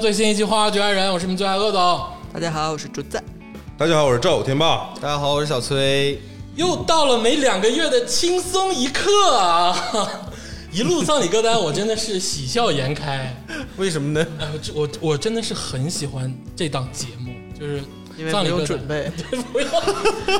[0.00, 2.06] 最新一期《花花局爱人》，我是你们最爱恶总。
[2.32, 3.22] 大家好，我是竹子。
[3.76, 4.90] 大家好，我是赵天霸。
[5.00, 6.20] 大家好，我是小崔。
[6.56, 10.30] 又到了每两个月的轻松一刻啊！
[10.72, 13.34] 一路葬礼歌单，我真的是喜笑颜开。
[13.76, 14.26] 为什么呢？
[14.40, 17.21] 哎，我这我我真的是很喜欢这档节目，就是
[18.22, 19.10] 因为不用葬礼歌准备，
[19.52, 19.68] 不用，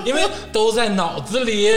[0.05, 0.23] 因为
[0.53, 1.69] 都在脑子里。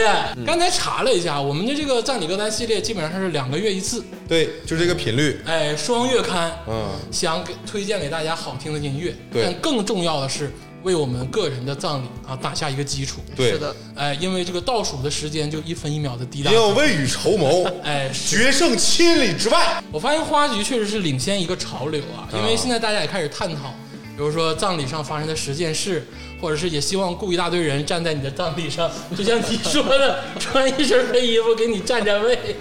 [0.46, 5.40] 刚才查了一下，我们的这个葬礼歌单系列基本上是两个月一次，对，就这个频率。
[5.44, 6.52] 哎，双月刊。
[6.68, 13.20] 嗯，想给推荐给大家好听的音乐，对但更重要的是为我们个人的葬礼啊打下一个基础。
[13.34, 16.62] 对，是的，哎，因为这个倒数的时间就一分一秒的滴答一定。
[16.62, 19.82] 要未雨绸缪， 哎，决胜千里之外。
[19.90, 23.74] 我发现花局确实是领先一个潮流啊，因为现在大家也开始探讨，
[24.16, 26.06] 比如说葬礼上发生的十件事，
[26.40, 32.56] 或者是也希望雇一大堆人站在你的葬礼上，就像你说的，穿一身黑衣服给你占占位。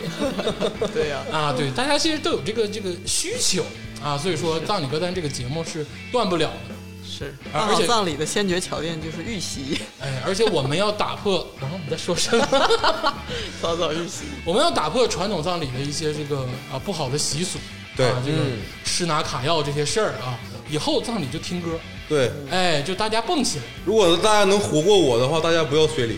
[0.93, 3.63] 对呀、 啊，对，大家其实都有这个这个需求
[4.03, 6.75] 啊，所以说葬礼歌单这个节目是断不了的。
[7.07, 7.33] 是。
[7.53, 13.13] 而且葬礼的先决条件就是预习，哎，而且我们要打破，然后我们在说什么？
[13.61, 14.25] 早早预习。
[14.43, 17.57] 我们要打破传统葬礼的一些这个啊不好的习俗，
[17.95, 20.37] 对啊，这个嗯吃拿卡要这些事儿啊，
[20.69, 23.63] 以后葬礼就听歌，对，哎，就大家蹦起来。
[23.85, 26.17] 如果大家能活过我的话，大家不要随礼。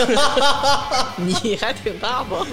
[1.18, 2.46] 你还挺大方，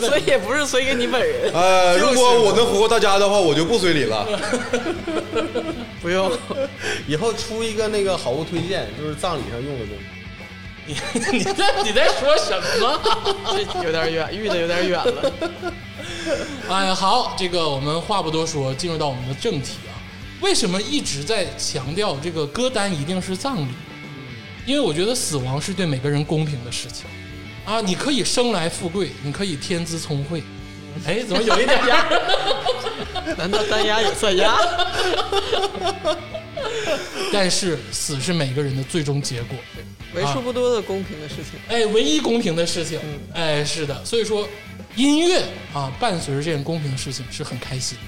[0.00, 4.26] 所以也不是随给你本人，呃，如果我能活过大家的话，我就不随礼了。
[6.02, 6.30] 不用。
[7.06, 10.04] 以后出一个那个好物推荐，就是葬礼上用的东西。
[10.86, 12.50] 你你在你在说什
[12.80, 13.00] 么？
[13.72, 15.32] 这有点远，遇的有点远了。
[16.68, 19.89] 哎呀，好，这个我们话不多说，进入到我们的正题啊。
[20.40, 23.68] 为什么一直在强调这个歌单一定是葬礼？
[24.66, 27.06] 因为我觉得死亡是对每个人公平的事情
[27.64, 27.80] 啊。
[27.80, 30.42] 你可以生来富贵，你可以天资聪慧。
[31.06, 32.76] 哎，怎么有一点点儿？
[33.38, 34.56] 难道单压也算压？
[37.32, 39.56] 但是死是每个人的最终结果。
[40.14, 41.60] 为数不多的公平的事情。
[41.68, 42.98] 哎，唯一公平的事情，
[43.32, 44.48] 哎，是的，所以说
[44.96, 48.04] 音乐啊，伴随着这件公平的事情是很开心的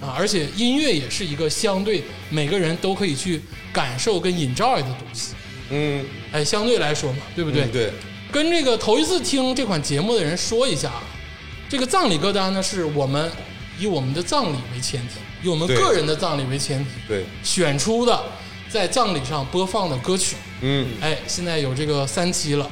[0.00, 3.40] 啊，而且音乐也是一个相对每个人都可以去
[3.72, 5.34] 感受跟 enjoy 的东西，
[5.70, 7.64] 嗯，哎，相对来说嘛，对不对？
[7.64, 7.92] 嗯对，
[8.32, 11.02] 跟这个头一次听这款节目的人说一下啊，
[11.68, 13.30] 这个葬礼歌单呢，是我们
[13.78, 18.22] 以我们的葬礼为前提，以我们个人的葬礼为前提对，选出的
[18.68, 20.36] 在葬礼上播放的歌曲。
[20.62, 20.88] 嗯。
[21.00, 22.64] 哎，现在有这个三期了，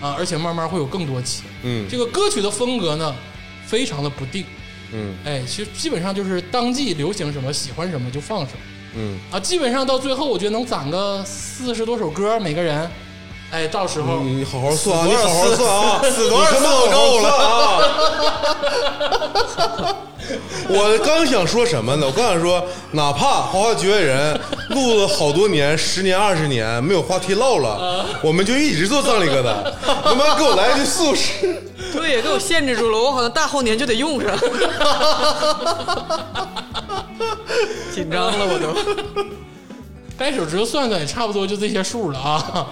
[0.00, 1.42] 啊，而且慢慢会有更多期。
[1.62, 1.86] 嗯。
[1.90, 3.14] 这个歌曲的风格呢，
[3.66, 4.44] 非常的不定，
[4.92, 8.58] 嗯哎，其实基本上就是当季流行什么，喜欢什么就放什么
[8.96, 9.38] 嗯，啊。
[9.38, 12.90] 基本上到最后，我觉得能攒个四十多首歌，每个人，
[13.50, 16.50] 哎，到时候、你好好算啊，你好好算啊，死多少
[16.90, 17.80] 够了啊！
[20.72, 22.06] 我刚想说什么呢？
[22.06, 24.38] 我刚想说，哪怕《花花局外人》
[24.74, 29.72] 录了好多年，十年、二十年，没有话题唠了，我们就一直做葬礼歌单。
[30.04, 31.60] 他妈给我来一句速食，
[31.98, 34.36] 对呀，给我限制住了，我好像大后年就得用上。
[37.94, 38.74] 紧张了，我都。
[40.16, 42.66] 掰手指头算算，也差不多就这些数了啊。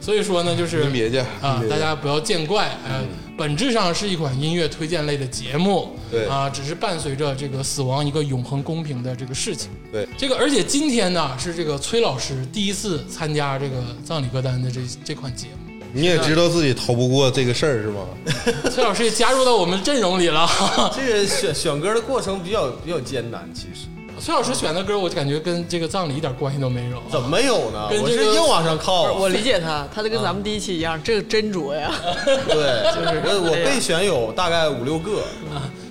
[0.00, 3.02] 所以说呢，就是别介啊大家不要见怪，呃，
[3.38, 9.70] 本质上是一款音乐推荐类的节目，对啊，只是伴随着这个死亡一个永恒公平的这个事情。
[9.90, 18.00] 对，这个，而且今天呢是这个崔老师第一次参加这个葬礼歌单的这这款节目，你也知道自己逃不过这个事儿是吗？
[18.70, 20.48] 崔老师也加入到我们阵容里了。
[20.94, 23.86] 这个选选歌的过程比较比较艰难，其实
[24.20, 27.00] 崔老师选的歌，我就感觉跟这个葬礼一点关系都没有。
[27.10, 27.88] 怎么没有呢？
[27.88, 29.12] 跟这个我是硬往上靠。
[29.12, 31.92] 我理解他， 他这跟咱们第一期一样，这个斟酌呀。
[32.24, 35.22] 对， 就是我我备选有大概五六个，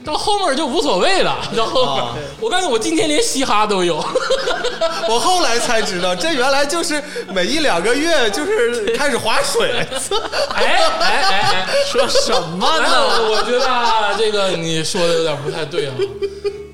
[0.03, 3.95] 到后面就无所谓了，到后面，啊我告诉你，我今天连嘻哈都有。
[5.09, 7.01] 我后来才知道，这原来就是
[7.33, 9.71] 每一两个月就是开始划水。
[9.71, 9.87] 哎
[10.55, 13.29] 哎哎哎， 说什么哎呢？
[13.29, 15.93] 我觉得啊，这个你说的有点不太对啊。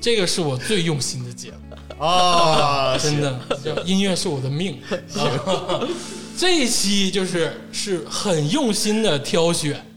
[0.00, 4.80] 这个是我最用心的节目，啊，真的，叫音乐是我的命。
[5.16, 5.80] 啊
[6.38, 9.89] 这一期就是是很用心的挑选，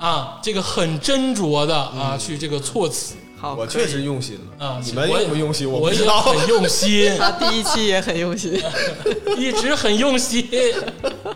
[0.00, 4.80] 啊，这个很斟酌的啊，去这个措辞好，我确实用心了啊。
[4.82, 5.70] 你们我也用不用心？
[5.70, 6.22] 我也不知道。
[6.22, 8.60] 很用心， 他第一期也很用心。
[9.36, 10.48] 一直很用心。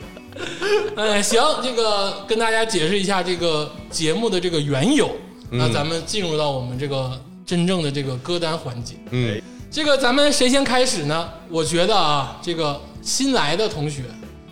[0.96, 5.14] 哎，行，这个跟大家解释一下这个节目的这个缘由。
[5.50, 8.94] 那咱们进入到我们这个真正的这个歌单环节。
[9.10, 9.40] 嗯，
[9.70, 11.28] 这个咱们谁先开始呢？
[11.50, 14.02] 我觉得啊，这个新来的同学，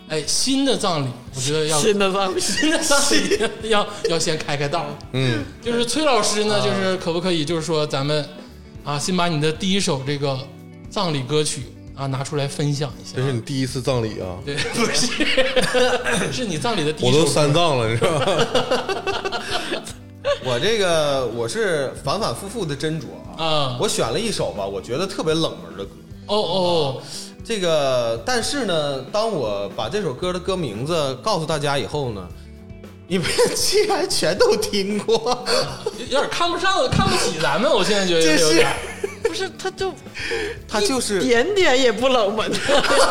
[0.09, 4.85] 哎，新的葬礼，我觉得要新的葬礼，新的葬礼要 要先开开道。
[5.13, 8.29] 嗯，就是崔老师呢，就是可不可以，就是说咱们
[8.85, 10.39] 啊，先把你的第一首这个
[10.91, 11.63] 葬礼歌曲
[11.95, 13.23] 啊拿出来分享一下这。
[13.23, 14.37] 是你第一次葬礼啊！
[14.45, 15.07] 对， 不是，
[16.33, 17.27] 是你葬礼的第一我都。
[17.27, 18.27] 三葬了，你知道吗？
[20.45, 23.05] 我这个我是反反复复的斟酌
[23.37, 25.91] 啊，啊，我选了一首吧，我觉得特别冷门的歌。
[26.27, 27.03] 哦哦，
[27.45, 32.27] 这个，但是呢，当我把这首歌的歌名字告诉大家以后呢，
[33.09, 35.45] 你们竟然全都听过，
[35.99, 38.69] 有 有点看不上，看不起咱们，我现在觉得这是有点。
[39.23, 39.93] 不是，他就
[40.69, 42.53] 他就是点点也不冷门，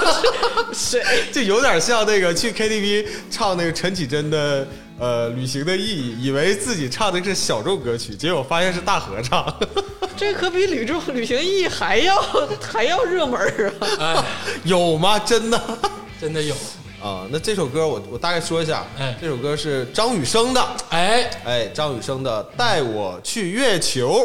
[0.72, 1.02] 谁？
[1.32, 4.68] 就有点像那个去 KTV 唱那个陈绮贞的
[5.02, 9.44] 呃《旅行的意义》，以为自己唱的是小众歌曲，结果发现是大合唱。
[10.16, 12.16] 这可比旅众旅行意义还要
[12.62, 13.88] 还要热门儿啊！
[14.00, 14.24] 哎，
[14.64, 15.18] 有吗？
[15.18, 15.60] 真的？
[16.22, 16.54] 真的有。
[17.02, 24.20] 啊，那这首歌我我大概说一下，哎这首歌是张雨生的，哎，哎，张雨生的《带我去月球》。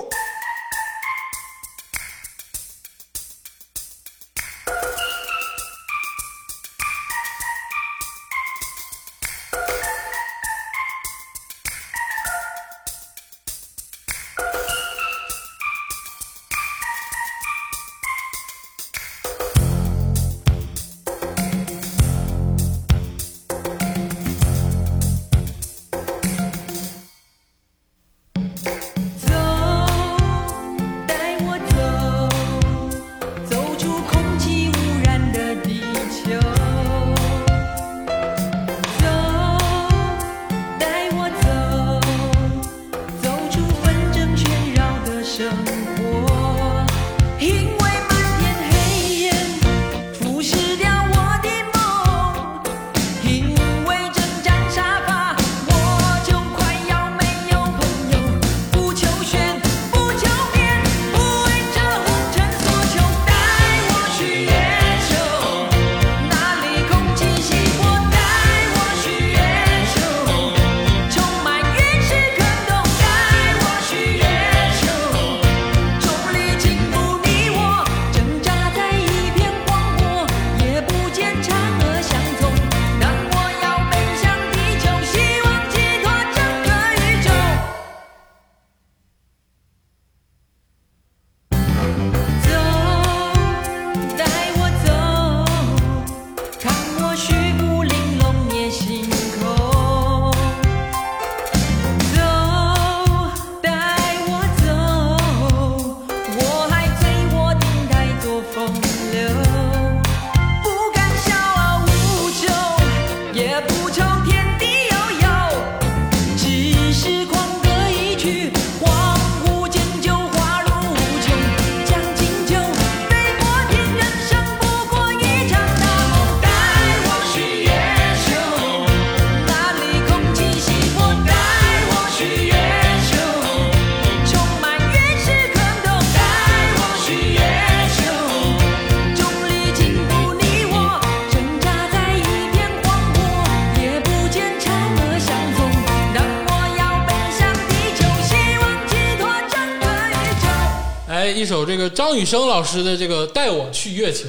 [151.91, 154.25] 张雨生老师的这个《带我去月球》，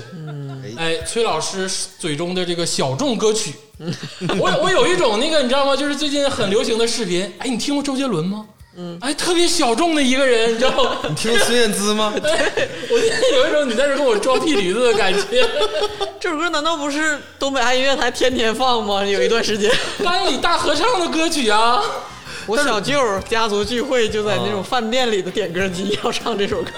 [0.78, 3.54] 哎，崔老师嘴中的这个小众歌曲，
[4.40, 5.76] 我我有一种那个你知道吗？
[5.76, 8.46] 就是最近很流行的视频，哎，你听过周杰伦吗？
[8.80, 10.98] 嗯，哎，特别小众的一个人，你知道吗？
[11.10, 12.14] 你听孙燕姿吗？
[12.16, 15.44] 我现在有一种你在这跟我装屁驴子的感觉。
[16.20, 19.04] 这首歌难道不是东北爱音乐台天天放吗？
[19.04, 19.72] 有一段时间，
[20.04, 21.82] 班里大合唱的歌曲啊，
[22.46, 22.96] 我小舅
[23.28, 26.70] 家族聚会就在那种饭店里的点歌机要唱这首歌。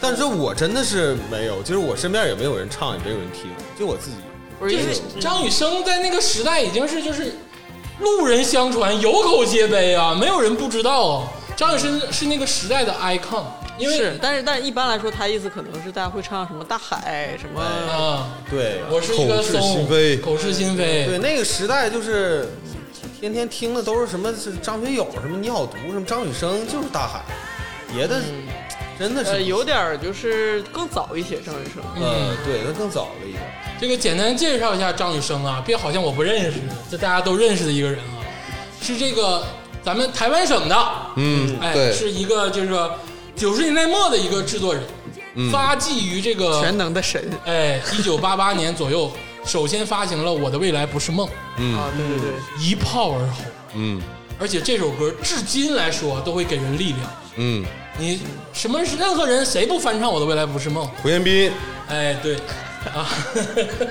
[0.00, 4.16] 但是我真的是没有，就是我身边也没有人唱，也没有人听，就我自己。
[4.58, 7.34] 不是因为就是张雨生在那个时代已经是就是
[8.00, 11.28] 路人相传、有口皆碑啊，没有人不知道啊。
[11.56, 13.44] 张雨生是那个时代的 icon，
[13.78, 17.60] 因为是，但是但是一般来说，他意思可能是大家会唱什么大海什么。
[17.60, 22.48] 啊，对，我是一个口是心非口是心非，对，那个时代就是
[23.20, 27.22] 天天听的都是什么是张学友，什么你好毒，什么张雨生，就是大海，
[27.94, 28.20] 别的
[29.00, 31.82] 真的是呃，有点儿就是更早一些，张雨生。
[31.96, 33.42] 嗯，对，那更早了一点。
[33.80, 38.20] 这个简单介绍一下张雨生啊，别好像我不认识，这大家都认识的一个人啊，
[38.82, 39.42] 是这个
[39.82, 40.76] 咱们台湾省的，
[41.16, 42.94] 嗯，哎，是一个就是说
[43.34, 44.82] 九十年代末的一个制作人，
[45.50, 47.26] 发迹于这个全能的神。
[47.46, 49.10] 哎一九八八年左右，
[49.46, 51.26] 首先发行了《我的未来不是梦》，
[51.74, 51.88] 啊！
[51.96, 53.44] 对对对，一炮而红，
[53.76, 54.02] 嗯，
[54.38, 57.00] 而且这首歌至今来说都会给人力量。
[57.36, 57.64] 嗯，
[58.00, 58.18] 你
[58.54, 60.88] 什么任何人谁不翻唱我的未来不是梦？
[61.02, 61.52] 胡彦斌，
[61.86, 62.34] 哎，对，
[62.94, 63.06] 啊，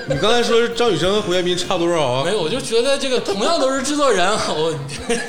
[0.08, 2.32] 你刚才说张雨生和胡彦斌差多少啊没？
[2.32, 4.74] 有，我就觉得这个同样都是制作人，我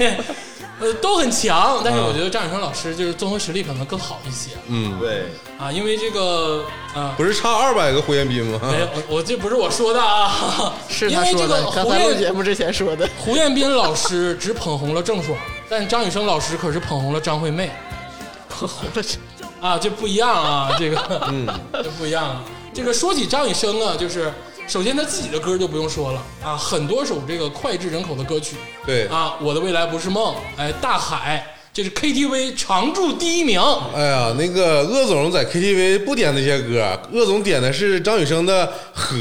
[0.82, 5.26] 呃都很强，但是我觉得张雨生老师就是综合实力可能更好一些嗯，对，
[5.60, 7.14] 啊，因为这个啊。
[7.16, 8.60] 不是差二百个胡彦斌吗？
[8.64, 13.08] 没有，我我这不是我说的啊，是因为这个他说的，刚胡才录彦节目之前说的。
[13.20, 15.38] 胡彦斌老师只捧红了郑爽，
[15.70, 17.70] 但张雨生老师可是捧红了张惠妹
[18.68, 19.02] 红了这
[19.66, 20.98] 啊，这不一样啊，这个，
[21.32, 22.44] 嗯，这不一样啊。
[22.74, 24.34] 这个说起张雨生啊，就是
[24.68, 33.62] 首先他自己的歌就不用说了啊，很多首这个脍炙人口的歌曲对，啊，我的未来不是梦，哎，大海，这是 KTV 常驻第一名。
[33.94, 39.18] 哎呀，那个鄂总在 KTV 不点那些歌，鄂总点的是张雨生的《河》。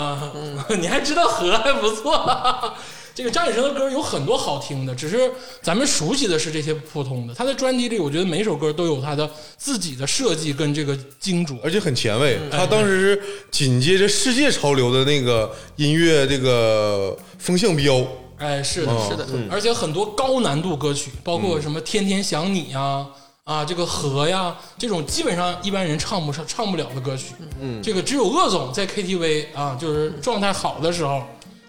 [0.00, 0.32] 啊，
[0.80, 2.72] 你还知道河还不错。
[3.14, 5.30] 这个张雨生的歌有很多好听的，只是
[5.62, 7.34] 咱们熟悉的是这些普通的。
[7.34, 11.58] 他的专辑里，我觉得每首歌都有他的自己的设计跟这个精准。
[11.62, 12.38] 而且很前卫。
[12.42, 18.04] 嗯他当时是紧接着世界潮流的那个音乐这个风向标。
[18.38, 23.06] 哎，是的，哦是的，而且很多高难度歌曲，包括什么《天天想你》呀，
[23.44, 27.34] 啊，这个和呀，这种基本上一般人唱不上、唱不了的歌曲。
[27.60, 31.22] 嗯，这个只有鄂总在 KTV 啊，就是状态好的时候，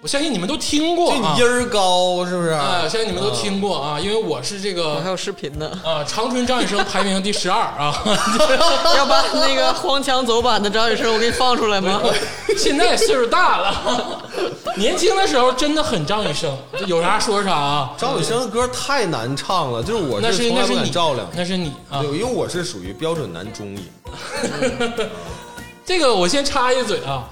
[0.05, 1.39] 我相信你们都听过你。
[1.39, 2.49] 音儿高是不是？
[2.49, 7.91] 啊，相信你们都听过啊，因为我是这个我还有视频呢，啊，长春张雨生排名第十二啊，
[8.95, 11.99] 要把那个荒腔走板的张雨生我给你放出来吗？
[12.55, 14.21] 现在岁数大了，
[14.77, 17.89] 年轻的时候真的很张雨生，有啥说啥啊。
[17.97, 21.27] 张雨生的歌太难唱了，就是我那是从来不那是你敢照亮。
[21.33, 22.03] 那是你啊。
[22.03, 23.87] 因为我是属于标准男中音。
[25.83, 27.23] 这个我先插一嘴啊，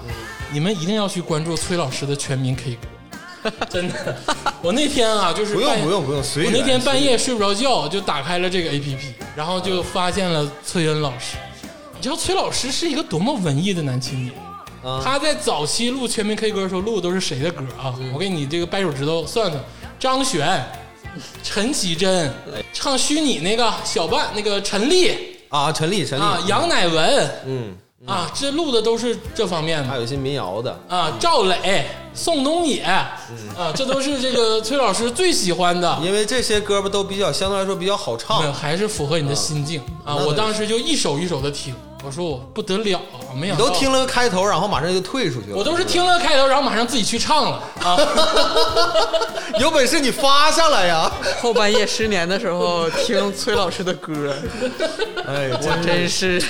[0.54, 2.78] 你们一定要去关注崔老师的全民 K
[3.42, 4.16] 歌， 真的。
[4.62, 6.44] 我那天啊，就是不用半不用不用，随。
[6.46, 11.36] 我那天半夜睡不着觉，就打开了这个 A P P，然后就发现了崔恩老师。
[11.96, 14.32] 你知道崔老师是一个多么文艺的男青年？
[14.84, 17.92] 啊他在早期录全民 K 歌的时候录的都是谁的歌啊？
[18.12, 19.60] 我给你这个掰手指头算算：
[19.98, 20.64] 张悬、
[21.42, 22.32] 陈绮贞，
[22.72, 25.10] 唱虚拟那个小半那个陈粒
[25.48, 30.78] 啊，陈粒陈粒啊，杨乃文嗯，啊，这录的都是这方面的还有一些民谣的。
[30.88, 31.12] 啊。
[31.18, 33.16] 赵磊、宋冬野啊，
[33.74, 35.98] 这都是这个崔老师最喜欢的。
[36.02, 40.16] 因为这些歌吧都比较相对来说比较好没有，唱，还是符合你的心境啊！
[40.18, 45.56] 那我当时就一首一首的听，我说我不得了啊，没想到你都听，了个开头，然后马上就退出去了。
[45.56, 47.96] 我都是听了开头，然后马上自己去唱了啊！
[49.58, 51.10] 有本事你发下来呀！
[51.40, 54.34] 后半夜失眠的时候听崔老师的歌，
[55.26, 56.42] 哎，我真是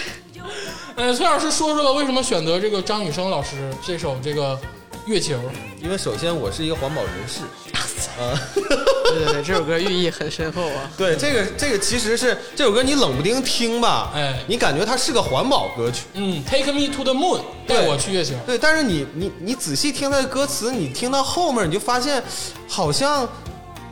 [0.97, 4.55] 呃，崔老师说说吧，为什么选择这个张雨生老师这首这个
[5.07, 5.35] 《月球》？
[5.83, 7.41] 因为首先我是一个环保人士，
[8.23, 10.89] 啊对对对，这首歌寓意很深厚啊。
[10.97, 18.35] 对这个这个其实是这首歌你冷不丁听吧，哎你感觉它是个环保歌曲，嗯，Take me to the moon，带我去月球。
[18.47, 22.23] 对，但是你你你仔细听它的歌词，你听到后面你就发现，
[22.69, 23.29] 好像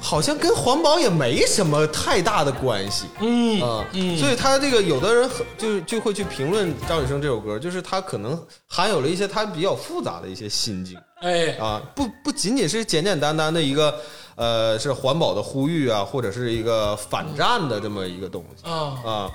[0.02, 3.06] 好像跟环保也没什么太大的关系。
[3.20, 13.94] 嗯啊，嗯，所以他这个有的人很就就会去评论张雨生这首歌，就是他可能含有了一些他比较复杂的一些心境哎，啊，不不仅仅是简简单单的一个
[14.34, 19.30] 呃是环保的呼吁啊，或者是一个反战的这么一个东西啊，啊。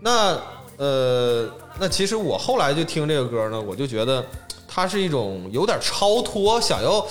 [0.00, 0.38] 那
[0.76, 1.48] 呃，
[1.78, 4.24] 那其实我后来就听这个歌呢，我就觉得
[4.66, 7.04] 它是一种有点超脱，想要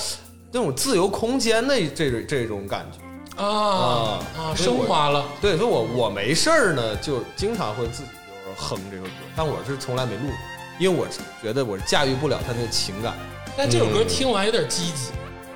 [0.51, 3.43] 那种自由空间的这种这种感觉。
[3.43, 5.25] 啊啊升华了。
[5.41, 8.10] 对，所以我我没事儿呢，就经常会自己
[8.46, 10.36] 就是哼这首歌，但我是从来没录过，
[10.79, 11.08] 因为我
[11.41, 13.13] 觉得我驾驭不了他那个情感。
[13.58, 15.12] 但这首歌听完有点积极。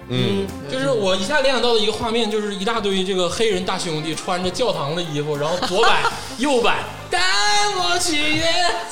[0.07, 6.03] 嗯，就是我一下联想到的一个画面，就是一大堆这个黑人大兄弟穿着教堂的衣服，然后左摆
[6.37, 7.19] 右摆，带
[7.77, 8.45] 我去月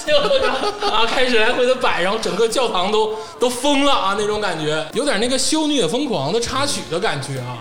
[0.04, 0.18] 球，
[0.90, 7.60] 啊，开始来回的摆，然后整个教堂都都疯了啊，那种感觉，有点那个《修女也疯狂》的插曲的感觉啊。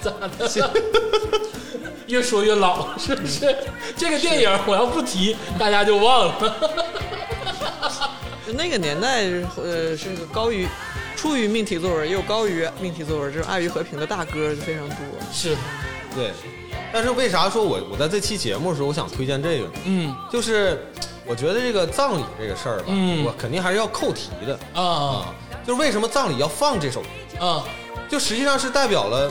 [0.00, 0.70] 咋的？
[2.08, 3.54] 越说越老，是不是？
[3.94, 6.34] 这个电影我要不提，大家就忘了。
[8.46, 9.24] 就那个年代，
[9.62, 10.66] 呃，是个高于
[11.18, 14.96] 出于命题作文，也有高于命题作文，这种爱与和平的大歌就非常多。
[15.32, 15.56] 是，
[16.14, 16.30] 对，
[16.92, 19.72] 但是为啥说我我在这期节目的时候，我想推荐这个呢？
[19.84, 20.86] 嗯就是
[21.26, 25.34] 我觉得这个葬礼这个事儿吧，嗯我肯定还是要扣题的啊啊。
[25.66, 27.44] 就是为什么葬礼要放这首歌？
[27.44, 27.64] 啊
[28.08, 29.30] 就实际上是代表了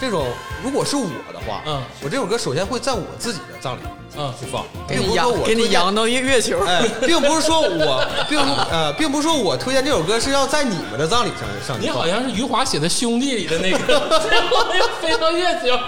[0.00, 0.26] 这种
[0.62, 3.80] 如果是我的话，嗯我这首歌首先会在我自己的葬礼
[4.16, 12.08] 嗯去放，给你并不是说扬给你扬到月月球，哎，并不是说我，并不呃，并不是说我推荐这首歌是要在你们的葬礼上上去放你好。
[12.08, 15.78] 像是余华写的《兄弟》里的那个，最后又飞到月球。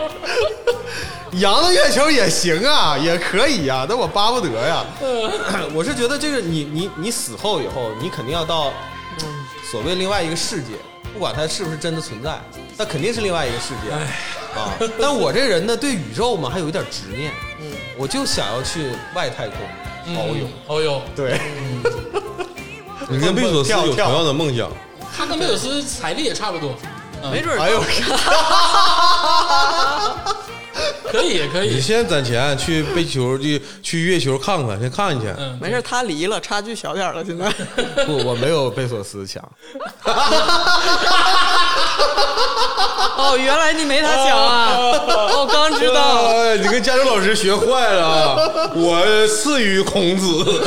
[1.38, 4.84] 扬到月球也行啊，也可以呀、那我巴不得呀。
[5.00, 5.32] 嗯
[5.74, 8.70] 我是觉得这个你你你死后以后，你肯定要到
[9.70, 10.91] 所谓另外一个世界，不
[11.22, 12.38] 管它是不是真的存在，
[12.76, 13.90] 那肯定是另外一个世界。
[13.92, 14.00] 啊。
[15.00, 19.56] 但我这人呢，对宇宙嘛还有一点执念，嗯，我就想要去外太空
[20.08, 20.46] 遨游。
[20.68, 21.40] 遨游，对，
[23.08, 24.68] 你跟贝索斯有同样的梦想，
[25.16, 26.74] 他跟贝索斯财力也差不多，
[27.30, 27.80] 没准儿哎呦，
[31.10, 31.74] 可以可以。
[31.74, 35.26] 你先攒钱去贝球去去月球看看，先看去。
[35.38, 37.50] 嗯，没事，他离了，差距小点了，现在。
[38.06, 39.42] 不，我没有贝索斯强。
[43.14, 44.72] 哦，原来你没他强啊！
[44.74, 46.26] 哦，刚知道。
[46.26, 48.70] 哎，你跟加州老师学坏了啊！
[48.74, 50.62] 我次于孔子，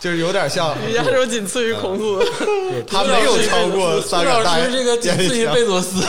[0.00, 2.04] 就是有点像，余亚洲仅次于孔子。
[2.86, 6.06] 他没有超过三朱老个大师这个仅次于贝索斯。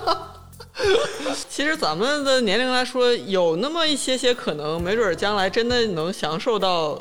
[1.48, 7.00] 其实咱们的年龄来说，有那么一些些可能，没准儿将来真的能享受到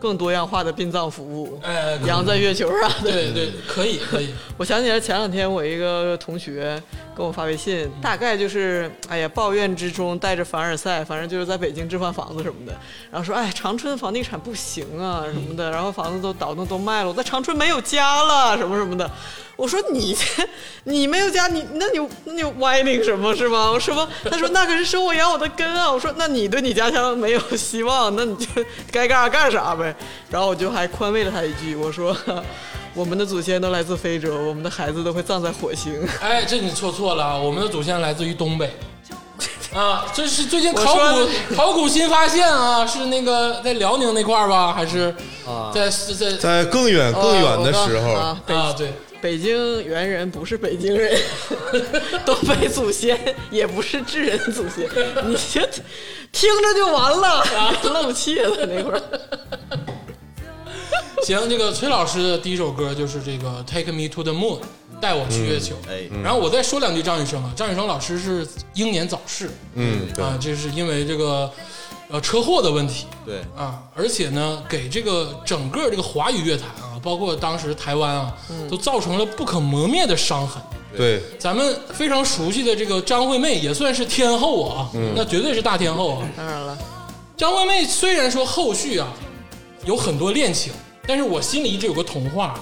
[0.00, 3.12] 更多样化的殡葬服务，哎，可养在月球上的。
[3.12, 4.34] 对对，可以可以。
[4.58, 6.82] 我想起来前两天我一个同学
[7.14, 12.72] 跟我发微信，大概就是哎呀抱怨之中带着凡尔赛，反正就是在北京置换房子什么的，
[13.12, 19.08] 然后说哎长春房地产不行啊什么的，然后房子都倒腾都卖了，我在长春没有家了什么什么的。
[19.56, 20.48] 我说你这
[20.84, 23.70] 你没有家，你那你那你歪那个什么是吗？
[23.70, 25.90] 我说他说那可是生我养我的根啊。
[25.90, 28.46] 我说那你对你家乡没有希望，那你就
[28.90, 29.94] 该干啥干啥呗。
[30.30, 32.16] 然后我就还宽慰了他一句，我说
[32.94, 36.06] 我们的祖先都来自非洲，我们的孩子都会葬在火星。
[36.20, 37.36] 哎，这你说错了啊！
[37.38, 38.70] 我们的祖先来自于东北。
[39.74, 45.14] 啊，这是最近考古考古新发现啊，是那个在辽宁那块儿吧，还是
[45.46, 48.74] 啊在在在更远更远的时候，啊，啊？
[48.76, 51.16] 对，北京猿人不是北京人，
[52.26, 53.16] 东北祖先
[53.50, 54.84] 也不是智人祖先，
[55.24, 55.60] 你就
[56.32, 57.44] 听着就完了，
[57.80, 59.00] 别漏气了那会儿。
[61.22, 64.58] 行，这个崔老师的第一首歌就是这个《Take Me to the Moon》，
[65.00, 65.76] 带我去月球。
[65.88, 71.48] 哎然后我再说两句张雨生啊，张雨生老师是英年早逝嗯，啊，这是因为这个
[72.12, 78.34] 呃车祸的问题对，啊，而且呢，给这个整个这个华语乐坛啊，包括当时台湾啊，
[78.70, 80.62] 都造成了不可磨灭的伤痕。
[80.94, 86.28] 对，咱们非常熟悉的这个张惠妹也算是天后啊，那绝对是大天后啊。
[86.36, 86.78] 当然了，
[87.34, 89.08] 张惠妹虽然说后续啊
[89.86, 90.70] 有很多恋情，
[91.06, 92.60] 但是我心里一直有个童话，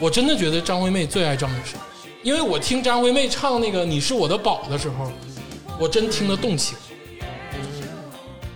[0.00, 1.78] 我真的觉得张惠妹最爱张雨生，
[2.22, 5.12] 因为我听张惠妹唱那个《你是我的宝》的时候，
[5.78, 6.74] 我真听得动情，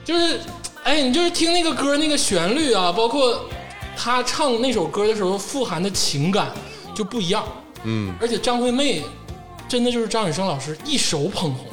[0.05, 0.41] 就是，
[0.85, 3.49] 哎，你就是听那个歌那个旋律啊，包括
[3.97, 6.51] 他唱那首歌的时候富含的情感
[6.95, 7.45] 就不一样，
[7.85, 8.15] 嗯。
[8.21, 9.03] 而且张惠妹
[9.69, 11.67] 真的就是张雨生老师一手捧红，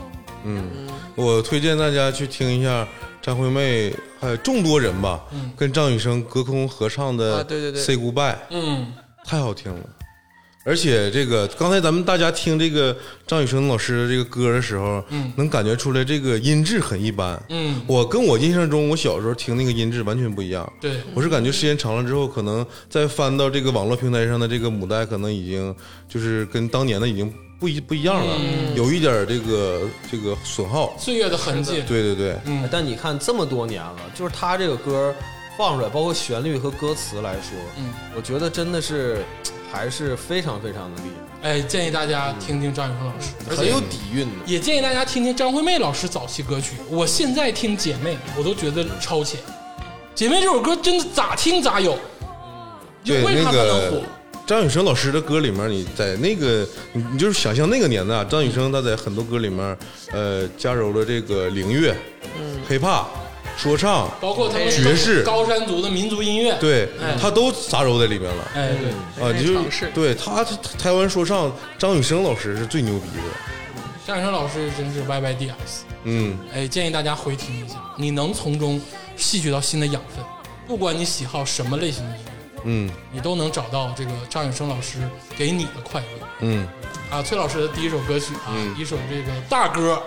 [0.45, 2.87] 嗯，我推荐大家去听一下
[3.21, 5.19] 张惠妹，还有众多人吧，
[5.57, 7.43] 跟张雨生隔空合唱的
[7.75, 8.93] Say Goodbye》，嗯。
[9.25, 9.79] 太好听了。
[10.69, 17.41] 而且这个刚才咱们大家听这个张雨生老师这个歌的时候，嗯能感觉出来这个音质很一般。
[17.49, 20.71] 嗯，我跟我印象中我小时候听那个音质完全不一样。
[20.79, 25.75] 对，我是感觉时间长了之后，可能再翻到这个网络平台上的这个母带，可能已经
[26.07, 30.95] 就是跟当年的已经不一不一样了，嗯有一点这个这个损耗。
[30.99, 35.15] 岁月的痕迹，对对对，嗯但你看这么多年了，就是他这个歌
[35.59, 39.21] 放出来，包括旋律和歌词来说，嗯，我觉得真的是
[39.69, 41.09] 还是非常非常的厉
[41.41, 44.35] 害哎，建议大家听听张雨生老师，很有底蕴的。
[44.45, 46.77] 也建议大家听听张惠妹老师早期歌曲。
[46.89, 49.37] 我现在听《姐妹》，我都觉得超前。
[50.15, 51.99] 《姐妹》这首歌真的咋听咋有，
[53.03, 54.01] 就那为啥它能个火？
[54.47, 59.77] 张雨生老师的歌里面，你在那个你你就是想象那个年代啊，张雨生他在很多歌里面，
[60.13, 61.93] 呃，加入了这个灵乐、
[62.39, 63.07] 嗯 hiphop、
[63.61, 68.51] 说唱，包括他们爵士高山族的民族音乐，，对哎他都杂糅在里面了。
[68.55, 68.69] 哎
[69.17, 73.23] 对，啊，你就对他他台湾说唱，张雨生老师是最牛逼的。
[74.07, 75.51] 张雨生老师真是 YYDS。
[76.05, 78.81] 嗯，哎，建议大家回听一下，你能从中
[79.17, 80.23] 吸取到新的养分。
[80.65, 84.99] 不管你喜好什么类型的音乐，嗯你都能找到这个张雨生老师
[85.37, 86.27] 给你的快乐。
[86.39, 86.65] 嗯，
[87.11, 90.01] 啊，崔老师的第一首歌曲啊，一首这个大歌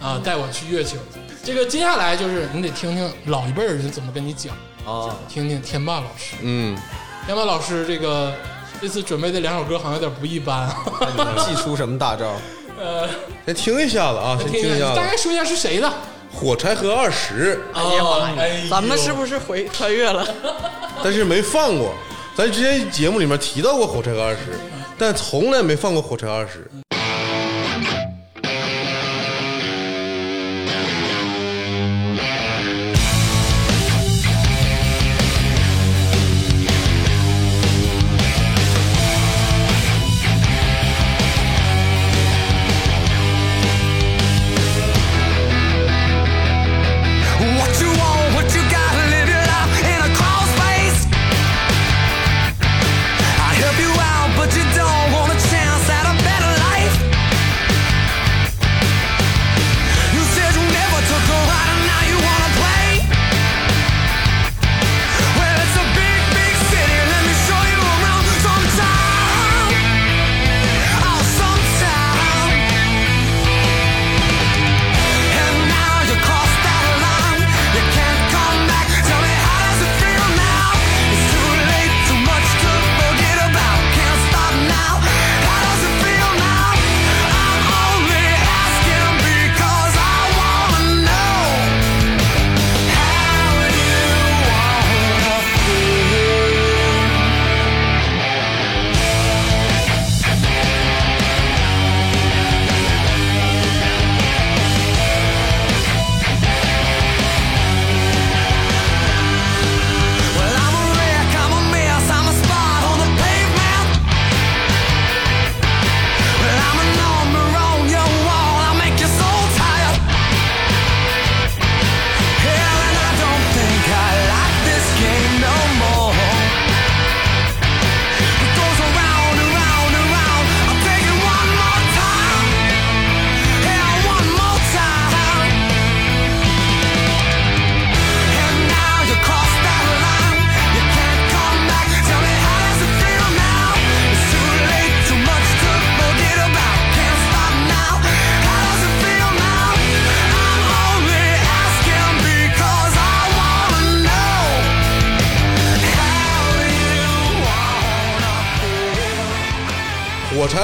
[0.00, 0.96] 啊，带我去月球。
[1.46, 4.52] 这个接下来就是你得听听老一辈儿人怎么跟你讲，
[4.84, 6.34] 啊，听听天霸老师。
[6.42, 6.76] 嗯，
[7.24, 8.34] 天霸老师这个
[8.80, 10.68] 这次准备的两首歌好像有点不一般。
[11.16, 12.32] 你们祭出什么大招？
[12.80, 13.08] 呃
[13.46, 15.16] 先听一下子啊，先听一下，子大概。
[15.16, 15.88] 说一下是谁的？
[16.34, 20.26] 火柴盒二十，哎呀妈呀咱们是不是回穿越了？
[21.04, 21.94] 但是没放过。
[22.34, 24.58] 咱之前节目里面提到过火柴盒二十，
[24.98, 26.68] 但从来没放过火柴二十。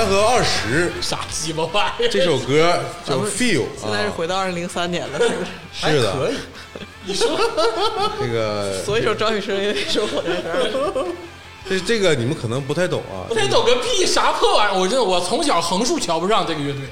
[0.02, 0.06] Feel.
[0.06, 2.08] 火柴盒二十啥鸡巴玩意儿？
[2.08, 5.96] 这首歌叫 Feel 现在是，回到二零零三年了，是不是？
[5.96, 6.34] 是的，可以。
[7.04, 7.28] 你说
[8.20, 11.06] 这个所以说张雨生也说火柴盒。
[11.68, 14.80] 这这个你们可能不太懂啊不，太懂个屁，啥破玩意儿？
[14.80, 16.82] 我真的，我从小横竖瞧不上这个乐队，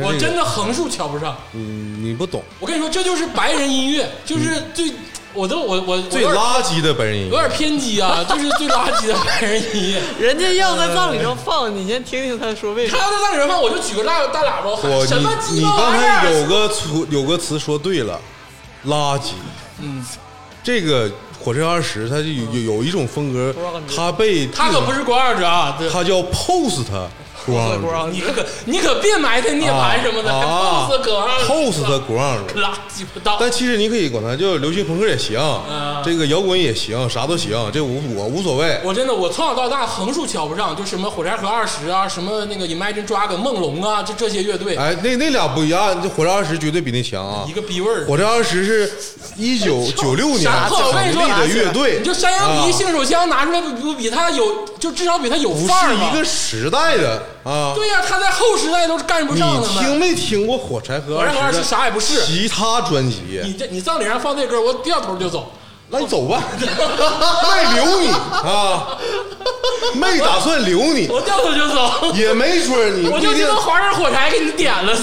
[0.00, 1.36] 我但是这个真的横竖瞧不上。
[1.52, 4.90] 嗯你不懂，我跟你说，这就是白人音乐，就是最，
[5.34, 7.48] 我都我我我最垃圾的本人音有点。
[7.50, 10.02] 偏激啊，就是最垃圾的白人音乐。
[10.18, 13.04] 人家要在葬礼上放，你先听听他说为什么他。
[13.04, 16.20] 要在葬礼上放，我就举个大大喇叭喊我什么鸡巴你你刚玩意儿？
[16.22, 18.18] 才有个词有个词说对了，
[18.86, 19.32] 垃圾。
[19.80, 20.04] 嗯，
[20.62, 21.10] 这个
[21.42, 23.54] 火车二十，它就有有有一种风格，
[23.94, 26.84] 它被他可不是光二者啊，对，它叫 post
[27.52, 32.46] 不 ground 你可你可别埋汰涅槃什么的，还啊 pose 梗啊 post ground。
[32.56, 33.36] 垃圾不到。
[33.40, 35.38] 但其实你可以管它叫流行朋克也行，
[36.04, 38.80] 这个摇滚也行，啥都行，这无我无所谓。
[38.84, 47.52] 我真的，我从小到大横竖瞧不上，就什么火柴盒二十啊，什么那个 Imagine Dragon 梦龙啊，这这些乐队，哎，那那俩不一样，这火柴二十绝对比那强啊一！
[47.52, 48.06] 个逼味儿。
[48.06, 48.92] 火柴二十是
[49.36, 57.72] 一九 九六年成立的乐队，你就山羊皮、啊性手枪拿出来，不不比他有，就至少比他有范儿吧是一个时代的啊。
[57.74, 59.84] 对呀、他在后时代都是干不你上的们。
[59.84, 63.40] 听没听过火柴盒火柴盒二十啥也不是其他专辑？
[63.44, 65.52] 你这你葬礼上放这歌，我掉头就走。
[65.90, 68.88] 那你走吧， 没留你啊，
[69.94, 75.02] 没打算留你，我掉头就走，也没准你，我就不一定知道划根火柴给你点了，操！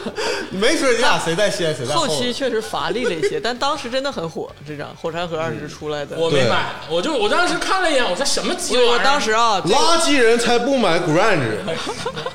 [0.50, 2.06] 没说你俩谁在先谁在后。
[2.08, 4.50] 期确实乏力了一些，但当时真的很火。
[4.66, 8.92] 这张《火柴盒二十》出来的，对我没买，我就我当时看了一眼，我说什么鸡巴玩意儿？
[8.92, 11.58] 我当时啊，垃圾人才不买 grunge，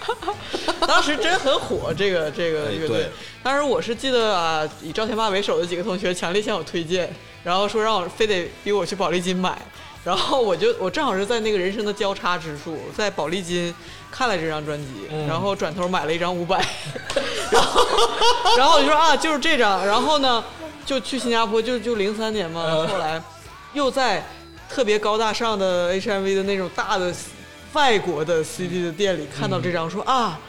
[0.87, 3.09] 当时真很火，这个这个乐队。
[3.43, 7.09] 当时我是记得啊，以赵天霸为首的几个同学强烈向我推荐，
[7.43, 9.57] 然后说让我非得逼我去宝丽金买，
[10.03, 13.73] 然后我就我正好是在那个人生的交叉之处，在宝丽金
[14.17, 16.57] 看了这张专辑，然后转头买了一张五百，
[17.51, 17.87] 然后
[18.57, 20.43] 然后我就说啊，就是这张，然后呢
[20.85, 23.21] 就去新加坡，就就零三年嘛，后来
[23.73, 24.25] 又在
[24.67, 27.13] 特别高大上的 HMV 的那种大的
[27.73, 30.39] 外国的 CD 的店里看到这张，说啊。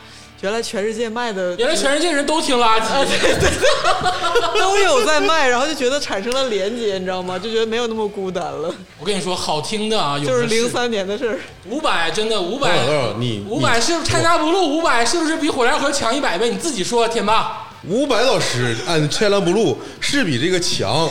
[0.40, 2.87] 原来全世界卖的原来全世界人都听垃圾，
[4.59, 7.38] 都有在卖，然后就觉得产生了连接，你知道吗？
[7.38, 11.38] 就觉得没有那么孤单了，我跟你说，好听的啊，有就是零三年的事儿。
[11.68, 12.79] 五百，真的五百？
[13.18, 16.51] 你五百是不是 China Blue 五百是不是比火柴盒强一百倍？
[16.51, 17.67] 你自己说，天霸。
[17.88, 21.09] 伍佰老师按《天蓝不露》是比这个强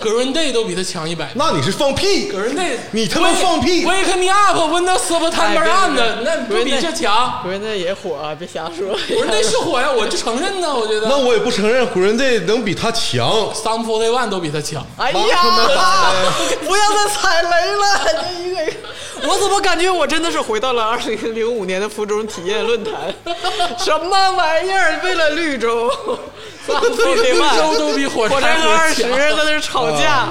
[0.00, 1.32] ，，，Green day 都比他强一百倍。
[1.34, 7.40] 那你是放屁！Green day，你他妈放屁 Wake me up when the September 哎 end，别别那不比这强？
[7.42, 8.98] 不是那也火啊，别瞎说。
[9.00, 11.06] Green Day 是火呀，我就承认呢，我觉得。
[11.08, 13.28] 那我也不承认 Green Day 能比他强。
[13.52, 14.86] Some Forty One 都比他强。
[14.96, 15.42] 哎呀，
[16.66, 17.84] 不要再踩雷了！
[18.04, 22.92] 这一个一个，我怎么感觉我真的是回到了二零零五年的服装体验论坛？
[23.78, 25.00] 什么玩意儿？
[25.02, 25.90] 为了绿洲，
[26.68, 30.28] 绿洲都比火火柴盒柴盒二十在那儿吵架。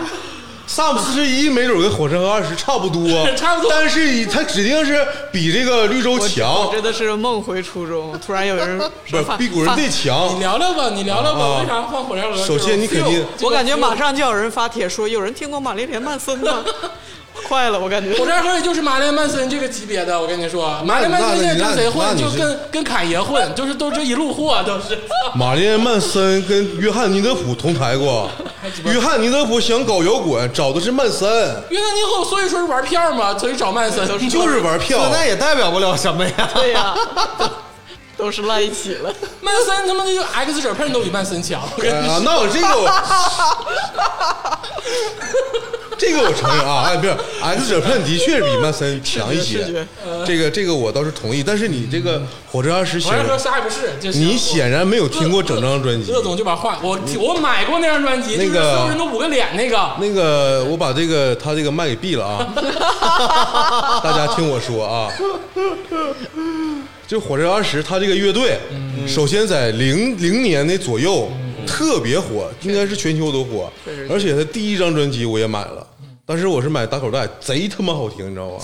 [0.68, 3.04] 萨姆四十一没准跟火神和二十差不多，
[3.36, 8.78] 差不多但是以他指定是比这个绿洲我强，真的是梦回初中，突然有人
[9.10, 10.40] 不是比古人队你强。
[10.40, 12.38] 聊聊吧，你聊聊吧，啊为啥放火柴盒？
[12.46, 16.64] 首先你肯定我感觉马上就有人发帖说，有人听过玛丽莲曼森吗？
[17.52, 18.18] 快了，我感觉。
[18.18, 22.18] 火柴盒也就是马连曼森这个级别的，我跟你说，马连曼森现在跟谁混？
[22.18, 24.98] 就跟跟侃爷混，就是都这一路货都是。
[25.36, 28.30] 玛丽莲曼森跟约翰尼德普同台过，
[28.86, 31.28] 约翰尼德普想搞摇滚，找的是曼森，
[31.70, 34.08] 约翰尼德普所以说是玩票嘛，所以找曼森。
[34.30, 35.10] 就是玩票。
[35.12, 36.50] 那也代表不了什么呀。
[36.54, 36.96] 对呀、
[38.16, 39.14] 都是赖一起了。
[39.42, 42.88] 曼森他妈这个 X 者喷都比曼森强，我跟你说啊，那我这个我，
[46.02, 49.86] 这个我承认啊，哎，不是，X 者喷的确是比曼森强一些
[50.26, 51.44] 这个这个我倒是同意。
[51.46, 52.20] 但是你这个
[52.52, 56.20] 火车二十显火柴盒然，啥也不是，就是你显然没有听过整张专辑乐。
[56.24, 59.92] 总就把话我我买过那张专辑，所有人都捂个脸那个。
[60.00, 62.52] 那个，我把这个他这个麦给闭了啊！
[64.04, 65.08] 大家听我说啊，
[67.08, 68.58] 就火车二十，他这个乐队，
[69.08, 71.32] 首先在零零年的左右
[71.68, 73.72] 特别火，应该是全球都火
[74.10, 75.86] 而且他第一张专辑我也买了，
[76.32, 78.58] 当时我是买打口袋，贼他妈好听，你知道吗？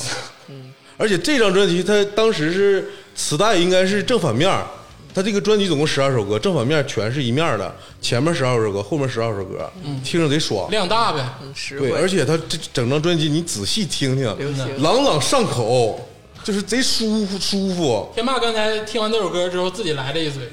[0.95, 4.65] 而且这张专辑它当时是磁带，应该是正反面儿。
[5.13, 9.69] 它这个专辑总共十二首歌，正反面全是一面的，前面十二首歌，后面十二首歌，
[10.01, 10.71] 听着贼爽。
[10.71, 14.34] 量大呗，对，实惠而且它这整张专辑你仔细听听，
[14.82, 15.99] 朗朗上口，
[16.45, 18.10] 就是贼舒服舒服。
[18.15, 20.43] 天霸刚才听完这首歌之后，自己来了一嘴，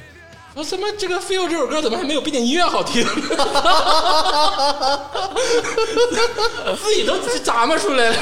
[0.55, 3.05] 说什么这个《feel》这首歌怎么还没有背景音乐好听？
[6.81, 8.17] 自己都咂摸出来了。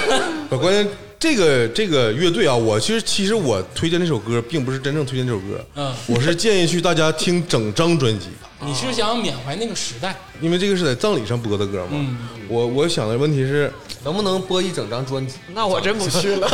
[0.50, 0.88] 我，关键
[1.22, 8.26] 这个这个乐队啊，我其实其实我推荐这首歌，并不是真正推荐这首歌，嗯我是建议去大家听整张专辑，
[8.58, 10.16] 你是想缅怀那个时代？
[10.40, 12.04] 因为这个是在葬礼上播的歌嘛。
[12.48, 15.34] 我我想的问题是能不能播一整张专辑？
[15.54, 16.48] 那我真不去了。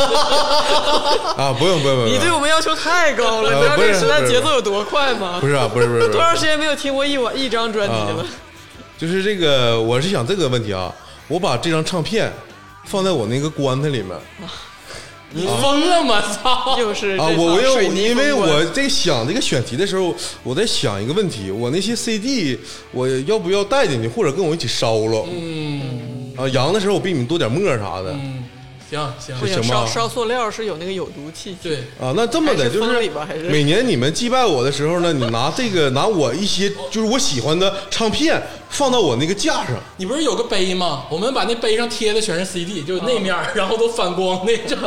[1.38, 5.38] 啊，不用不用不用，你对我们要求太高了，呃你知道这个时代节奏有多快吗？
[5.40, 8.26] 不是啊，不是不是，不是 多长时间没有听过一晚一张专辑了啊？
[8.98, 10.94] 就是这个，我是想这个问题啊，
[11.26, 12.31] 我把这张唱片
[12.88, 14.16] 放在我那个棺材里面
[15.31, 16.22] 你疯了吗？
[16.22, 16.79] 操！
[16.79, 22.59] 又是啊，我我因为套水泥因为我在想这个选题的时候，我在想一个问题，我那些 CD
[22.92, 25.27] 我要不要带进去，或者跟我一起烧了？
[25.31, 28.42] 嗯啊，扬的时候我比你们多点墨啥的嗯，
[28.90, 31.59] 行行不行，烧烧塑料是有那个有毒气体。
[31.62, 32.12] 对，啊。
[32.16, 39.74] 那这么的，还是就是封里吧还是 每年你们祭拜我的时候呢，你拿这个拿我一些就是我喜欢的唱片放到我那个架上。
[39.96, 41.05] 你不是有个碑吗？
[41.11, 44.79] 我们把那碑上贴的全是 CD，就是那面儿，然后都反光那种。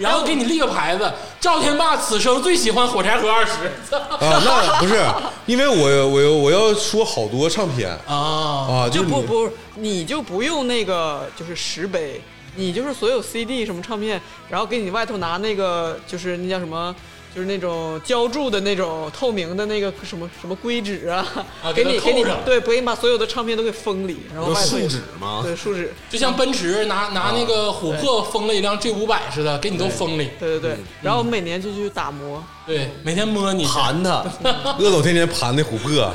[0.00, 3.52] 然后给你立个牌子：赵天霸此生最喜欢火柴盒二十。
[3.94, 4.98] 啊，那不是，
[5.46, 12.20] 因为我我我要说好多唱片啊，啊，就不不，你就不用那个就是石碑，
[12.56, 16.94] 你就是所有 CD 什么唱片，然后给你外头拿那个就是那叫什么。
[17.34, 21.26] 就是那种浇筑的那种透明的那个什么什么硅脂啊，
[21.62, 25.40] 啊给你给你对，给你把所有的唱片都给封里，然后树脂吗？
[25.42, 30.30] 对树脂，就像奔驰拿拿那个琥珀封了一辆 G 五百似的，给你都封里。
[30.38, 34.24] 对对对，然后我们每年就去打磨，对，每天摸你，盘他，
[34.78, 36.12] 鄂总天天盘那琥珀，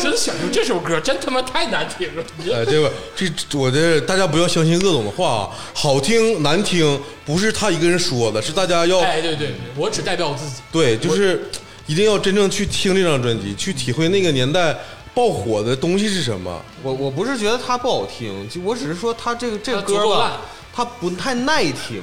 [0.00, 2.24] 真想出这首歌，真他妈太难听了。
[2.50, 10.62] 呃，这个这我这大家不要相信鄂总的话啊，好听难听不是他一个人说的，是大家要哎，对对对，我只代表我自己。
[10.70, 11.50] 对，就是
[11.86, 14.74] 一定要真正去听这张专辑，去体会那个年代
[15.12, 16.62] 爆火的东西是什么。
[16.82, 20.40] 我我不是觉得它不好听，就我只是说它这个这个它足够歌吧，
[20.72, 22.02] 它不太耐听。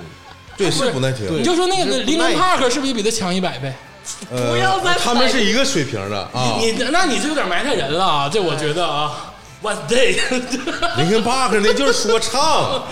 [0.59, 1.25] 对，是是不耐听。
[1.35, 3.73] 你就说那个林根耐帕克是不是比他强一百倍？
[4.31, 6.57] 呃不要再他们是一个水平的啊。
[6.59, 8.29] 你那你这有点埋汰人了啊！
[8.31, 10.17] 这我觉得啊，One Day，
[10.97, 12.83] 林肯帕克那就是说唱。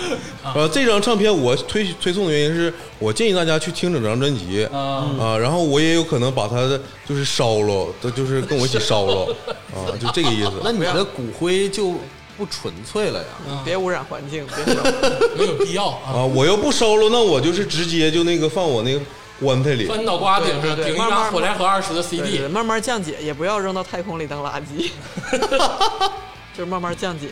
[0.53, 9.35] 呃，这张唱片我推推送的原因是我建议大家去听整张专辑啊啊，然后我也有可能把它的就是烧了，就是跟我一起烧了
[9.73, 10.51] 啊，就这个意思。
[10.63, 11.95] 那你的骨灰就
[12.37, 13.61] 不纯粹了呀。
[13.65, 14.83] 别污染环境，别烧。
[15.35, 16.13] 没有必要啊。
[16.17, 19.01] 啊，我要不收了，那我就是直接就那个放我那个
[19.39, 19.85] 棺材里。
[19.85, 24.89] 翻脑瓜顶上顶一慢慢张火柴盒二十的对 CD，对慢慢降解，也不要扔到太空里当垃圾，
[26.57, 27.27] 就是慢慢降解。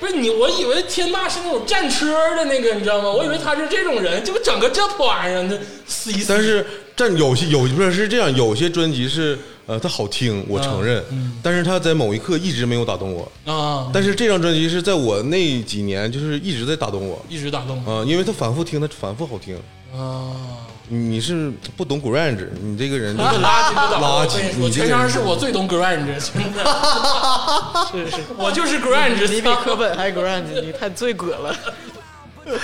[0.00, 3.10] 不是你，我以为天霸是那种战车的那个，你知道吗？
[3.10, 6.26] 我以为他是这种人，结果整个这破玩意儿，那撕一撕。
[6.28, 11.04] 但是这有些有不是是这样，有些专辑是呃它好听，我承认，
[11.42, 13.30] 但是它在某一刻一直没有打动我。
[13.44, 19.54] 啊，但是这张专辑是在我那几年就是一直在打动我一直打动啊、因为它反复听，它反复好听。
[19.94, 20.32] 啊，
[20.88, 24.00] 你你是不懂 grunge，你这个人就这是 垃圾不倒。
[24.00, 26.64] 垃圾我全场是我最懂 grunge，真的，
[27.92, 29.28] 是是，我就是 grunge。
[29.28, 31.54] 你比科本还 grunge，你太最葛了。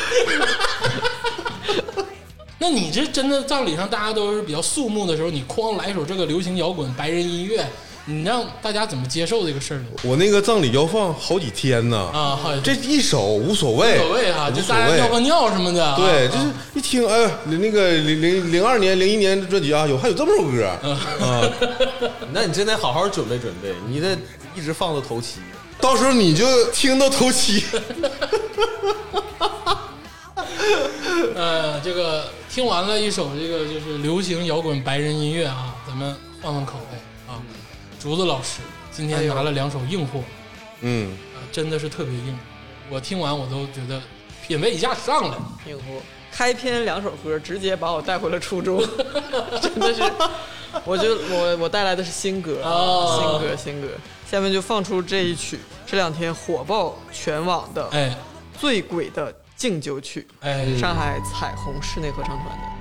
[2.63, 7.67] 那你这真的葬礼上大家都是比较肃穆的时候，你哐来一首这个流行摇滚白人音乐，
[8.05, 9.87] 你让大家怎么接受这个事儿呢？
[10.05, 15.19] 我那个葬礼要放好几天呢啊好这一首无所谓，无所谓哈，无所就大家尿个。
[15.19, 15.97] 尿什么的。
[15.97, 16.45] 对，啊就是
[16.75, 20.79] 一听，哎，那个零零零二年、零一年的专辑啊，有还有这么首歌啊
[22.33, 24.17] 那你真得好好准备准备，你得
[24.55, 25.41] 一直放到头七。
[25.81, 27.65] 到时候你就听到头七。
[31.35, 37.41] 呃，这个听完了一首这个就是流行摇滚白人音乐啊，咱们换换口味啊。
[38.01, 40.21] 竹子老师今天拿了两首硬货，
[40.81, 42.39] 嗯，啊，真的是特别硬。
[42.91, 44.01] 我听完我都觉得
[44.47, 45.37] 品味一下上来。
[45.67, 46.01] 硬货。
[46.31, 48.83] 开篇两首歌直接把我带回了初中，
[49.61, 50.03] 真的是，
[50.85, 53.89] 我就我我带来的是新歌，哦新歌新歌。
[54.31, 58.17] 下面就放出这一曲，这两天火爆全网的《哎
[58.59, 62.72] 醉鬼的敬酒曲哎，》，上海彩虹室内合唱团的。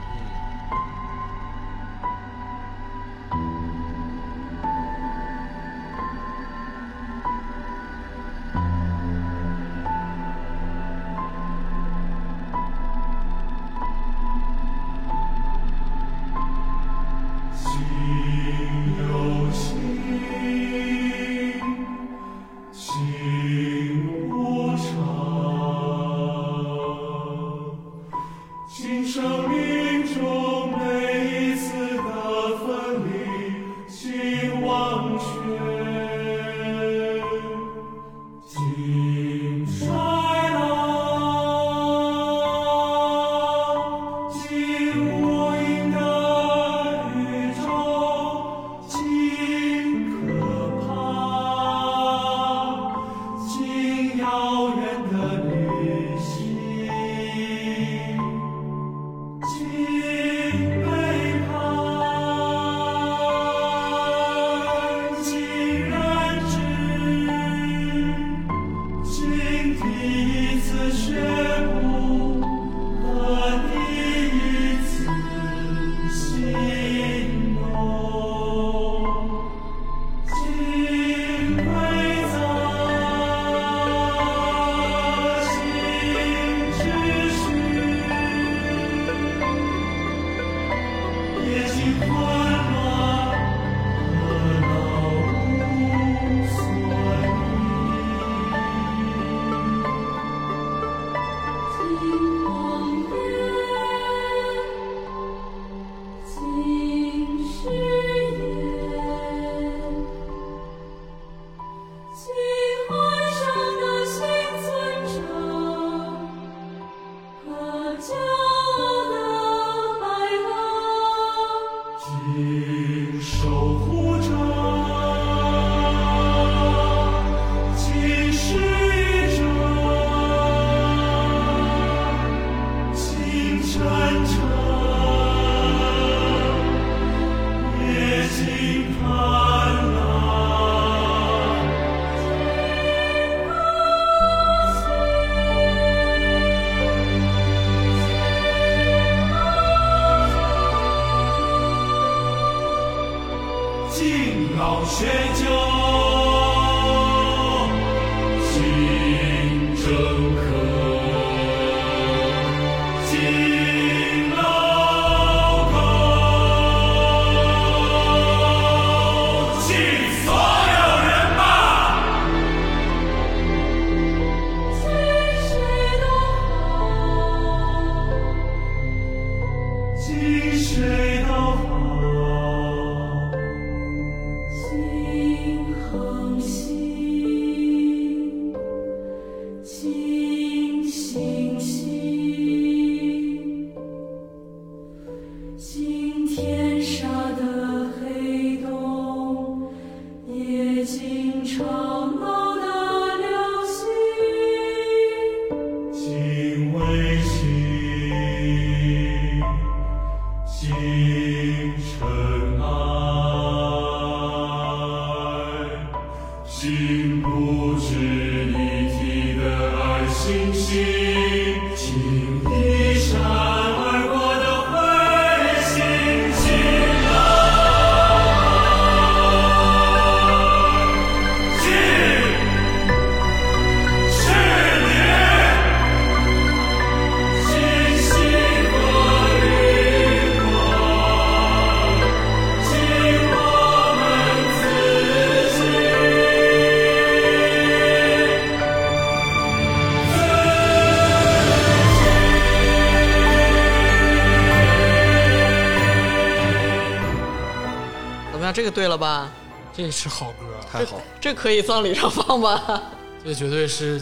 [259.01, 259.29] 吧？
[259.75, 262.81] 这是好歌，太好，这可以葬礼上放吧？
[263.25, 263.99] 这绝对是，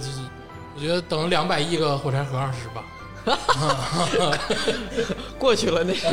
[0.76, 2.84] 我觉得等两百亿个火柴盒二十吧。
[5.38, 6.08] 过去了，那是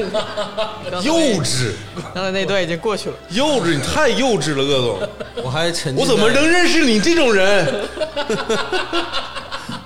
[1.03, 1.73] 幼稚，
[2.15, 3.17] 刚才那段已经过去了。
[3.31, 5.09] 幼稚，你太幼稚了，鄂总，
[5.45, 7.89] 我还沉浸我怎么能认识你这种人？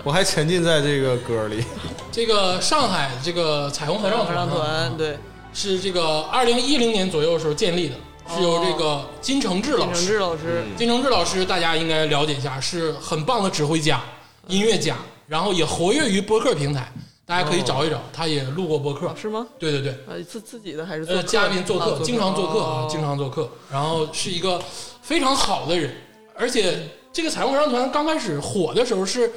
[0.03, 1.65] 我还沉浸在这个歌里。
[2.11, 5.17] 这个上海这个彩虹合唱合唱团对，
[5.53, 7.95] 是这个二零一零年左右的时候建立的，
[8.41, 10.07] 是由这个金承志老金承师。
[10.07, 14.01] 志老师，金承志老师大家应该了解一下，是很棒的指挥家、
[14.49, 16.91] 音乐家，然后也活跃于播客平台，
[17.27, 19.15] 大家可以找一找，他也录过播客。
[19.21, 19.47] 是吗？
[19.59, 24.61] 对对对，呃，自自己的还是做呃，客嘉宾做客，啊经常做客啊哦，经常做客，然后是一个
[25.03, 25.95] 非常好的人，
[26.35, 29.31] 而且这个彩虹合唱团刚开始火的时候是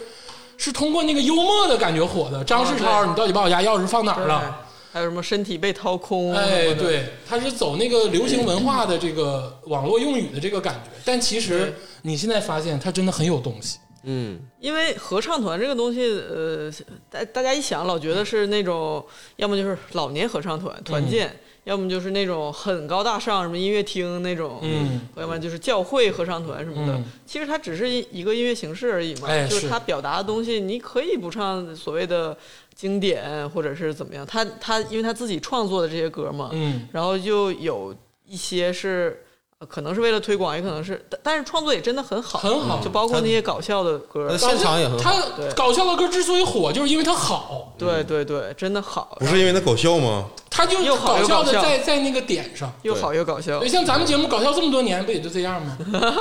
[0.57, 2.43] 是通过那个幽默的感觉火的。
[2.43, 4.59] 张世超，你到底把我家钥匙放哪儿对了？
[4.93, 6.31] 还有什么身体被掏空？
[6.35, 11.73] 哎，，对，他是走那个流行文化的这个网络用语的这个感觉，但其实
[12.03, 13.79] 你现在发现他真的很有东西。
[14.03, 16.71] 嗯，因为合唱团这个东西，呃，
[17.09, 19.03] 大大家一想老觉得是那种，
[19.37, 21.33] 要么就是老年合唱团团建，
[21.63, 26.93] 要么就是那种很高大上，什么音乐厅那种，嗯，要么就是教会合唱团什么的。
[26.93, 32.37] 嗯其实它只是一一个音乐形式而已嘛，哎就是是它表达的东西，你可以不唱所谓的
[32.75, 37.95] 经典或者是怎么样，他他因为他自己创作的这些歌嘛，嗯，然后就有
[38.25, 39.19] 一些是。
[39.59, 45.03] 呃可能是为了推广，也可能是，但但是创作也真的很好，很好就包括那些搞笑的歌，呃现场也很好。
[45.03, 45.23] 他
[45.55, 50.25] 搞笑的歌之所以火，就是因为他好，对对对，真的好，不是因为他搞笑吗？
[50.49, 52.69] 他就又搞笑的在在那个点上。
[52.81, 55.77] 又好又搞笑对，，像咱们节目搞笑这么多年，不也就这样吗？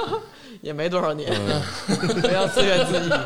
[0.62, 1.28] 也没多少年，
[2.22, 3.18] 不要自怨自艾。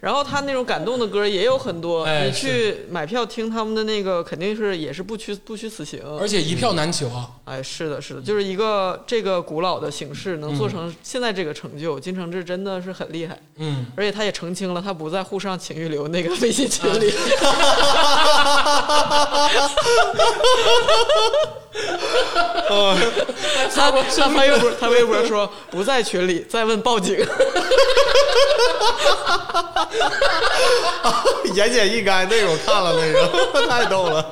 [0.00, 6.00] 然后他那种感动的歌也有很多，哎你去买票听他们的那个，肯定是也是不虚不虚此行。
[6.18, 7.28] 而且一票难求啊！
[7.44, 13.38] 哎，是的，是的，就是一个这个古老的形式能做成现在这个成就，金承志真的是很厉害。
[13.56, 17.12] 嗯，而且他也澄清了，他不在沪上情欲流那个微信群里。
[23.74, 27.16] 他他发微博，他微博说不在群里，再问报警。
[31.54, 33.28] 言简意赅，那个我看了，那个
[33.68, 34.30] 太逗了。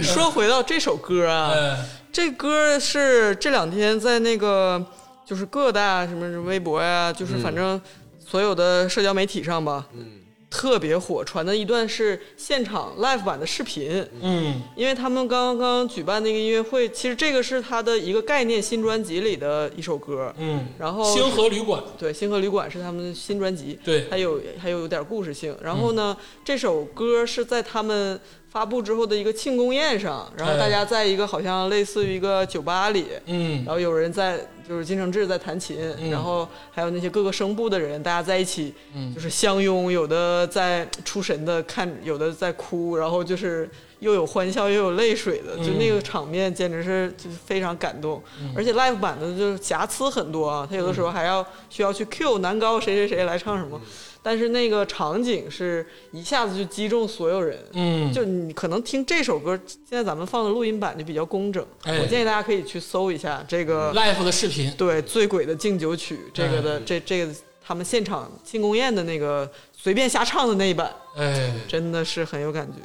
[0.02, 1.76] 说回到这首歌啊，哎，
[2.12, 4.82] 这歌是这两天在那个
[5.26, 7.80] 就是各大什么微博呀、就是反正
[8.26, 10.20] 所有的社交媒体上吧，嗯，
[10.54, 14.06] 特别火，传的一段是现场 live 版的视频。
[14.20, 20.32] 嗯，因为他们刚刚举办那个音乐会，其实这个是他的一个概念新专辑里的一首歌。
[20.38, 25.56] 嗯，然后星河旅馆，对，《星河旅馆》是他们的新专辑，对还有还有有点故事性。
[25.60, 28.20] 然后呢，这首歌是在他们
[28.54, 33.64] 发布之后的一个庆功宴上，然后哎大家在一个好像类似于一个酒吧里，嗯。
[33.64, 34.38] 然后有人在
[34.68, 36.08] 就是金承志在弹琴，嗯。
[36.08, 39.12] 然后还有那些各个声部的人，大家在一起，嗯。
[39.12, 48.22] 就是相拥，有的在出神的看，有的在哭，然后就是又有欢笑又有泪水的，就那个场面简直是就是非常感动，
[48.54, 53.80] 而且 live 版的就是瑕疵很多啊，他有的时候还要需要去 Q 男高谁谁谁来唱什么，
[54.24, 61.98] 但是那个场景是一下子就击中所有人，嗯，就你可能听这首歌，现在咱们放的录音版就比较工整，哎。
[61.98, 66.64] 我建议大家可以去搜一下这个 live 的视频，对醉鬼的敬酒曲这个嗯。
[66.64, 72.78] 的这这个他们现场庆功宴的那个随便瞎唱的那一版，哎，真的是很有感觉。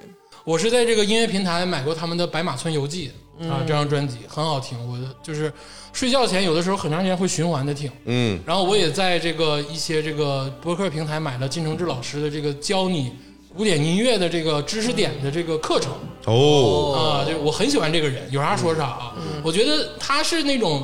[0.44, 3.08] 我是在这个音乐平台买过他们的《白马村游记》
[3.48, 5.52] 啊，这张专辑很好听，我就是
[5.94, 7.90] 睡觉前有的时候很长时间会循环的听。
[8.06, 13.14] 嗯，然后我也在这个一些这个播客平台买了金承志老师的这个教你
[13.56, 15.94] 古典音乐的这个知识点的这个课程
[16.26, 19.14] 哦，啊，就我很喜欢这个人，有啥说啥啊。
[19.44, 20.84] 我觉得他是那种，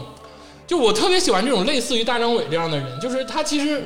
[0.65, 3.83] 就我特别喜欢这种类似于大张伟这样的人，就是他其实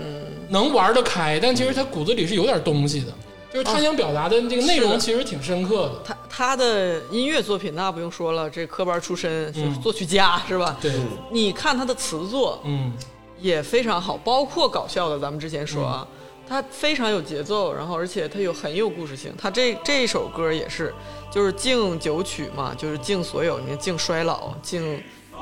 [0.50, 3.08] 能玩得开，但其实他骨子里是有点东西的。
[3.52, 6.02] 就是他想表达的这个内容其实挺深刻的。
[6.06, 10.78] 他他的音乐作品那不用说了，这科班出身，就是作曲家是吧？
[10.80, 10.94] 对，
[11.32, 12.94] 你看他的词作嗯，
[13.40, 16.08] 也非常好，包括搞笑的，咱们之前说啊，
[16.48, 19.34] 他非常有节奏，然后而且他有很有故事性。
[19.38, 20.94] 他这这首歌也是，
[21.32, 25.02] 就是敬九曲嘛，就是敬所有，你看敬衰老，敬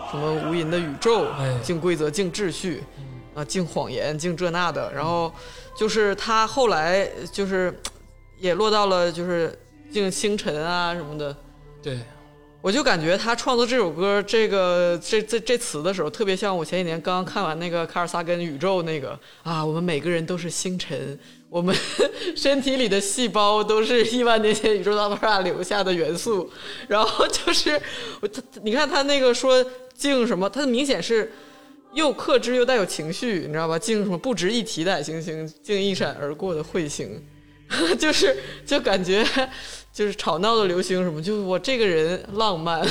[0.09, 2.81] 什么无垠的宇宙哎，敬规则，敬秩序，
[3.35, 4.91] 啊，敬谎言，敬这那的。
[4.93, 5.31] 然后
[5.75, 7.77] 就是他后来就是
[8.39, 9.57] 也落到了就是
[9.91, 11.35] 敬星辰啊什么的。
[11.81, 11.99] 对，
[12.61, 21.17] 我就感觉他创作这首歌，这个这这这词的时候，特别像我前几年刚刚看完那个卡尔萨根宇宙那个啊，我们每个人都是星辰，
[21.49, 21.75] 我们
[22.35, 26.49] 身体里的细胞都是亿万年前宇宙大爆炸留下的元素，
[26.87, 27.81] 然后就是
[28.21, 29.65] 我他你看他那个说
[29.95, 31.31] 敬什么，他明显是。
[31.93, 33.79] 又克制又带有情绪，你知道吧？
[33.79, 37.19] 敬什么不值一提的矮星星，敬一闪而过的彗星，
[37.99, 39.25] 就是就感觉
[39.93, 42.89] 就是吵闹的流星什么，就我这个人浪漫，你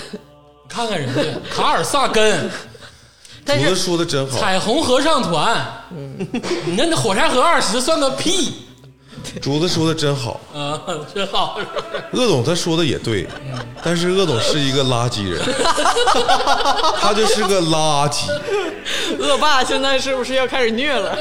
[0.68, 2.50] 看看人家卡尔萨根
[3.44, 6.18] 但是说的真好，彩虹合唱团，嗯，
[6.66, 8.54] 你那火柴盒二十算个屁
[9.40, 10.40] 竹子说的真好。
[10.54, 10.80] 啊，
[11.14, 11.58] 真好，
[12.12, 13.26] 鄂总他说的也对，
[13.82, 15.40] 但是鄂总是一个垃圾人，
[17.00, 18.26] 他就是个垃圾。
[19.18, 21.16] 恶霸现在是不是要开始虐了？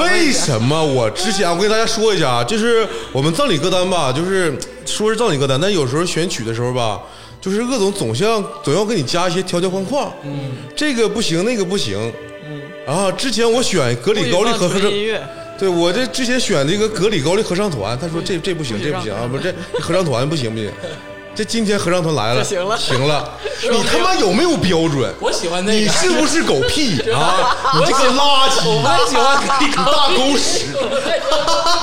[0.00, 0.82] 为什么？
[0.82, 7.00] 我之前我跟大家说一下啊，就是我们葬礼歌单吧，就是说是葬礼歌单，但有时候选曲的时候吧，
[7.40, 12.12] 就是鄂总总像总要给你加一些条条框框，嗯，这个不行，那个不行，
[12.46, 15.22] 嗯，啊，之前我选格里高利和合唱音乐，
[15.58, 20.70] 对我这之前选这个格里高利合唱团，他说这这不行，这不行啊，不是这合唱团不行不行。
[21.36, 22.78] 这今天合唱团来了，行了。
[22.78, 23.28] 行了，
[23.62, 25.12] 你他妈有没有标准？
[25.18, 25.78] 我喜欢那个。
[25.80, 27.56] 你，是不是狗屁 啊？
[27.74, 28.62] 你这个垃圾！
[28.64, 29.82] 我不喜欢格里你高。
[29.82, 30.70] 利，大狗屎，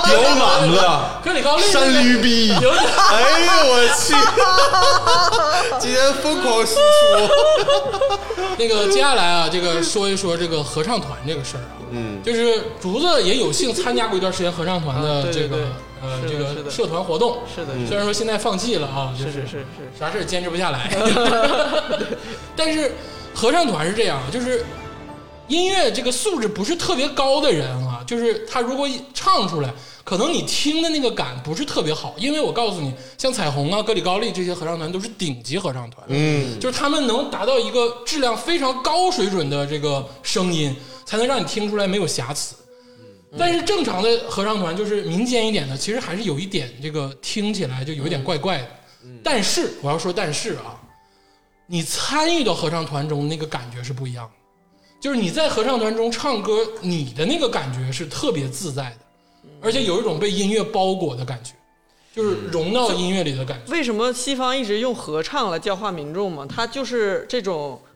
[0.07, 0.79] 屌懒子，
[1.21, 2.53] 格里高利山驴逼！
[2.53, 2.61] 哎
[3.41, 4.15] 呦我去！
[5.79, 6.79] 今天疯狂输出，
[8.57, 15.57] 那个接下来啊，这个说一说这个合唱团这个事儿啊，嗯，就是竹子也有幸参加过一段时间合唱团的这个
[16.01, 19.47] 呃这个社团活动，是的虽然说现在放弃了啊，就是是是。
[19.47, 20.89] 是，啥事儿坚持不下来，
[22.55, 22.91] 但是
[23.33, 24.65] 合唱团是这样，就是
[25.47, 29.69] 音乐这个素质不是特别高的人啊，就是他如果唱出来，
[30.03, 40.75] 可能你听的那个感不是特别好，因为我告诉你，像彩虹啊、格里高利这些合唱团都是顶级合唱团，嗯，就是他们能达到一个质量非常高水准的这个声音，
[41.05, 42.55] 才能让你听出来没有瑕疵。
[43.37, 48.67] 但是正常的合唱团就是民间一点的，其实还是有一点这个听起来就有一点怪怪的。
[49.23, 50.79] 但是我要说，但是啊，
[51.65, 54.33] 你参与到合唱团中那个感觉是不一样的，
[54.99, 58.97] 就是你在合唱团中唱歌，你的那个感觉是特别自在的，
[59.61, 61.53] 而且有一种被音乐包裹的感觉，
[62.13, 63.71] 就是融到音乐里的感觉。
[63.71, 66.45] 为什么西方一直用合唱来教化民众嘛？
[66.47, 67.90] 它就是这种，它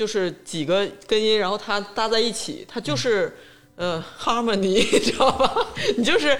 [0.00, 3.36] 就是几个根音，然后它搭在一起，它就是、
[3.76, 5.66] 呃 harmony， 你知道吧？
[5.98, 6.34] 你就是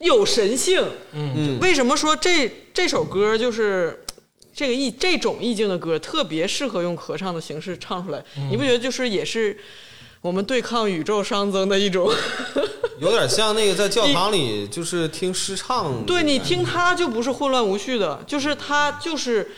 [0.00, 0.84] 有神性。
[1.12, 4.04] 嗯，为什么说这这首歌就是
[4.52, 8.22] 这个意这种意境的歌特别适合用合唱的形式唱出来？
[8.50, 9.56] 你不觉得就是也是
[10.20, 12.12] 我们对抗宇宙熵增的一种？
[13.00, 16.04] 有点像那个在教 堂里就是听诗唱。
[16.04, 19.50] 对你听它就不是混乱无序的，就是它就是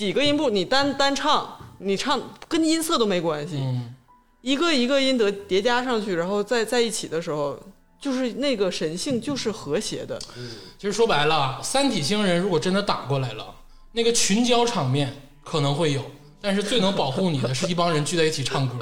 [0.00, 3.94] 几个音部，你单单唱，你唱跟音色都没关系，嗯
[4.40, 7.60] 一个一个音得叠加上去，然后再在一起的时候，
[8.00, 10.18] 就是那个神性就是和谐的。
[10.78, 13.54] 其实说白了，三体星人如果真的打过来了，
[13.92, 16.02] 那个群交场面可能会有，
[16.40, 18.76] 但是最能保护你的是一帮人聚在一起唱歌。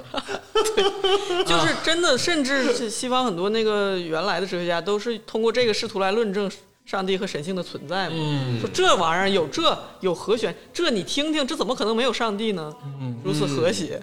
[0.76, 0.84] 对
[1.44, 6.48] 就是真的，甚至是西方很多那个原来的哲学家都是通过这个试图来论证
[6.89, 8.16] 上帝和神性的存在嘛。
[8.16, 12.74] 嗯说这玩意儿有这有和弦，这你听听，这怎么可能没有上帝呢？
[12.99, 14.01] 嗯，如此和谐，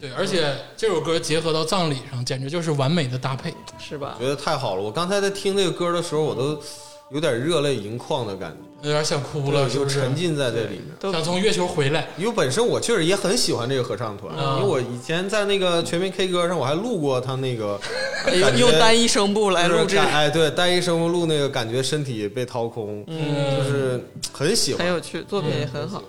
[0.00, 3.52] 对，而且这首歌结合到葬礼上，简直就是完美的搭配。
[3.78, 4.16] 是吧？
[4.18, 4.82] 觉得太好了。
[4.82, 6.58] 我刚才在听这个歌的时候，我都
[7.10, 10.00] 有点热泪盈眶的感觉，有点想哭了，是就不是？
[10.00, 11.12] 沉浸在这里面。
[11.12, 12.06] 想从月球回来。
[12.18, 17.80] 因为本身我确实也很喜欢这个合唱团，嗯因为我以前在那个全民 K 歌上我还录过他那个
[18.30, 24.84] 用感觉用单一声部来录制，哎，对，单一声部录那个感觉身体被掏空，嗯就是很喜欢。
[24.84, 26.02] 很有趣，作品也很好。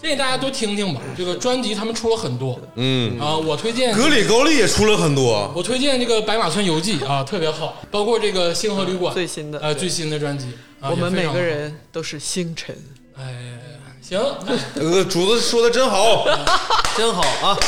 [0.00, 1.00] 建议大家多听听吧。
[1.16, 10.46] 这个专辑他们出了很多嗯，啊，我推荐格里高利也出了很多，我推荐这个《白马村游记》啊，特别好，包括这个《星河旅馆》最新的呃最新的专辑。
[10.80, 12.76] 啊我们每个，人都是星辰，
[13.16, 13.58] 哎，
[14.00, 14.18] 行，
[14.76, 16.24] 呃，竹子说的真好，
[16.96, 17.58] 真好啊！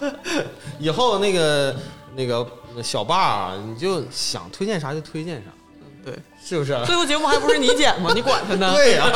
[0.78, 1.74] 以后那个
[2.14, 2.46] 那个
[2.82, 5.50] 小霸啊，你就想推荐啥就推荐啥，
[6.04, 6.14] 对，
[6.44, 6.78] 是不是？
[6.86, 8.12] 最后节目还不是你剪吗？
[8.14, 8.72] 你管他呢？
[8.76, 9.10] 对呀、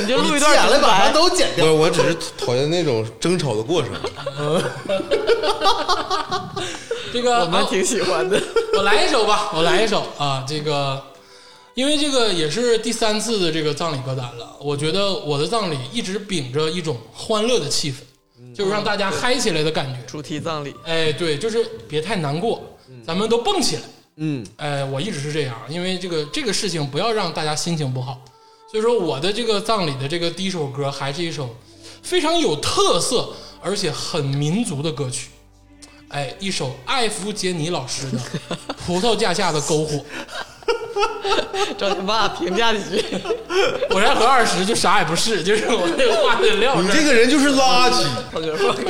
[0.00, 1.12] 你就录一段剪了把它。
[1.12, 1.66] 都剪掉。
[1.66, 3.90] 不是，我只是讨厌那种争吵的过程。
[7.12, 8.40] 这个啊我们挺喜欢的。
[8.74, 10.98] 我来一首吧，我来一首啊，这个，
[11.74, 17.96] 因为这个也是第三次的这个葬礼歌单了，我觉得我的葬礼一直秉着一种欢乐的气氛，
[18.54, 19.98] 就是让大家嗨起来的感觉。
[20.06, 22.62] 主题葬礼，哎，对，就是别太难过，
[23.06, 23.82] 咱们都蹦起来。
[24.16, 28.20] 嗯，哎，我一直是这样，因为这个这个事情不要让大家心情不好，
[28.70, 31.56] 所以说我的这个葬礼的这个第一首歌还是一首
[32.02, 33.30] 非常有特色
[33.62, 35.30] 而且很民族的歌曲，
[36.08, 38.18] 哎，一首艾弗杰尼老师的
[38.86, 39.96] 《葡萄架下的篝火》。
[41.78, 43.04] 赵天霸评价几句。
[43.90, 48.04] 我这和二十就啥也不是，就是我这个话的料你这个人就是垃圾。
[48.32, 48.82] 放歌放歌。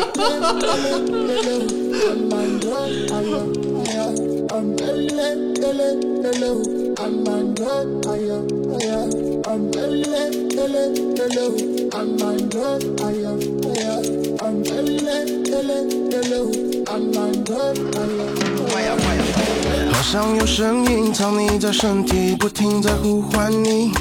[20.02, 23.92] 好像有声音藏匿在身体，不停在呼唤你。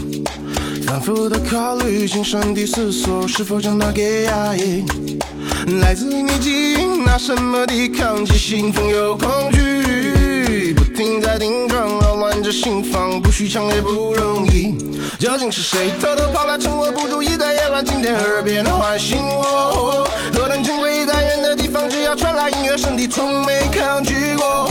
[0.87, 4.83] 反复的考虑，心生地思索，是否将它给压抑？
[5.79, 10.73] 来自你记忆，拿什么抵抗既兴奋又恐惧？
[10.73, 14.75] 不停在顶撞，扰乱着心房，不许强也不容易。
[15.19, 20.07] 究竟是谁偷偷跑来，趁我不注意的夜晚，惊天耳边的唤醒我？
[20.33, 24.67] 何等珍贵，在远的地方，只要传来音乐，身体从没抗拒过。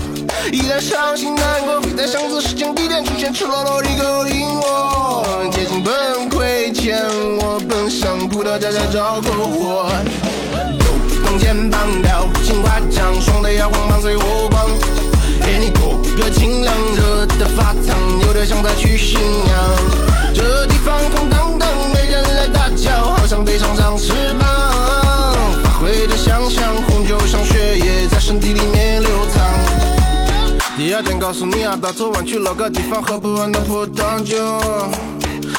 [0.53, 5.49] 依然伤心难过，非在相似时间地点出现，赤裸裸的勾引我。
[5.53, 7.05] 接近崩溃前，
[7.39, 9.91] 我奔向葡萄架下找篝火。
[10.79, 10.87] 抖
[11.25, 14.67] 动肩膀，表情夸张，双腿摇晃伴随火光。
[15.43, 20.35] 给你过个清凉，热的发烫，有点像在去信仰。
[20.35, 24.49] 这地方空荡荡，没人来打搅，好像被上长翅膀，
[30.81, 34.39] 第二天告诉你啊，大昨晚去老个地方喝不完的葡萄酒，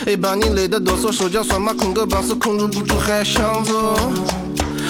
[0.08, 3.96] 哎，把你累得哆嗦，手脚酸麻，空个巴斯，控制不住还想走。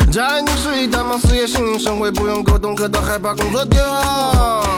[0.09, 3.77] 在你是一大忙，事业心领神会，不用沟通，可到害怕工作丢。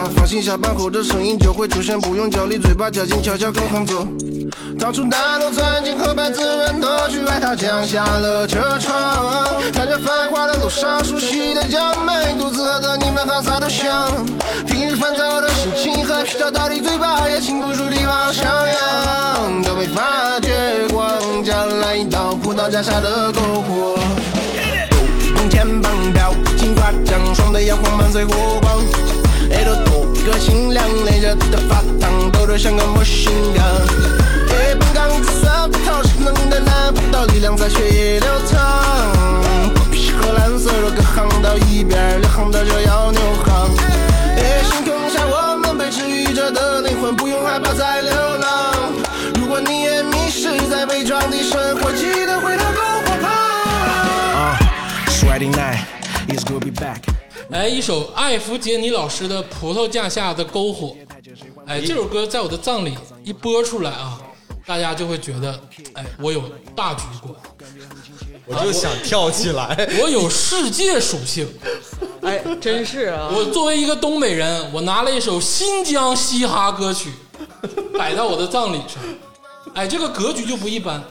[0.09, 4.07] 放心，下班后这声音就会出现，不用焦虑，嘴巴夹紧，悄悄跟上走。
[4.79, 8.93] 当初大路钻进河畔，自然脱去外套，降下了车窗。
[9.71, 14.25] 看着繁华的路上，熟悉的脚，美独自喝的你们好洒脱香。
[14.67, 23.99] 平日烦躁的心情和皮条到底嘴巴也禁不住地方上扬，都没发觉光脚来到葡萄架下的篝火。
[25.35, 28.77] 用肩膀表情夸张，双腿摇晃伴随火光，
[29.51, 33.65] 耳朵多个清凉，累热的发烫，抖得像个模型样。
[34.49, 38.61] 哎，本钢子酸葡萄是能的难，葡萄力量在血液流淌。
[39.73, 43.69] 破皮和蓝色的各行到一边，两行的就要扭行。
[44.37, 48.93] 哎，星空下我们被治愈着的灵魂，不用害怕再流浪。
[49.35, 54.57] 如果你也迷失在悲壮的生活，记得回到篝火旁。
[55.09, 55.85] Friday night,
[56.27, 56.99] it's good to be back.
[57.51, 60.87] 哎，一首艾弗杰尼老师的《葡萄架下的篝火》。
[61.65, 64.19] 哎，这首歌在我的葬礼一播出来啊，
[64.65, 65.59] 大家就会觉得，
[65.93, 66.43] 哎，我有
[66.75, 67.33] 大局观，
[68.45, 69.87] 我就想跳起来。
[70.01, 71.47] 我有世界属性。
[72.21, 73.29] 哎，真是啊！
[73.35, 77.11] 我作为一个东北人，我拿了一首新疆嘻哈歌曲
[77.97, 79.03] 摆到我的葬礼上，
[79.73, 81.03] 哎，这个格局就不一般。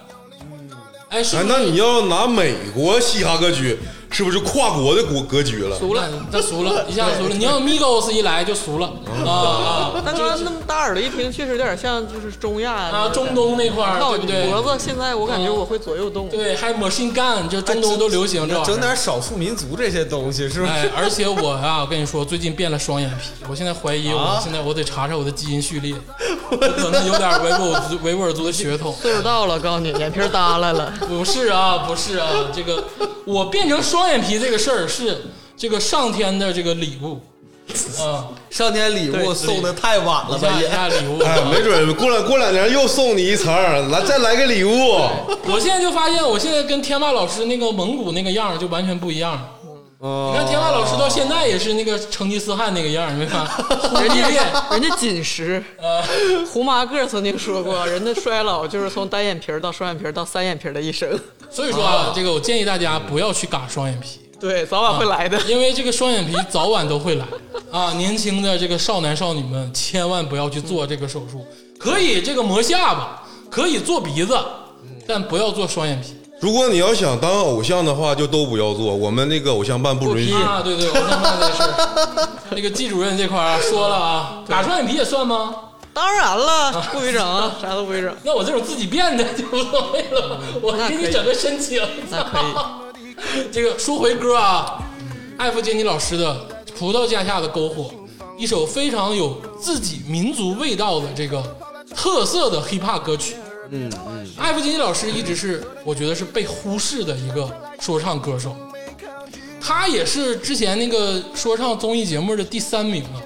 [1.11, 1.23] 哎？
[1.47, 3.79] 那你要拿美国嘻哈歌曲，
[4.13, 5.77] 是不是就跨国的国格局了？
[5.79, 7.35] 熟了，那熟了，一下子俗了。
[7.35, 8.93] 你要 Migos 一来就熟了
[9.27, 10.03] 啊啊！
[10.05, 14.51] 但刚刚那么大耳朵一听，确实有点像就是中亚啊，中东那块儿靠对不对？
[14.51, 16.29] 脖子，现在我感觉我会左右动。
[16.29, 20.73] 对，还有 Machine Gun，就中东都流行这玩意儿整点少数民族这些东西，是不是？
[20.73, 25.95] 哎，而且我啊、我跟你说，最近变了双眼皮，我现在怀疑我啊现在我得查查我的基因序列，
[26.51, 28.95] 我可能有点维吾尔族维吾尔族的血统。
[29.01, 30.93] 岁数到了，告诉你，眼皮耷拉了。
[31.09, 32.85] 不是啊，不是啊，这个
[33.25, 35.23] 我变成双眼皮这个事儿是
[35.57, 37.21] 这个上天的这个礼物，
[38.03, 40.69] 啊，上天礼物送的太晚了吧也。
[40.69, 41.19] 下礼物。
[41.21, 43.53] 哎，没准过两过两年又送你一层，
[43.91, 44.71] 来再来个礼物。
[45.45, 49.49] 我现在就发现，我现在跟天霸老师那个蒙古那个样就完全不一样了。
[50.05, 53.47] 你看天霸老师到现在也是那个成吉思汗那个样，你没看？
[54.03, 55.63] 人家练，人家紧实。
[55.81, 56.03] 呃，
[56.45, 61.09] 胡麻个曾经说过，人的衰老就是从单眼皮到双眼皮到三眼皮的一生。
[61.53, 65.39] 所以说啊，这个我建议大家不要去嘎双眼皮，对，早晚会来的。
[65.43, 67.27] 因为这个双眼皮早晚都会来
[67.71, 67.93] 啊！
[67.93, 71.45] 年轻的这个少男少女们千万不要去做这个手术，
[71.79, 74.35] 可以这个磨下巴，可以做鼻子，
[75.07, 78.93] 但不要做双眼皮如果你要想当偶像的话，就都不要做。
[78.97, 80.35] 我们那个偶像办不允许。
[80.35, 80.61] 啊！
[80.65, 81.63] 对对，偶像办的是
[82.51, 85.55] 那个季主任这块儿啊说了啊，打双眼皮也算吗？
[85.95, 88.17] 当然了，不许整啊， 啥都不许整。
[88.25, 91.83] 那我这种自己变的 就无所谓了，我给你整个申请。
[92.11, 92.43] 那可以。
[93.53, 94.83] 这个说回歌啊，
[95.37, 96.35] 艾弗杰尼老师的
[96.77, 97.85] 《葡萄架下的篝火》，
[98.39, 101.43] 一首非常有自己民族味道的这个
[101.95, 103.37] 特色的 hiphop 歌曲。
[103.71, 107.49] 嗯嗯，艾弗杰尼老师一直是我觉得是被忽视的一个
[107.81, 108.57] 说唱歌手，
[109.61, 113.21] 他也是之前那个说唱综艺节目的第三名啊，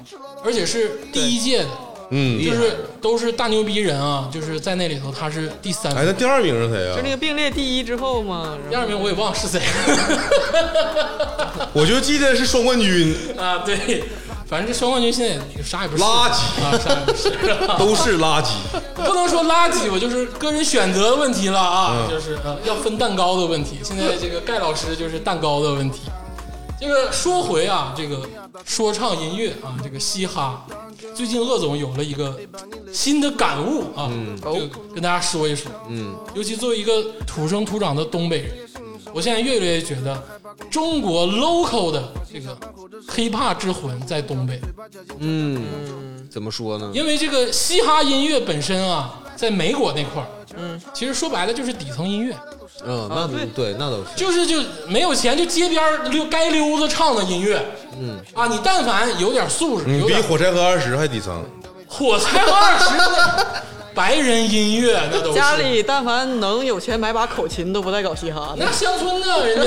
[0.45, 1.69] 而且是第一届的。
[2.11, 5.93] 嗯，就是都是大牛逼人啊，就是在那里头他是第三。
[5.95, 6.97] 哎，那，第二名是谁啊？
[6.97, 7.11] 就那？
[7.11, 9.61] 个并列第一之后嘛，第二名我也忘了是谁。
[11.73, 14.05] 我就记得是双冠军，啊，对，
[14.49, 16.39] 反正这双冠军现在也啥也不是，垃圾。
[16.63, 17.31] 啊，啥也不是，
[17.79, 18.49] 都是垃圾。
[18.95, 22.11] 不能说垃圾，吧就是个人选择的问题了啊，嗯。
[22.11, 23.79] 就是呃要分蛋糕的问题。
[23.83, 26.03] 现在这个盖老师就是蛋糕的问题。
[26.79, 28.29] 这个说回啊，这个
[28.65, 30.67] 说唱音乐啊，这个嘻哈，
[31.15, 32.39] 最近鄂总有了一个
[32.93, 34.11] 新的感悟啊，
[34.43, 35.71] 这个跟大家说一说。
[35.89, 38.53] 嗯，尤其作为一个土生土长的东北人，
[39.13, 40.23] 我现在越来越觉得
[40.71, 42.57] 中国 local 的这个
[43.09, 44.61] hiphop 之魂在东北，
[45.19, 46.91] 嗯，怎么说呢？
[46.95, 52.35] 因为这个嘻哈音乐本身啊，在美国那块儿，嗯，其实说白了就是底层音乐，
[52.85, 54.05] 嗯，那对对，那都是。
[54.17, 54.57] 就是就
[54.89, 57.65] 没有钱就街边溜该溜子唱的音乐，
[58.01, 58.19] 嗯。
[58.35, 61.45] 啊，你但凡有点素质，你比火柴盒二十还底层。
[61.89, 63.47] 火柴盒二十的
[63.95, 65.35] 白人音乐，那都是。
[65.35, 68.55] 家里但凡能有钱买把口琴，都不带搞嘻哈。
[68.55, 68.65] 的。
[68.67, 69.65] 那乡村的，人家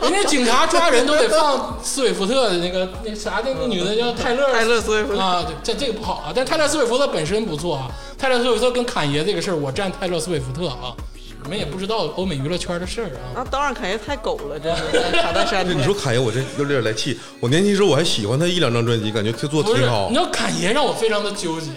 [0.00, 4.50] 人家警察抓人都得放斯韦夫特的那个那啥那个女的叫泰勒。
[4.52, 5.20] 泰勒斯威夫特。
[5.20, 7.90] 啊，这这个不好啊，但泰勒斯韦夫特本身不错啊。
[8.20, 10.94] 泰勒斯威夫特跟侃爷这个事儿，我站泰勒斯威夫特啊。
[11.42, 13.32] 你们也不知道欧美娱乐圈的事儿啊。
[13.34, 14.82] 那当然，侃爷太狗了， 真是
[15.22, 15.66] 卡戴珊。
[15.66, 17.18] 你说侃爷，我真有点来气。
[17.40, 20.20] 我年轻时候我还喜欢他一两张专辑，感觉他做的，挺好你知。
[20.20, 21.70] 道侃爷让我非常的纠结。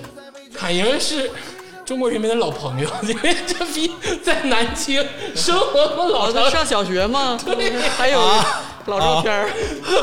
[0.54, 1.32] 侃爷是
[1.86, 3.92] 中国人民的老朋友， 因为这逼
[4.24, 5.06] 在南京
[5.36, 7.38] 生活了老长上小学嘛，
[7.98, 8.22] 还有
[8.86, 9.50] 老照片儿。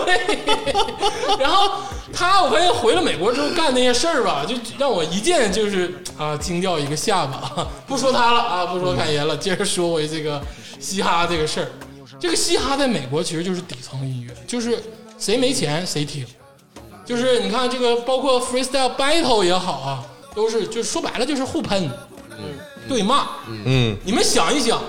[0.04, 0.38] 对，
[1.40, 1.70] 然后
[2.12, 7.66] 他我发现回了美国之后干那些事儿吧，就让我一见就是啊惊掉一个下巴。
[7.86, 10.40] 不说他了啊，不说侃爷了，接着说回这个
[10.78, 11.68] 嘻哈这个事儿。
[12.18, 14.82] 这个嘻哈在美国其实就是底层音乐，就是
[15.18, 16.26] 谁没钱谁听。
[17.06, 20.04] 就是你看这个，包括 freestyle battle 也好啊，
[20.34, 21.90] 都是就说白了就是互喷，
[22.88, 23.28] 对骂。
[23.48, 24.82] 嗯，你们想一想，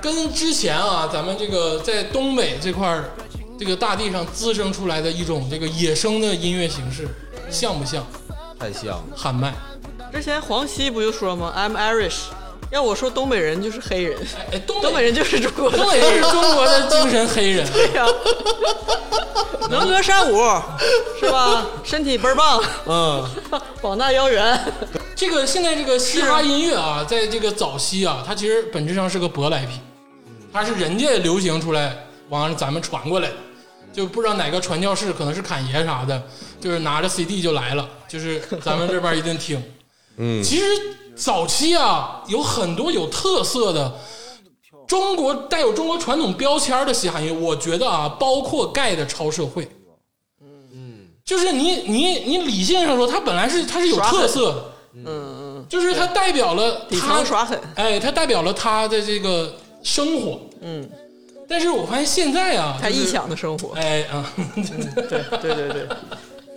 [0.00, 3.10] 跟之前啊，咱们这个在东北这块儿
[3.58, 7.08] 这个大地上滋生出来的一种这个野生的音乐形式，
[7.50, 8.06] 像不像
[8.58, 9.04] 太像了。
[9.14, 9.54] 喊麦？
[10.12, 12.24] 之前黄西不就说吗？I'm Irish，
[12.70, 14.18] 要我说东北人就是黑人，
[14.52, 18.06] 哎，东东北人就是中国的东北人是中国的精神黑人， 对呀，
[19.70, 20.38] 能歌善舞
[21.20, 21.64] 是吧？
[21.84, 23.28] 身体倍儿棒，嗯，
[23.80, 24.60] 膀大腰圆。
[25.14, 29.80] 这个现在这个嘻哈音乐啊，在这个早期啊，它其实本质上是个舶来品，
[30.52, 33.34] 它是人家流行出来，完了咱们传过来的，
[33.92, 36.20] 就不知道哪个传教士可能是侃爷啥的，
[36.60, 39.62] 就是拿着 CD 就来了，就是咱们这边一顿听。
[40.18, 40.64] 嗯其实
[41.16, 43.92] 早期啊，有很多有特色的
[44.86, 49.66] 中国带有中国传统标签的嘻哈音乐，我觉得啊，包括盖的超社会。
[50.40, 54.64] 嗯，就是你你你理性上说，它本来是它是有特色的，
[54.94, 57.58] 嗯嗯，就是它代表了底他层耍狠。
[57.74, 60.38] 哎，它代表了他的这个生活。
[60.60, 60.88] 嗯，
[61.48, 63.74] 但是我发现现在啊，就是他臆，想的生活。
[63.74, 65.88] 哎啊，对对对对。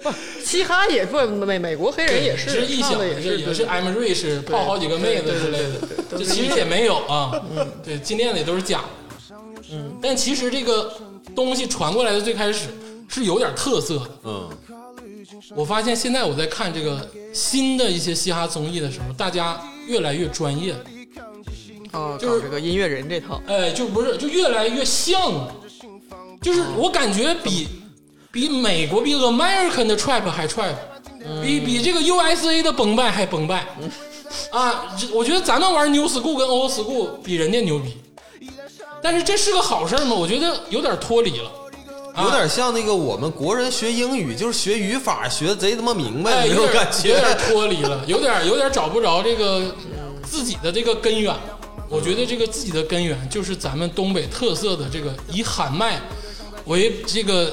[0.02, 0.10] 不，
[0.44, 7.32] 嘻哈也不美美国黑人也是是臆想唱的，也是也是对 I'm rich 泡好几个妹子之类的，这其实也没有啊。
[7.84, 9.36] 对，金链子也都是假的。
[9.72, 10.94] 嗯，但其实这个
[11.36, 12.70] 东西传过来的最开始
[13.08, 14.10] 是有点特色的。
[14.24, 14.50] 嗯，
[15.56, 20.80] 我发现现在我在看这个新的一些嘻哈综艺的时候，大家越来越专业了。
[21.92, 23.42] 哦，就是这个音乐人这套。
[23.48, 25.56] 哎，就不是，就越来越像了。
[26.42, 27.68] 就是我感觉比
[28.32, 30.76] 比美国比 American 的 trap 还 trap，
[31.42, 33.66] 比比这个 USA 的崩败还崩败。
[34.52, 37.98] 啊，我觉得咱们玩 New School 跟 Old School 比人家牛逼，
[39.02, 40.14] 但是这是个好事吗？
[40.14, 41.50] 我觉得有点脱离了。
[42.14, 47.14] 啊有点像那个我们国人学英语，就是学语法学得贼他妈明白哎，那种感觉。
[47.14, 49.74] 有点脱离了， 有点有点找不着这个
[50.24, 51.34] 自己的这个根源。
[51.88, 56.00] 我觉得这个自己的根源就是咱们东北特色的这个以喊麦
[56.66, 57.52] 为这个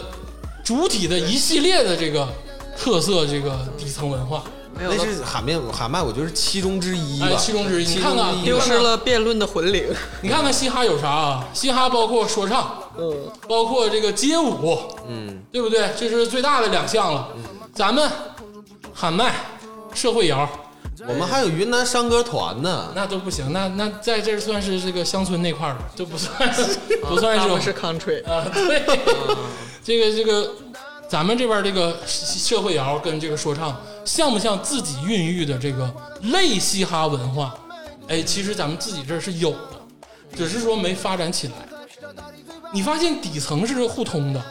[0.66, 2.28] 主体的一系列的这个
[2.76, 4.42] 特色这个底层文化。
[4.74, 7.28] 那没有了，是喊麦，喊麦，我觉得是其中之一吧。
[7.30, 9.86] 哎其中之一你看看丢失了辩论的魂灵。
[10.22, 11.46] 你看看嘻哈有啥啊？
[11.54, 14.76] 嘻哈包括说唱，嗯，包括这个街舞，
[15.08, 15.88] 嗯，对不对？
[15.96, 17.28] 这是最大的两项了。
[17.72, 18.10] 咱们
[18.92, 19.36] 喊麦、
[19.94, 20.48] 社会摇，
[21.08, 22.92] 我们还有云南山歌团呢。
[22.92, 28.82] 那都不行，那那在这儿算是这个乡村那块儿了，这 不算是不算是他们是 country，啊，对，
[29.86, 30.50] 这个这个，
[31.08, 35.88] 咱们这边这个社会摇跟这个说唱，像不像自己孕育的这个
[36.22, 37.54] 类嘻哈文化？
[38.08, 39.80] 哎，其实咱们自己这是有的，
[40.34, 41.54] 只是说没发展起来。
[42.72, 44.44] 你发现底层是互通的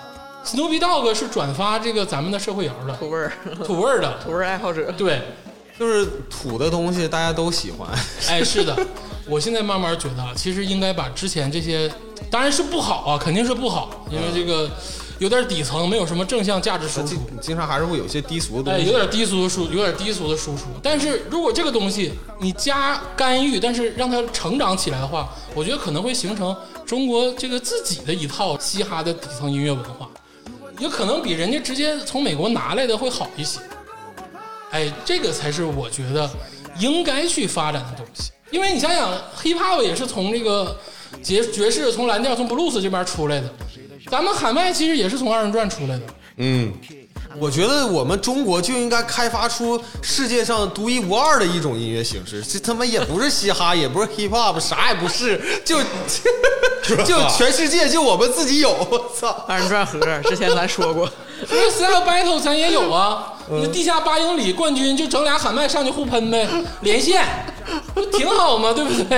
[0.46, 3.34] ，Snoopy Dogg 是转发这个咱们的社会摇的，土味儿，
[3.66, 4.90] 土味儿的，土味儿爱好者。
[4.94, 5.22] 对，
[5.78, 7.90] 就是土的东西，大家都喜欢。
[8.30, 8.74] 哎，是的，
[9.28, 11.92] 我现在慢慢觉得啊，其实应该把之前这些，
[12.32, 14.72] 当然是不好啊，肯定是不好，因为这个
[15.20, 17.20] 有点底层，没有什么正向价值输出经。
[17.42, 18.92] 经常还是会有一些低俗的哎，东西。
[18.92, 20.64] 有点低俗的输，有点低俗的输出。
[20.82, 26.56] 但是如果这个东西你加干预，但是让它成长起来的话，我觉得可能会形成
[26.86, 30.10] 中国这个自己的一套嘻哈的底层音乐文化，
[30.80, 33.60] 也可能比人家直接从美国拿来的会好一些。
[34.72, 36.30] 哎，这个才是我觉得
[36.80, 38.32] 应该去发展的东西。
[38.52, 39.12] 因为你想想
[39.42, 40.78] ，hip hop 也是从这个
[41.24, 43.50] 爵爵士、从蓝调、从 blues 这边出来的，
[44.10, 46.02] 咱们喊麦其实也是从二人转出来的。
[46.38, 46.74] 嗯，
[47.40, 55.78] 我觉得我们中国就应该开发出世界上独一无二的一种音乐形式，这他妈也不是嘻哈，也不是 hip hop，啥也不是，就
[57.04, 59.30] 就全世界就我们自己有，我操！
[59.48, 61.10] 二人转盒，之前咱说过，
[61.50, 66.48] 因为 style battle 咱也有啊，那地下八英里冠军就整俩喊麦上去互喷呗，
[66.82, 67.26] 连线，
[67.94, 68.74] 不挺好吗？
[68.74, 69.18] 对不对？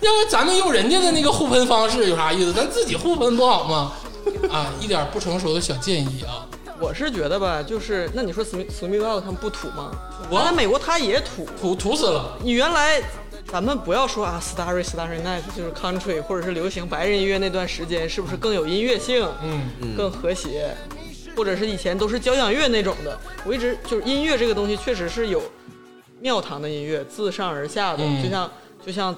[0.00, 2.52] 要不咱们用人家的那个互喷方式有啥意思？
[2.54, 3.92] 咱自己互喷不好吗？
[4.50, 6.46] 啊，一点不成熟的小建议啊！
[6.80, 9.92] 我是觉得吧，就是那你说 Snoop Snoop Dogg 他们不土吗？
[10.30, 11.46] 我在美国他也土。
[11.60, 13.00] 土土死了，你原来
[13.46, 19.26] 咱们不要说啊，Starry Starry Night 就是 country 或者是流行白人音乐那段时间，是不是更有音乐性？
[19.42, 20.74] 嗯，嗯更和谐，
[21.36, 23.18] 或者是以前都是交响乐那种的。
[23.44, 25.40] 我一直就是音乐这个东西，确实是有
[26.20, 28.50] 庙堂的音乐，自上而下的，嗯就像
[28.84, 29.16] 就像嗯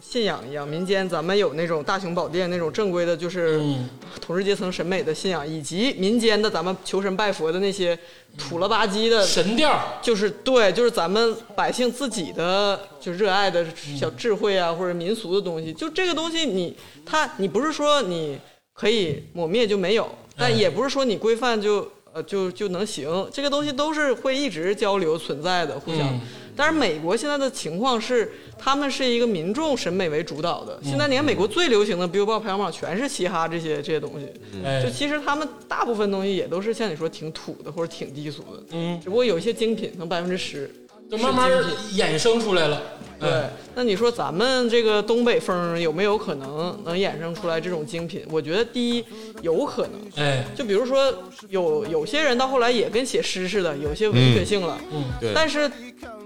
[0.00, 0.66] 信仰一样。
[0.66, 3.88] 民间咱们有那种大雄宝殿那种正规的，就是嗯
[4.20, 7.98] 统治阶层审美的信仰，以及民间的咱们求神拜佛的那些
[8.38, 13.66] 土了吧唧的神调，就是对，就是咱们百姓自己的就热爱的
[13.98, 15.72] 小智慧啊，或者民俗的东西。
[15.72, 18.38] 就这个东西你，它你不是说你
[18.72, 23.28] 可以抹灭就没有，但哎也不是说你规范就呃就就能行。
[23.32, 26.08] 这个东西都是会一直交流存在的，互相。
[26.08, 26.20] 嗯
[26.56, 28.30] 但是美国现在的情况是，
[28.62, 30.78] 他们是一个民众审美为主导的。
[30.84, 34.28] 现在连美国最流行的 Billboard 排行榜全是嘻哈这些这些东西。
[34.62, 40.70] 哎就，其实他们大部分东西也都是像你说挺土的或者挺低俗的，嗯，只不过有一些精品，可能百分之十。
[41.10, 41.50] 就慢慢
[41.92, 42.80] 衍生出来了。
[43.18, 48.22] 对哎，那你说咱们这个东北风有没有可能能衍生出来这种精品？
[48.30, 49.04] 我觉得第一
[49.42, 51.12] 有可能，哎，就比如说
[51.48, 55.68] 有有些人到后来也跟写诗似的，有些文学性了，嗯，对但是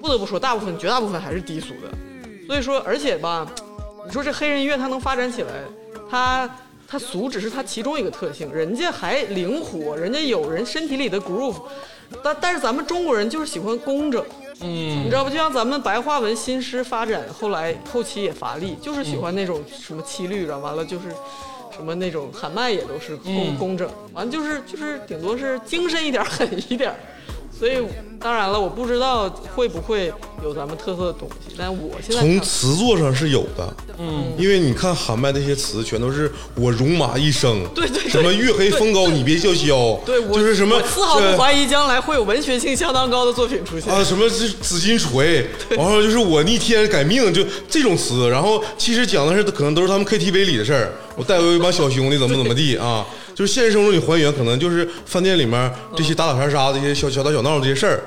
[0.02, 2.13] 不得不说，大部分绝大部分还是低俗的。
[2.46, 3.46] 所以说，而且吧，
[4.06, 5.48] 你说这黑人音乐它能发展起来，
[6.10, 6.48] 它
[6.86, 11.56] 它俗只是它其中一个特性，人家还灵活，人家有人身体里的 groove，
[12.22, 14.24] 但但是咱们中国人就是喜欢工整。
[14.60, 15.30] 你嗯知，道不？
[15.30, 21.08] 就像咱们白话文新诗发展，后来后期也乏力，就是喜欢那种什么七律了，完了就是
[21.74, 26.96] 什么那种喊麦也都是工嗯工整，完了就是就是顶多是精神一点狠一点儿。
[27.56, 27.74] 所以
[28.20, 38.10] 当然了，我不知道会不会有咱们特色的东西，但我现在从词作上是有的，嗯，因为你看喊麦那些词，全都是我戎马一生，对对对。
[38.10, 43.92] 什么月黑风高你别叫嚣，对我就是什么丝毫不怀疑将来会有文学性相当高的作品出现。
[43.92, 48.28] 啊，什么是紫金锤，然后就是我逆天改命，就这种词。
[48.28, 58.02] 然后其实讲的是可能都是他们 KTV 里的事儿，我带回一帮小兄弟怎么怎么地啊，就是现实生活中你还原，可能就是饭店里面这些打打杀杀这些小小打小闹这些事儿。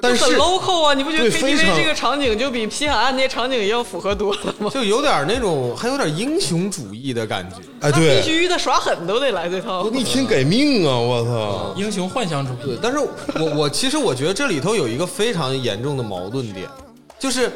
[0.00, 0.94] 但是很 local 啊！
[0.94, 4.70] 你不觉得 KTV 这个场景就比西海岸那些场景要符合多了吗？
[4.72, 7.56] 就有点那种，还有点英雄主义的感觉。
[7.80, 9.90] 哎，那必，须的，耍狠都得来这套。
[9.90, 10.96] 逆天改命啊！
[10.96, 16.68] 我操，英雄幻想主义对，，但是我我 其实我觉得这里头有一个非常严重的矛盾点，
[17.18, 17.50] 就是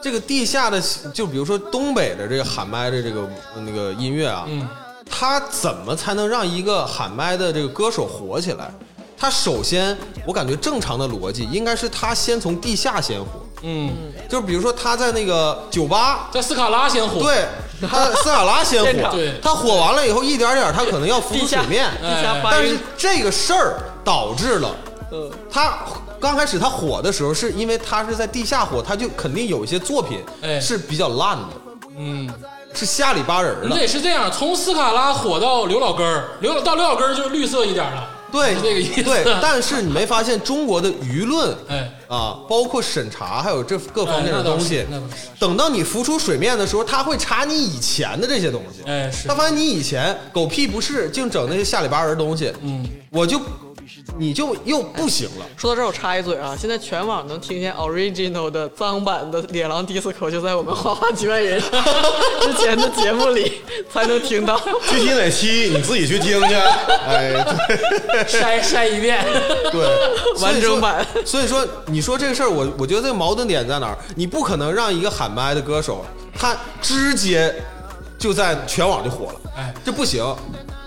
[0.00, 3.28] 这个地下的，就比如说东北的这个喊麦的这个
[3.66, 4.66] 那个音乐啊，嗯，
[5.12, 8.72] 他怎么才能让一个喊麦的这个歌手火起来？
[9.16, 9.96] 他首先，
[10.26, 13.26] 我感觉正常的逻辑应该是他先从地下先火，
[13.62, 13.92] 嗯，
[14.28, 17.46] 就是比如说他在那个酒吧，在斯卡拉先火，对
[17.88, 19.34] 他斯卡拉先火，对。
[19.40, 21.88] 他火完了以后一点点他可能要浮出水面，
[22.42, 24.74] 但是，这个事儿导致了
[25.12, 25.78] 嗯，他
[26.18, 30.58] 刚开始他火的时候，是因为他是在地下火，他就肯定有一些作品哎。
[30.58, 31.48] 是比较烂的，
[31.96, 32.28] 嗯，
[32.74, 33.76] 是下里巴人你的。
[33.76, 39.02] 得是这样，从斯卡拉火到刘老根儿，刘老到刘老根儿就绿色一点了，对，是这个意思。
[39.02, 44.86] 对，但是你没发现中国的舆论哎，啊，包括审查，还有这各方面的东西
[45.38, 48.82] 等到你浮出水面的时候，他会查你以前的这些东西。
[48.90, 53.40] 哎是他，发现你以前狗屁不是，净整那些下里巴人东西，嗯，我就
[54.18, 55.46] 你就又不行了。
[55.56, 61.60] 说到这儿，我插一嘴啊，现在全网能听见 original 的脏版的《野狼 DISCO》，就在我们花花局外人
[62.42, 63.60] 之前的节目里
[63.92, 64.60] 才能听到。
[64.90, 66.54] 具体哪期你自己去听去。
[67.06, 67.44] 哎，
[68.10, 69.24] 对筛筛一遍，
[69.70, 69.86] 对，
[70.40, 71.52] 完整版所以说。
[71.52, 73.98] 所以说，你说这个事儿，我我觉得这个矛盾点在哪儿？
[74.16, 77.54] 你不可能让一个喊麦的歌手，他直接
[78.18, 80.24] 就在全网就火了，哎，这不行。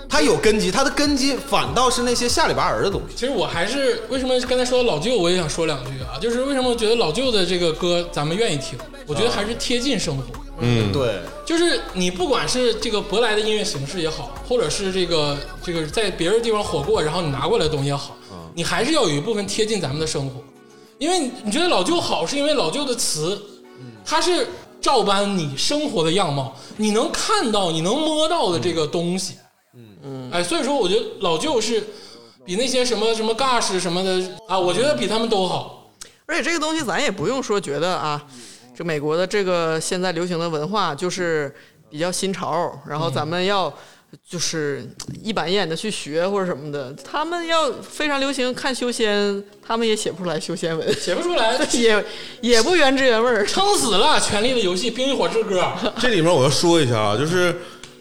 [0.08, 3.14] 他有根基，他的根基反倒是那些下里巴人的东西。
[3.16, 10.24] 其实我还是为什么刚才说老舅，我也想说两句啊，就是为什么我觉得老舅的这个歌咱们愿意听，我觉得还是贴近生活。
[10.60, 18.16] 嗯，对，就是你不管是这个舶来的音乐形式也好，或者是这个这个在别的地方火过，然后你拿过来的东西也好，
[18.54, 20.42] 你还是要有一部分贴近咱们的生活。
[20.98, 23.38] 因为你觉得老舅好，是因为老舅的词，
[24.02, 24.46] 它是
[24.80, 29.34] 照搬你生活的样貌，你能看到、你能摸到的这个东西。
[29.34, 29.45] 嗯
[30.04, 31.82] 嗯，哎，所以说我觉得老舅是
[32.44, 35.92] 比那些什么什么 Gush 什么的啊，我觉得比他们都好。
[36.26, 38.24] 而且这个东西咱也不用说觉得啊，
[38.76, 41.54] 这美国的这个现在流行的文化就是
[41.90, 43.72] 比较新潮，然后咱们要
[44.28, 44.88] 就是
[45.22, 46.92] 一板一眼的去学或者什么的。
[47.04, 52.04] 他们要非常流行看修仙，他们也写不出来修仙文，写不出来， 也
[52.40, 53.44] 也不原汁原味儿。
[53.46, 54.18] 撑死了！
[54.20, 55.60] 《权力的游戏》《冰与火之歌》
[56.00, 57.56] 这里面我要说一下啊，就是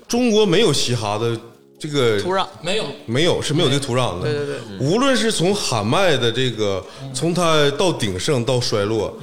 [0.07, 1.38] 中国没有嘻哈的
[1.86, 4.23] 这个土壤，没有，没有是没有这个土壤的。
[4.23, 6.83] 对对对，无论是从喊麦的这个，
[7.13, 9.15] 从它到鼎盛到衰落，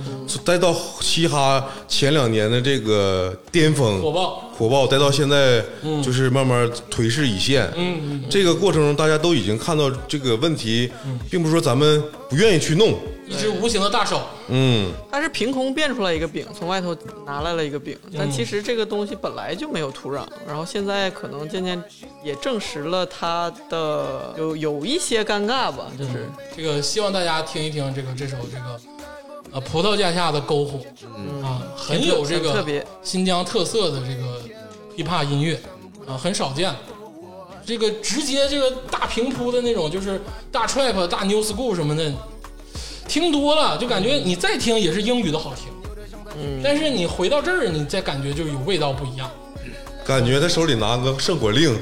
[0.45, 5.61] 再到嘻哈前两年的这个巅峰火爆，火爆，再到现在
[6.01, 7.69] 就是慢慢颓势已现。
[7.75, 10.89] 嗯，这个过程中，大家都已经看到这个问题，
[11.29, 12.97] 并不是说咱们不愿意去弄。
[13.27, 14.21] 一只无形的大手。
[14.49, 16.97] 嗯，它是凭空变出来一个饼，从外头
[17.27, 21.83] 拿来了一个饼，但其实这个东西本来就没有土壤，然后现在可能渐渐
[22.23, 28.81] 也证实了它的有有一些尴尬吧，就是这个希望大家听一听这个这首这个
[29.53, 30.79] 呃葡萄架下的篝火，
[31.43, 34.42] 啊，很有这个特别新疆特色的这个
[34.97, 35.61] hiphop 音乐
[36.07, 36.75] 啊，很少见。
[37.65, 40.21] 这个直接这个大平铺的那种，就是
[40.51, 42.13] 大 trap、大 new school 什么的，
[43.07, 45.69] 听多了就感觉你再听也是英语的好听，
[46.37, 49.31] 嗯，但是你回到这儿，你再感觉就有味道不一样。
[50.05, 51.79] 感觉他手里拿个圣火令，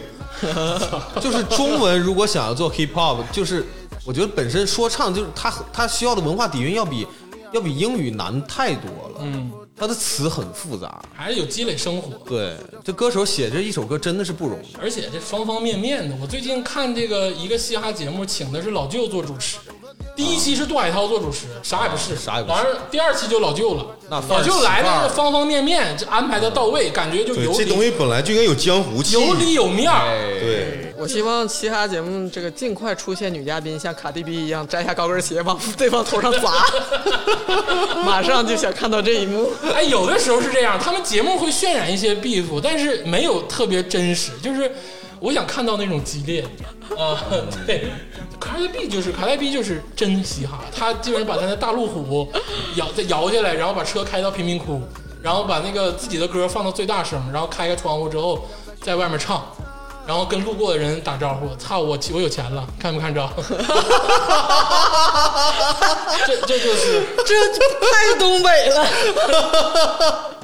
[1.18, 3.64] 就是中文如果想要做 hip hop，就是
[4.04, 7.06] 我觉得本身说唱就是它它需要的文化底蕴要比
[7.52, 9.20] 要比英语难太多了。
[9.20, 9.50] 嗯，
[9.80, 11.02] 它的词很复杂。
[11.14, 12.12] 还是有积累生活。
[12.26, 12.54] 对，
[12.84, 14.76] 这歌手写这一首歌真的是不容易。
[14.78, 19.56] 而且这方方面面的，我最近看这个一个嘻哈节目，请的是老舅做主持。
[20.16, 29.14] 第一期是杜海涛做主持，啥也不是，啥也不是完了，第二期就老舅了，那老舅来起范儿的方方面面，这安排的到位，感觉就有，这东西本来就应该有江湖气。
[29.14, 30.06] 有里有面儿。
[30.40, 36.66] 对，我希望嘻哈节目这个尽快出现女嘉宾，像卡蒂比一样摘下高跟鞋往 对方头上砸，
[38.04, 39.50] 马上就想看到这一幕。
[39.74, 44.70] 哎，有的时候是这样，他们节目会渲染一些 beef，但是没有特别真实，就是
[45.20, 46.42] 我想看到那种激烈
[46.98, 47.22] 啊、
[47.66, 47.84] 对，
[48.40, 52.28] 卡戴碧就是卡戴碧就是真嘻哈，他基本上把他的大路虎
[52.74, 54.82] 摇再摇下来，然后把车开到贫民窟，
[55.22, 58.48] 然后把那个自己的歌放到最大声，然后开开窗户之后
[58.82, 59.46] 在外面唱。
[60.06, 63.28] 然后跟路过的人打招呼，操我我有钱了，看没看着？
[66.26, 67.34] 这这就是这
[67.78, 68.88] 太东北了，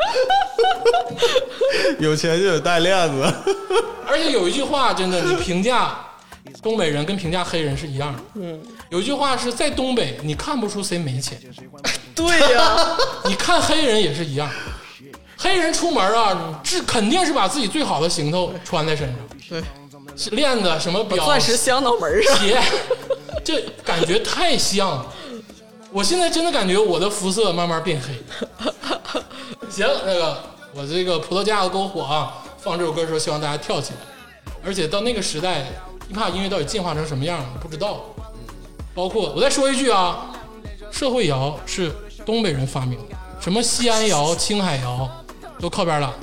[1.98, 3.34] 有钱就得带链子。
[4.06, 5.96] 而且有一句话，真的，你评价
[6.62, 8.18] 东北人跟评价黑人是一样的。
[8.34, 11.38] 嗯，有一句话是在东北，你看不出谁没钱，
[12.14, 14.50] 对呀、 你看黑人也是一样。
[15.36, 19.16] 黑人出门啊，这肯定是把自己最好的行头穿在身上，
[19.48, 19.62] 对，
[20.32, 22.36] 链子、什么表、钻石镶脑门上。
[22.38, 22.60] 鞋，
[23.42, 25.06] 这感觉太像了。
[25.92, 28.14] 我现在真的感觉我的肤色慢慢变黑。
[29.68, 33.98] 行，那个我这个葡萄架子篝火啊，放这首歌的时候，希望大家跳起来。
[34.64, 35.66] 而且到那个时代
[36.12, 38.04] ，hiphop 音乐到底进化成什么样了，不知道。
[38.94, 40.30] 包括我再说一句啊，
[40.90, 41.90] 社会摇是
[42.24, 45.08] 东北人发明的，什么西安摇、青海摇
[45.58, 46.14] 都靠边了，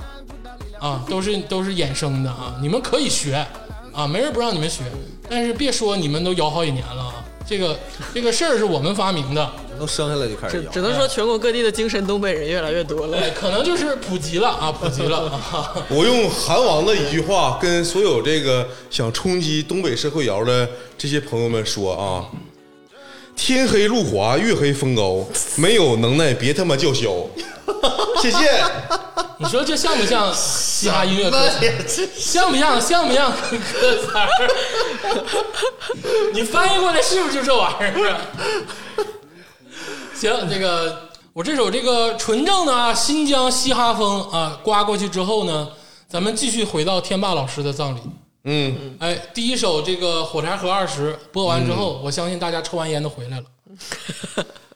[0.80, 3.46] 啊，都是都是衍生的啊，你们可以学
[3.94, 4.84] 啊，没人不让你们学，
[5.30, 7.80] 但是别说你们都摇好几年了啊，这个
[8.14, 10.82] 这个事儿是我们发明的，从生下来就开始摇只只。
[10.82, 13.18] 能说全国各地的精神东北人越来越多了。
[13.18, 20.68] 哎，可能就是普及了啊，普及了啊，我用韩王的一句话跟所有这个想冲击东北社会摇的
[20.98, 22.26] 这些朋友们说啊：
[23.38, 25.24] 天黑路滑，月黑风高，
[25.56, 27.10] 没有能耐别他妈叫嚣。
[28.22, 28.38] 谢谢。
[29.38, 31.48] 你说这像不像嘻哈音乐歌
[31.88, 32.10] 词？
[32.18, 32.82] 像不像？
[32.82, 34.28] 像不像歌词儿？
[36.34, 38.22] 你翻译过来是不是就这玩意儿啊？
[40.16, 45.70] 行，这个我这首这个纯正的啊新疆嘻哈风啊刮过去之后呢，
[46.10, 48.00] 咱们继续回到天霸老师的葬礼。
[48.50, 53.44] 嗯，哎，第一首这个《火柴盒二十》播完之后，我相信大家抽完烟都回来了。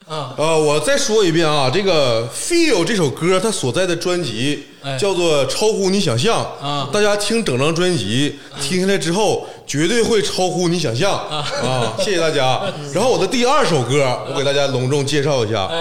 [0.10, 11.96] 啊， 呃，我再说一遍啊，这个《Feel》这首歌它所在的专辑哎叫做《超乎你想象》啊大家听整张专辑听下来之后，绝对会超乎你想象啊！
[11.98, 12.62] 谢谢大家。
[12.94, 15.72] 然后我的第二首歌，我给大家隆重介绍一下，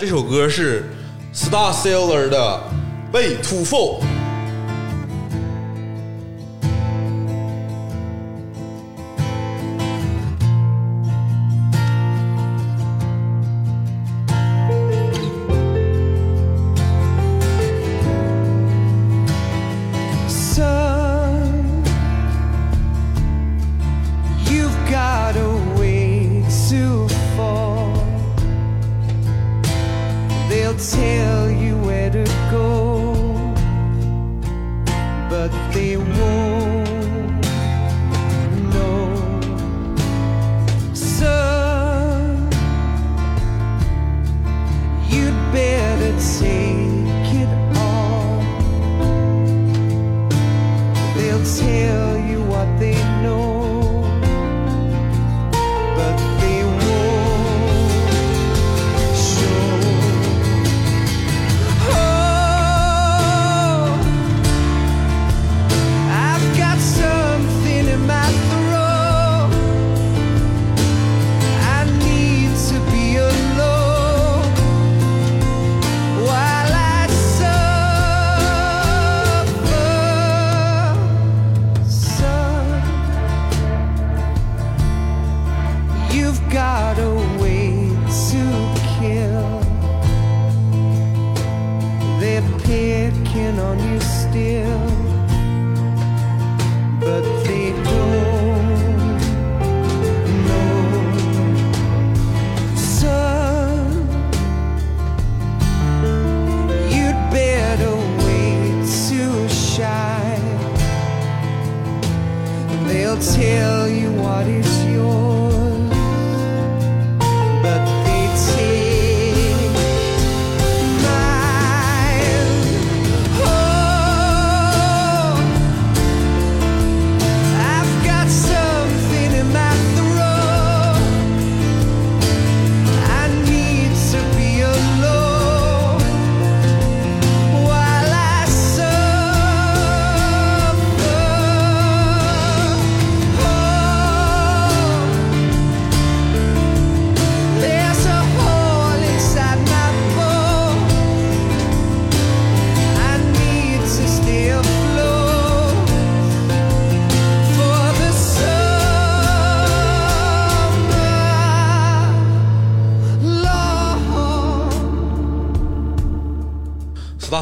[0.00, 0.90] 这首歌是
[1.32, 2.60] Star Sailor 的
[3.14, 4.00] 《Way to Fall》。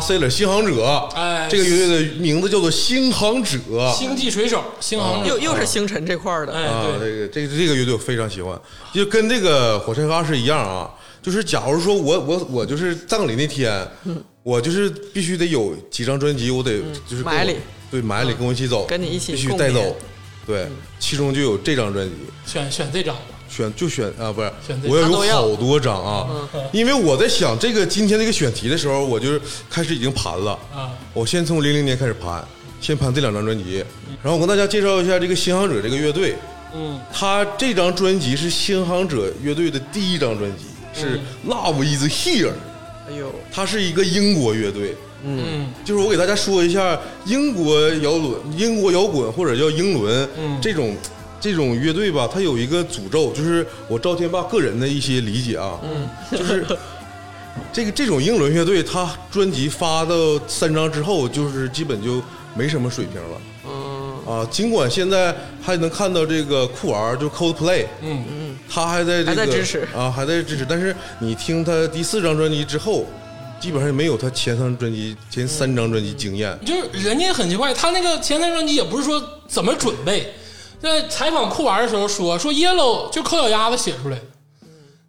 [0.07, 0.85] Sailor 星航者，
[1.17, 3.93] 哎这个乐队的名字叫做星航者。
[3.93, 5.29] 星际水手，星航者。
[5.29, 8.57] 又又是星辰这块儿的，哎啊，对，这个这个这个乐队我非常喜欢，
[8.95, 10.89] 就跟这个火柴盒二十一样啊。
[11.21, 13.85] 就是假如说我我我就是葬礼那天，
[14.45, 16.79] 我就是必须得有几张专辑，我得
[17.09, 17.57] 就是跟我买里，
[17.91, 19.97] 对买里跟我一起走，跟你一起必须带走。
[20.47, 20.69] 对，
[21.01, 22.15] 其中就有这张专辑，
[22.47, 23.13] 选选这张。
[23.13, 23.23] 吧。
[23.57, 26.29] 选就选啊，不是选，我要有好多张啊，
[26.73, 30.91] 因为我在想这个今天这个选题的时候，我就是开始已经盘了啊。
[31.15, 32.45] 我先从零零年开始盘，
[32.81, 33.83] 先盘这两张专辑，
[34.23, 36.37] 然后我跟大家介绍一下这个新航者这个乐队，
[36.75, 41.19] 嗯，他这张专辑是新航者乐队的第一张专辑，是
[41.49, 42.49] 《Love Is Here》，
[43.09, 44.95] 哎呦，它是一个英国乐队。
[45.25, 45.67] 嗯。
[45.85, 50.95] 就是我给大家说一下英国摇滚、英国摇滚或者叫英伦、嗯这种
[51.47, 56.67] 这种乐队吧，它有一个诅咒，就是我赵天霸个人的一些理解啊，嗯，就是
[57.73, 60.15] 这个这种英伦乐队，他专辑发到
[60.49, 62.21] 三张之后，就是基本就
[62.57, 63.41] 没什么水平了。
[63.69, 70.67] 嗯，啊，尽管现在还能看到这个酷儿，就 Coldplay，嗯嗯，他还在支持啊，还在支持。
[70.69, 73.07] 但是你听他第四张专辑之后，
[73.61, 76.59] 基本上没有他前三专辑、前三张专辑惊艳。
[76.67, 80.35] 就是人家很奇怪，他那个前三张专辑也不是说怎么准备，
[80.81, 84.25] 在采访酷玩的时候说说 Yellow 就抠脚丫子写出来的，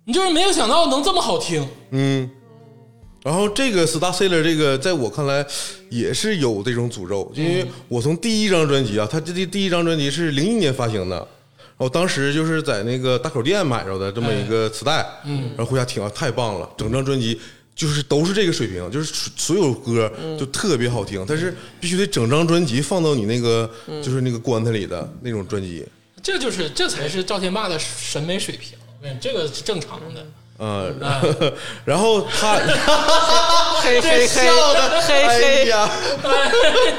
[0.06, 2.30] 你就是没有想到能这么好听，嗯，
[3.24, 5.46] 然后这个 Star Sailor 这个，在我看来
[5.90, 11.28] 也是有这种诅咒，因为我从第一张专辑啊，他这第第一张专辑是零一年发行的。
[11.78, 17.40] 我当时就是在那个大口店买着的这么一个磁带，嗯，然后回家听啊，太棒了，整张专辑
[17.78, 23.70] 就是都是这个水平，就是所有歌就特别好听，但是必须得整张专辑放到你那个
[24.04, 25.86] 就是那个棺材里的那种专辑，
[26.24, 30.26] 这就是这才是赵天霸的审美水平，我跟你这个是正常的。
[30.60, 30.92] 嗯，
[31.86, 35.88] 然后他嘿 嘿嘿，嘿哎嘿，呀，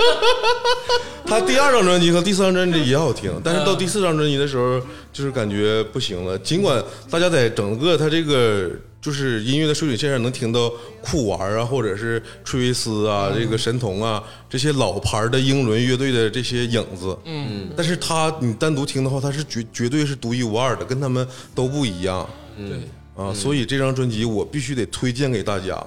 [1.26, 4.80] 他第二张专辑和第三张专辑也好听，但是到第四张专辑的时候，
[5.12, 6.38] 就是感觉不行了。
[6.38, 6.80] 尽管
[7.10, 8.70] 大家在整个他这个
[9.00, 10.70] 就是音乐的水准线上能听到
[11.00, 22.28] 酷玩啊，或者是崔维斯啊、这个神童啊这些老牌的英伦乐队的这些影子，嗯，但是他你单独听的话，他是绝绝对是独一无二的，跟他们都不一样。
[22.56, 25.80] 对，啊，所以这张专辑我必须得推荐给大家。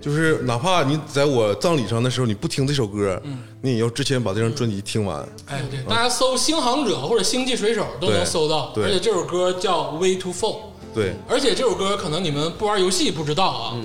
[0.00, 3.18] 就是哪怕你在我葬礼上的时候你不听这首歌，
[3.62, 5.26] 你也要之前把这张专辑听完。
[5.46, 8.84] 哎，对，大家搜《星航者》或者《星际水手》都能搜到，对。
[8.84, 10.56] 而且这首歌叫《Way to Fall》，
[10.94, 13.76] 对，而且这首歌可能你们不玩游戏不知道啊，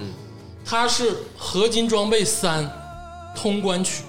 [0.64, 2.72] 它是合金装备三
[3.36, 4.04] 通关曲。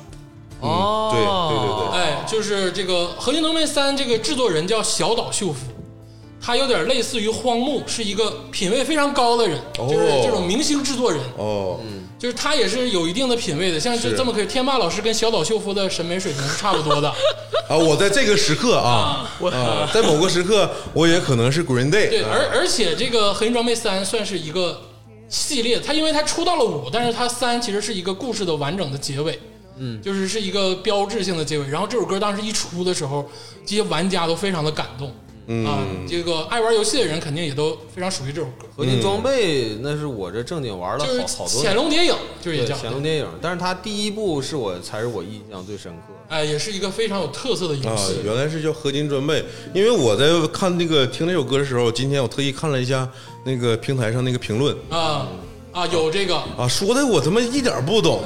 [0.61, 1.99] 哦，对对对对。
[1.99, 5.61] 哎，就是这个《合金装备三》这个制作人叫小岛秀夫，
[6.39, 11.81] 他有点类似于荒木，是一个品味非常高的人，哦就是这种明星制作人，哦，
[12.21, 13.81] 就是他也是有一定的品味的。
[13.81, 17.09] 像就是这么可以，天霸老师跟小岛秀夫的审美水平是差不多的。
[17.69, 22.11] 啊，我在这个时刻啊啊，在某个时刻，我也可能是 Green Day。
[22.11, 24.83] 对，啊而而且这个《合金装备三》算是一个
[25.29, 29.39] 系列，它因为它出到了五，但是它三其实是一个故事的完整的结尾，
[29.79, 31.69] 嗯，就是是一个标志性的结尾。
[31.69, 33.27] 然后这首歌当时一出的时候，
[33.65, 35.15] 这些玩家都非常的感动，
[35.53, 46.37] 嗯啊，这个爱玩游戏的人肯定也都非常熟悉这首歌，合金装备那是我这正经玩了就是好好多潜龙谍影，就是也对叫潜龙谍影，但是它第一部是我才是我印象最深刻的。
[46.37, 49.45] 哎，也是一个非常有特色的游啊戏，，原来是叫合金装备。
[49.75, 53.09] 因为我在看那个听那首歌的时候，今天我特意看了一下
[53.45, 55.27] 那个平台上那个评论啊
[55.73, 58.23] 啊，有这个啊，说的我他妈一点不懂。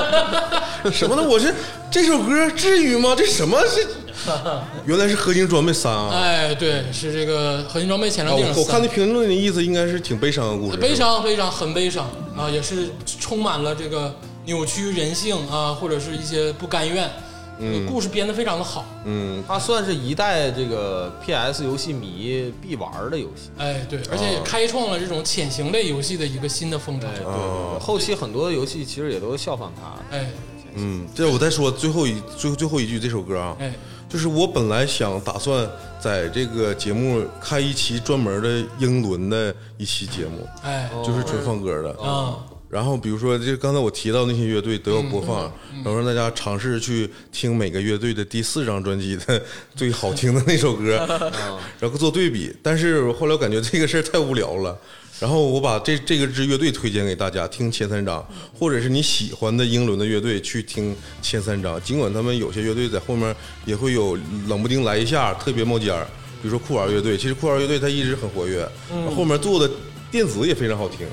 [0.92, 1.22] 什么的？
[1.26, 1.54] 我是
[1.90, 3.14] 这首歌至于吗？
[3.16, 3.86] 这什么是？
[4.86, 6.10] 原来是合金装备三啊！
[6.12, 14.14] 哎，对，是这个合金装备潜啊龙谍影三我我看那评论的意思应该是挺悲伤的故事，悲伤，悲伤，很悲伤啊，也是充满了这个
[14.44, 17.10] 扭曲人性啊，或者是一些不甘愿。
[17.56, 23.50] 嗯故事编得非常的好，嗯，它算是一代这个 PS 游戏迷必玩的游戏。
[23.56, 27.06] 哎，对，而且也开创了这种潜行类游戏的一个新的风潮。
[27.06, 30.16] 对对对，后期很多游戏其实也都效仿它。
[30.16, 30.26] 哎
[30.74, 33.72] 嗯，这我再说最后一最后最后一句这首歌啊，哎，
[34.14, 35.68] 就是我本来想打算
[35.98, 41.90] 在这个节目开一期专门的英伦的一期节目，哎，就是纯放歌的。
[42.00, 42.38] 啊，
[42.70, 49.42] 然后比如说，就刚才我提到那些乐队都要播放，嗯然后让大家尝试去听每个乐队的第四张专辑的
[49.74, 51.32] 最好听的那首歌，
[51.80, 52.54] 然后做对比。
[52.62, 54.78] 但是后来我感觉这个事儿太无聊了，
[55.20, 58.26] 然后我把这这个支乐队推荐给大家听前三张，
[58.58, 61.80] 或者是你喜欢的英伦的乐队去听前三张。
[61.82, 63.34] 尽管他们有些乐队在后面
[63.64, 64.18] 也会有
[64.48, 66.04] 冷不丁来一下特别冒尖儿，
[66.42, 68.68] 比如说酷玩乐队，其实酷玩乐队它一直很活跃，
[69.16, 69.72] 后面做的
[70.10, 71.06] 电子也非常好听，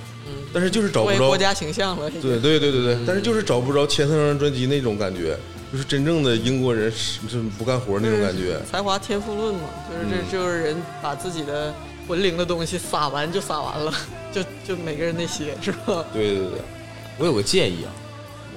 [0.51, 2.09] 但是就是找不着国家形象了。
[2.09, 5.37] 对对对对对，但是就是找不着前三张专辑那种感觉，
[5.71, 8.59] 就是真正的英国人是是不干活那种感觉。
[8.69, 11.73] 才华天赋论嘛，就是这就是人把自己的
[12.07, 13.93] 魂灵的东西撒完就撒完了，
[14.31, 16.03] 就就每个人那些是吧？
[16.13, 16.61] 对对对，
[17.17, 17.89] 我有个建议啊，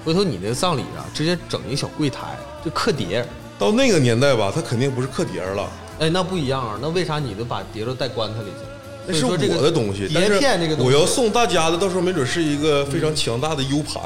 [0.05, 3.27] 回头你那个葬礼啊，直接整一小柜台，就刻碟儿。
[3.59, 8.67] 到那个年代吧，他肯定不是刻碟儿了，哎，那不一样啊，那为啥你都把碟都带棺材里去？
[9.07, 10.11] 那是我的东西。
[10.13, 14.03] 但碟是片这个东西，我要送大家的，到时候没准是一个非常强大的 U 盘、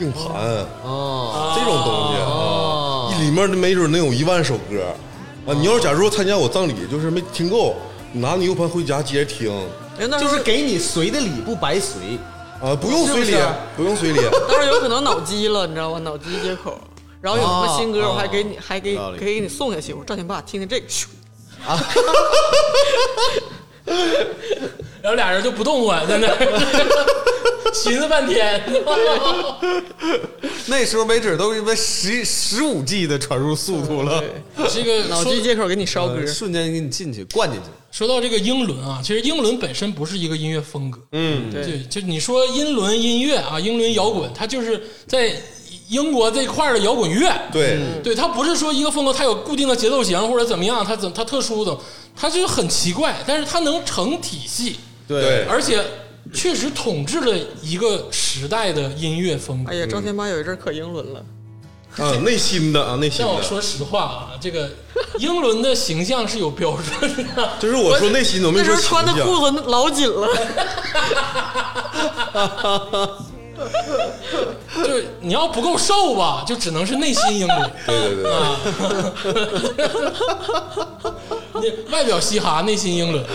[0.00, 4.86] 硬盘啊这种东西哦啊，里面没准能有一万首歌
[5.46, 5.52] 啊。
[5.54, 9.52] 你要是假如说参加我葬礼，就是没听够，你拿你 U 盘回家接着听
[9.98, 12.18] 哎，那时候就是给你随的礼不白随。
[12.62, 14.20] 啊，不用随礼是不是，不用随礼。
[14.48, 15.98] 当时有可能脑机了，你知道吗？
[15.98, 16.78] 脑机接口。
[17.20, 19.92] 然后有什么新歌，哦我还给你，还给有道理可以给你送下去。
[19.92, 21.06] 我说赵天霸，听听这个，咻
[25.02, 26.36] 然后俩人就不动弹在那儿。
[27.74, 28.62] 寻思半天。
[30.66, 34.24] 那时候没准都他妈十十五 G 的传输速度了，
[34.72, 37.66] 这个脑机接口给你烧歌呃，瞬间给你进去灌进去。
[37.90, 45.34] 说到这个英伦啊，其实英伦本身不是一个音乐风格，嗯，对对，就你说英伦音乐啊，英伦摇滚，它就是在
[45.88, 51.76] 英国这块儿的摇滚乐，对，对，它不是说一个风格，它有固定的节奏型或者怎么样，它怎它特殊的，
[52.16, 55.44] 它就很奇怪，但是它能成体系，对。
[55.44, 55.84] 而且
[56.32, 59.70] 确实统治了一个时代的音乐风格。
[59.70, 59.76] 哎。
[59.76, 61.24] 呀，张天霸有一阵儿可英伦了，
[61.98, 64.70] 啊，内心的啊，内心的，但我说实话啊，这个
[65.18, 70.28] 英伦的形象是有标准的， 就是我说内心的，我没说那时候穿的裤子老紧了，
[74.76, 77.70] 就是你要不够瘦吧，就只能是内心英伦。
[77.86, 78.56] 对对对，啊，
[81.60, 83.24] 你外表嘻哈，内心英伦。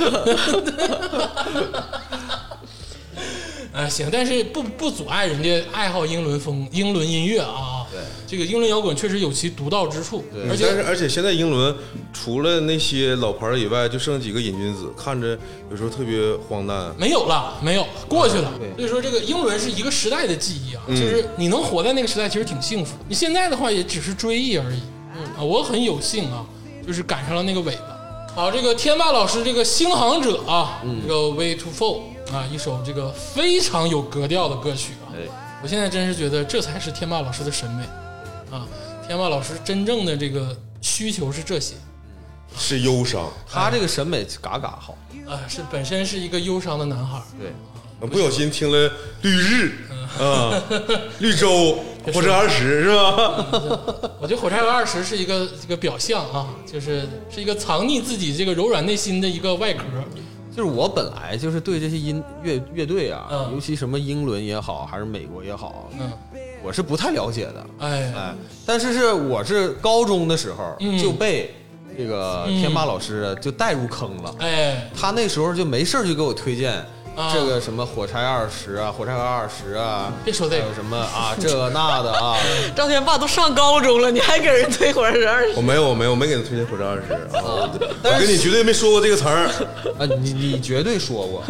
[3.80, 7.88] 哎，行，但是不不阻碍人家爱好英伦风、英伦音乐啊。
[7.90, 11.74] 对，这个英伦摇滚确实有其独到之处，而而且但是而且现在英伦
[12.12, 15.38] 除了那些老牌儿以外，就剩几个瘾君子，看着
[15.72, 16.94] 有时候特别荒诞。
[16.98, 18.52] 没有了，没有过去了。
[18.76, 22.98] 所以说，这个英伦是一个时代的记忆啊，就是你能活在那个时代，其实挺幸福。
[23.08, 24.82] 你现在的话，也只是追忆而已。
[25.16, 26.46] 嗯啊，我很有幸啊，
[26.86, 27.98] 就是赶上了那个尾巴。
[28.36, 31.96] 好，这个天霸老师这个《星航者》啊，这个《Way to Fall》
[32.34, 35.14] 啊，一首这个非常有格调的歌曲啊。
[35.62, 37.84] 我现在真是觉得这才是天霸老师的审美
[38.50, 38.66] 啊！
[39.06, 41.76] 天霸老师真正的这个需求是这些
[42.58, 44.98] 是忧伤，他这个审美嘎嘎好，
[45.28, 47.24] 啊，是本身是一个忧伤的男孩儿。
[47.38, 48.90] 对，不小心听了
[49.22, 49.72] 绿日
[50.18, 50.64] 啊，
[51.20, 51.80] 绿洲
[52.14, 53.46] 火车二十是吧？
[54.22, 59.84] 我觉得火柴盒二十是一个这个表象啊，就是是一个藏匿自己这个柔软内心的一个外壳。
[60.60, 63.54] 就是我本来就是对这些音乐乐队啊，嗯。
[63.54, 66.12] 尤其什么英伦也好，还是美国也好，嗯，
[66.62, 67.66] 我是不太了解的。
[67.80, 71.02] 哎，哎，但是是我是高中的时候嗯。
[71.02, 71.56] 就被
[71.98, 74.36] 这个天霸老师就带入坑了。
[74.40, 76.86] 哎，他那时候就没事儿就给我推荐
[77.20, 82.38] 啊这个什么火柴二十啊，火柴盒二十啊，别说这个还有什么啊 这个那的啊，
[82.74, 85.54] 赵天霸都上高中了，你还给人推火车二十？
[85.58, 87.70] 我没有，我没有，我没给他推荐火柴二十啊。
[88.04, 89.48] 我跟你绝对没说过这个词儿。
[90.00, 91.44] 啊你你绝对说过，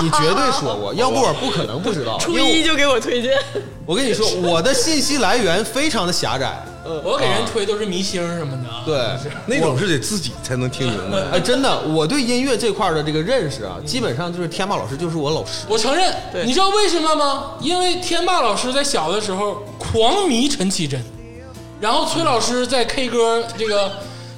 [0.00, 2.16] 你绝对说过， 要不我不可能不知道。
[2.18, 3.36] 初一就给我推荐，
[3.84, 6.62] 我跟你说，我的信息来源非常的狭窄。
[7.04, 8.82] 我给人推都是明星什么的啊。
[8.84, 11.18] 对，那种是得自己才能听明白。
[11.32, 15.64] 哎， 真的，我对音乐这块的这个认识啊，基本上就是天霸老师就是我老师。
[15.68, 16.14] 我承认，
[16.44, 17.52] 你知道为什么吗？
[17.60, 21.02] 因为天霸老师在小的时候狂迷陈绮贞，
[21.80, 23.92] 然后崔老师在 K 歌这个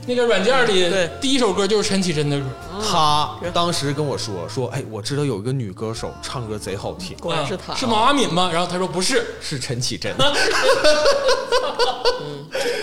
[0.06, 2.44] 那个软件里对，第一首歌就是陈绮贞的歌，
[2.90, 8.50] 他当时跟我说说，哎，我知道有一个女歌手唱歌贼好听，果然是她，是毛阿敏吗？
[8.52, 10.12] 然后他说不是，是陈绮贞。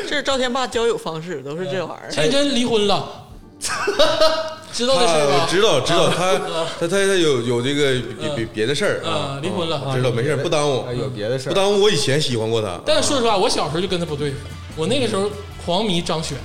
[0.08, 2.10] 这是赵天霸交友方式，都是这玩意儿。
[2.12, 3.28] 陈绮贞离婚了，
[4.72, 5.46] 知道的是他吧？
[5.50, 6.38] 知道知道，他
[6.80, 9.04] 他他他有有这个别别别的事儿。
[9.06, 9.76] 啊啊，离婚了。
[9.78, 10.86] 啊知道没事儿不耽误。
[10.88, 11.52] 哎，有别的事儿。
[11.52, 11.82] 不耽误。
[11.84, 14.38] 我以前喜欢过他，但是说实话，我小时候就跟他不对付，
[14.78, 15.30] 我那个时候
[15.66, 16.38] 狂迷张悬。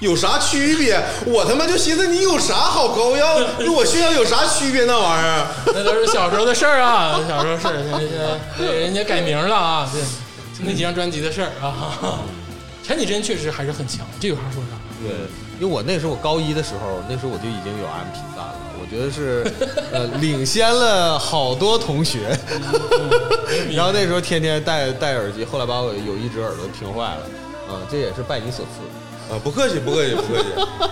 [0.00, 1.00] 有啥区别？
[1.26, 5.46] 我他妈就寻思你有啥好高要跟我炫耀有啥区别那玩意儿？
[5.66, 7.98] 那都是小时候的事儿啊，小时候事儿，人家
[8.58, 10.02] 对人家改名了啊，对，
[10.64, 12.20] 那几张专辑的事儿啊。
[12.82, 14.76] 陈绮贞确实还是很强，这有啥说啥。
[15.00, 15.12] 对，
[15.60, 19.46] 因为我那时候我高一的时候，那时候我就已经有 MP 三了，我觉得是
[19.92, 22.36] 呃领先了好多同学。
[23.70, 27.22] 然后那时候天天戴戴耳机，后来把我有一只耳朵听坏了，
[27.68, 28.80] 啊、这也是拜你所赐。
[29.30, 30.48] 啊，不客气不客气不客气。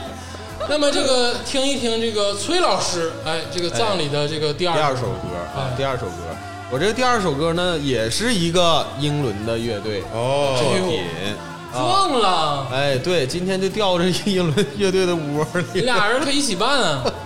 [0.70, 6.12] 那么这个听一听这个崔老师，哎，这个葬礼的这个第二第二首歌啊哎，第二首歌，
[6.70, 11.02] 我这个第二首歌呢，也是一个英伦的乐队作哦，品。
[11.72, 15.82] 忘了，哎，对，今天就掉这一轮乐队的窝里。
[15.82, 17.04] 俩人可以一起办啊。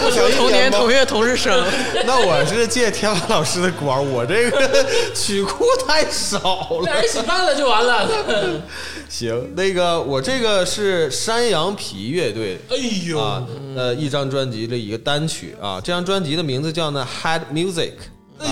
[0.00, 1.64] 不行同年同月同日生，
[2.06, 6.38] 那我是借天王老师的光，我这个曲库太少
[6.70, 6.94] 了俩。
[6.94, 8.08] 人一起办了就完了。
[9.08, 12.76] 行，那个我这个是山羊皮乐队哎
[13.06, 13.42] 呦，啊，
[13.76, 17.92] 呃，一张专辑的一个单曲啊，这张专辑的名字叫呢 Head Music，
[18.38, 18.48] 哎，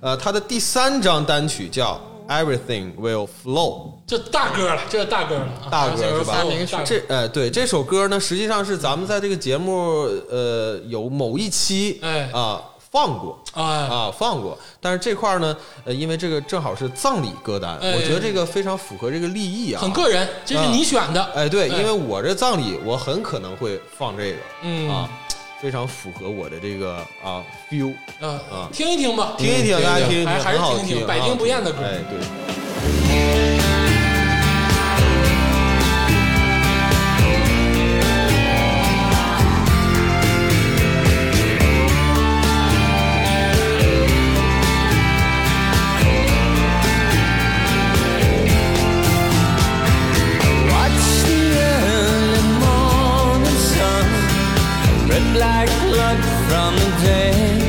[0.00, 3.92] 呃，它的第三张单曲叫 Everything Will Flow。
[4.06, 6.36] 这大歌了，这大歌了啊，大歌是吧？
[6.84, 12.30] 这呃，对这首歌呢，实际上是咱们在这个节目呃有某一期哎。
[12.32, 12.62] 啊
[12.94, 17.92] 放过哎，啊放过，但是这块儿呢，呃，因为这个正好是葬礼歌单，哎。
[17.96, 21.20] 我觉得这个非常符合这个立意啊，很个人，这是你选的。
[21.34, 21.76] 哎，对，哎。
[21.76, 24.88] 因为我这葬礼我很可能会放这个，嗯。
[24.88, 25.10] 啊，
[25.64, 31.78] 非常符合我的这个啊 feel，啊啊，听一听吧，听一听，大家听一听，还还是听一听，听，百听不厌的歌。
[31.82, 32.18] 哎，对。
[55.32, 57.63] Like blood from the dead.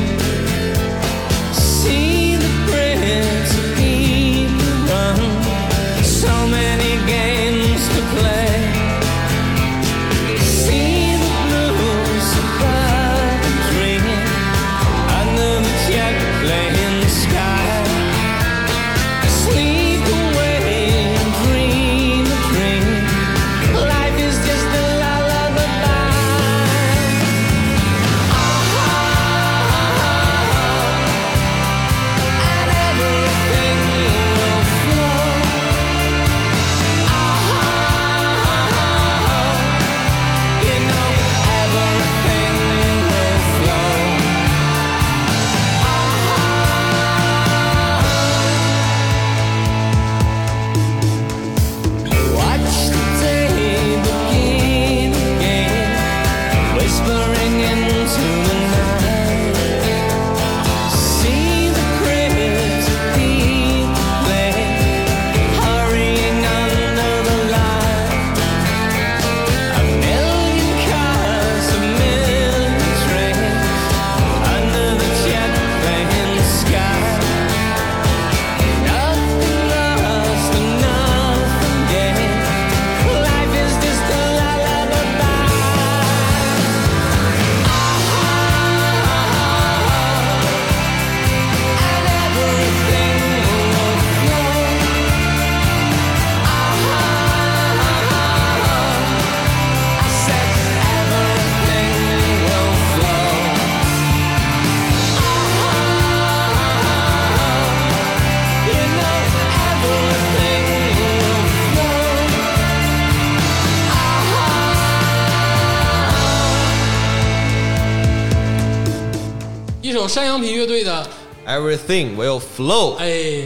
[121.86, 123.44] Everything will flow，哎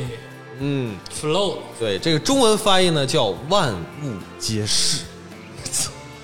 [0.61, 5.05] 嗯，，flow，对，这个中文翻译呢叫万物皆是，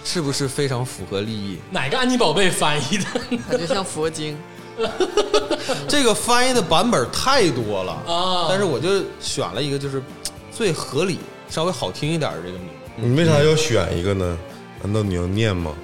[0.02, 1.58] 是不是非常符合立意？
[1.70, 3.04] 哪个安妮宝贝翻译的？
[3.48, 4.36] 感觉像佛经。
[5.88, 10.02] 这个翻译的版本太多了啊但是我就选了一个就是
[10.50, 11.18] 最合理、
[11.48, 13.08] 稍微好听一点的这个名字。
[13.08, 14.38] 你为啥要选一个呢？
[14.82, 15.74] 难道你要念吗？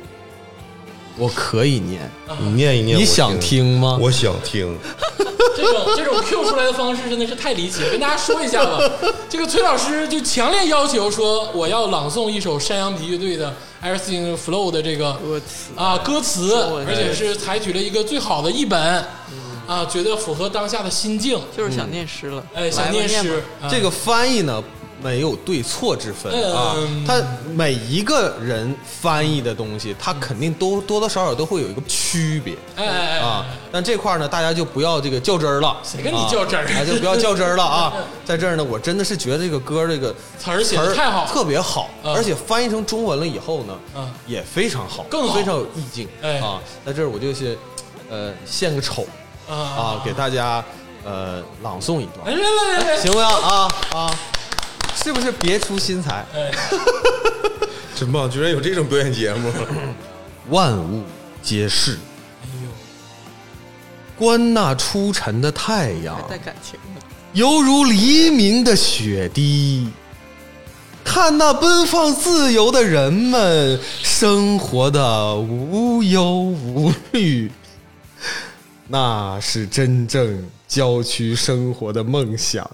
[1.16, 2.10] 我可以念，
[2.40, 3.98] 你念一念，我你想听吗？
[4.00, 4.76] 我想听。
[5.54, 8.80] 这种这种 Q 出来的方式真的是太离奇了，跟大家说一下吧。
[9.28, 13.54] 这个崔老师就强烈要求说，我要朗诵一首山羊皮乐队的
[13.86, 16.54] 《Everything Flow》的这个歌词啊歌词，
[16.86, 18.80] 而且是采取了一个最好的译本
[19.66, 21.38] 啊，觉得符合当下的心境。
[21.56, 24.62] 就是想念诗了，哎，想念诗这个翻译呢
[25.02, 26.76] 没有对错之分嗯啊，
[27.06, 27.22] 他
[27.54, 32.54] 每一个人翻译的东西，他肯定都多多少少都会有一个区别。
[32.76, 35.76] 哎哎哎啊，但这块儿呢，大家就不要这个较真儿了。
[35.82, 36.84] 谁跟你较真儿啊？
[36.84, 37.92] 就不要较真儿了啊！
[38.24, 46.08] 在这儿呢，我真的是觉得这个歌这个词儿写得太好特别好，嗯而且翻译成中文了以后呢，嗯也非常好，更非常有意境。
[46.22, 47.58] 哎啊，在这儿我就是
[48.08, 49.06] 呃献个丑
[49.48, 50.64] 啊啊，给大家
[51.04, 54.14] 呃朗诵一段来，来来来来，行不行啊啊？
[54.94, 56.24] 是不是别出心裁？
[56.34, 56.50] 哎，
[57.94, 59.52] 真棒，居然有这种表演节目！
[60.50, 61.02] 万物
[61.42, 61.92] 皆是。
[62.42, 62.70] 哎呦，
[64.16, 67.02] 观那初晨的太阳，带感情的。
[67.32, 69.88] 犹如黎明的雪滴。
[71.04, 77.50] 看那奔放自由的人们，生活的无忧无虑，
[78.86, 82.68] 那是真正郊区生活的梦想。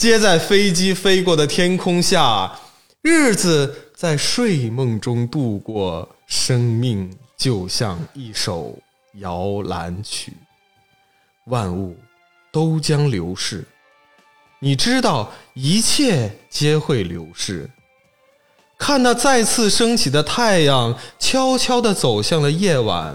[0.00, 2.50] 接在飞机飞过的天空下，
[3.02, 8.78] 日子在睡梦中度过，生命就像一首
[9.16, 10.32] 摇篮曲。
[11.48, 11.94] 万物
[12.50, 13.62] 都将流逝，
[14.58, 17.68] 你知道一切皆会流逝。
[18.78, 23.14] 看那再次升起的太阳，悄悄地走向了夜晚。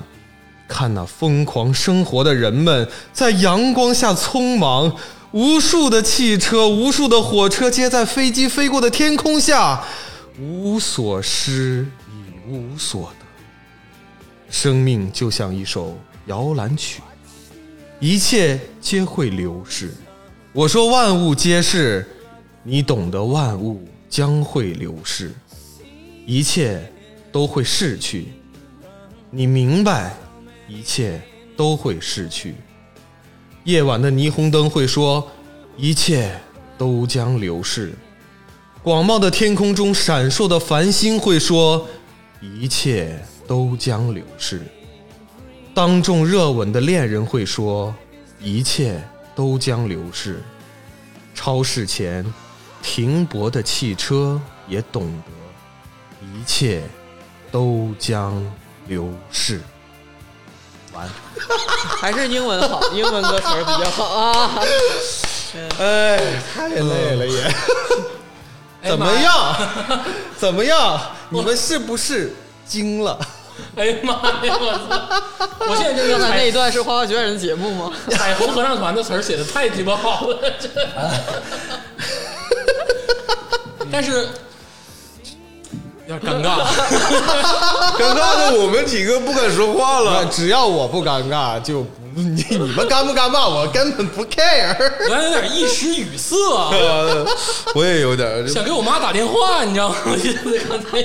[0.68, 4.96] 看那疯狂生活的人们在阳光下匆忙，
[5.36, 9.84] 无数的汽车，无数的火车接在飞机飞过的天空下，
[10.40, 13.26] 无所失，已无所得。
[14.50, 15.98] 生命就像一首
[16.28, 17.02] 摇篮曲，
[18.00, 19.94] 一切皆会流逝。
[20.54, 22.08] 我说万物皆是，
[22.64, 25.36] 你懂得万物将会流逝，
[26.26, 26.82] 一切
[27.30, 28.30] 都会逝去。
[29.30, 30.16] 你明白，
[30.66, 31.22] 一切
[31.58, 32.56] 都会逝去。
[33.66, 35.28] 夜晚的霓虹灯会说，
[35.76, 36.40] 一切
[36.78, 37.96] 都将流逝。
[38.84, 41.88] 广袤的天空中闪烁的繁星会说，
[42.40, 44.62] 一切都将流逝。
[45.74, 47.92] 当众热吻的恋人会说，
[48.40, 49.02] 一切
[49.34, 50.44] 都将流逝。
[51.34, 52.24] 超市前
[52.84, 56.84] 停泊的汽车也懂得，一切
[57.52, 58.40] 都将
[58.88, 59.60] 流逝。
[60.96, 61.08] 完。
[62.00, 64.60] 还是英文好，英文歌词儿比较好啊。
[65.80, 67.54] 哎，太累了也。
[68.90, 69.56] 怎么样？
[70.38, 71.00] 怎么样？
[71.30, 72.34] 你们是不是
[72.66, 73.18] 惊了？
[73.78, 74.14] 哎呀妈
[74.44, 74.58] 呀！
[74.60, 75.48] 我操！
[75.70, 77.90] 我现在就刚才那一段是花花绝人的节目吗？
[78.12, 80.70] 彩虹合唱团的词儿写的太鸡巴好了，这。
[83.92, 84.28] 但是
[86.08, 86.64] 有点尴尬，
[87.98, 90.26] 尴尬的我们几个不敢说话了。
[90.26, 94.76] 只要我不尴尬，就不你你们尴不尴尬，我根本不 care。
[95.10, 96.36] 我有点一时语塞
[97.74, 99.96] 我也有点，想给我妈打电话，你知道吗？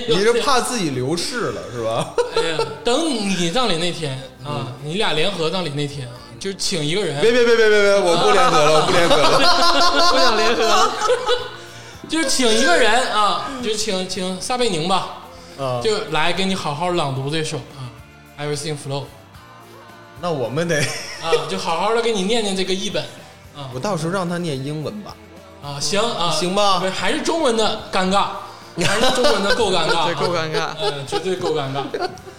[0.09, 2.07] 你是怕自己流逝了是吧？
[2.37, 4.13] 哎呀，等你葬礼那天
[4.45, 9.39] 啊，你俩联合葬礼那天啊，就请一个人，别别别别别别，我不联合了，我不联合了。
[10.13, 10.91] 不想联合，
[12.11, 15.19] 就是请一个人啊，就请请撒贝宁吧，
[15.57, 17.87] 啊，就来给你好好朗读这首啊
[18.37, 19.05] ，Everything Flow
[20.21, 20.81] 那我们得，
[21.23, 23.01] 啊，就好好的给你念念这个译本
[23.57, 23.71] 啊。
[23.73, 25.17] 我到时候让他念英文吧。
[25.63, 26.81] 啊，行啊，行吧。
[26.81, 28.31] 不是还是中文的尴尬，
[28.85, 30.71] 还是中文的够尴尬，对，够尴尬。
[30.81, 31.85] 嗯，绝对够尴尬，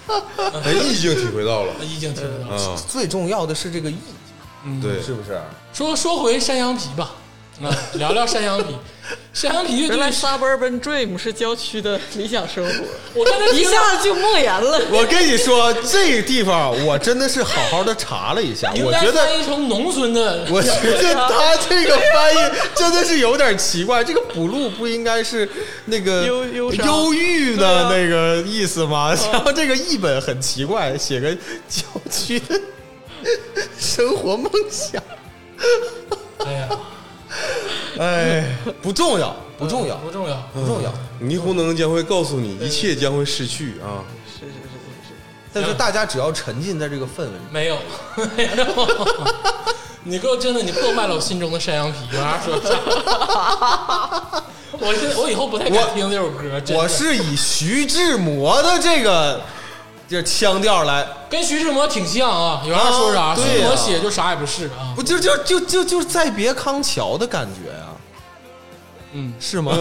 [0.65, 1.73] 哎，意境体会到了。
[1.81, 2.56] 意境体会到。
[2.57, 3.95] 了，最重要的是这个意。
[4.65, 5.41] 嗯，对，是不是？
[5.72, 7.11] 说说回山羊皮吧，
[7.64, 8.76] 啊，聊聊山羊皮。
[9.34, 12.72] 山羊皮乐原来队，Suburban Dream 是郊区的理想生活，
[13.14, 14.80] 我刚才一下子就莫言了。
[14.90, 24.04] 我跟你说，这个地方我真的是好好的查了一下，我觉得翻译成农村的，我觉得 他这个翻译真的是有点奇怪。
[24.04, 25.48] 这个补录不应该是
[25.86, 29.14] 那个忧忧忧郁的那个意思吗？
[29.32, 31.34] 然后这个译本很奇怪，写个
[31.68, 32.60] 郊区的
[33.78, 35.02] 生活梦想。
[36.46, 36.70] 哎呀，
[37.99, 40.94] 哎，不重要，不重要，不重要，不重要。
[41.22, 44.03] 霓虹灯将会告诉你，一切将会失去啊。
[44.28, 45.14] 是是是是是
[45.53, 47.78] 但是大家只要沉浸在这个氛围里，没有，
[48.36, 48.66] 没有。
[50.03, 51.98] 你给我真的，你破坏了我心中的山羊皮。
[54.80, 56.40] 我现在我以后不太敢听这首歌。
[56.74, 59.40] 我是以徐志摩的这个
[60.12, 63.22] 这腔调来，跟徐志摩挺像啊，有啥说啥。
[63.28, 64.92] 啊徐志摩写就啥也不是啊。
[64.94, 67.96] 不就就就就就再别康桥的感觉啊，
[69.14, 69.72] 嗯，是吗？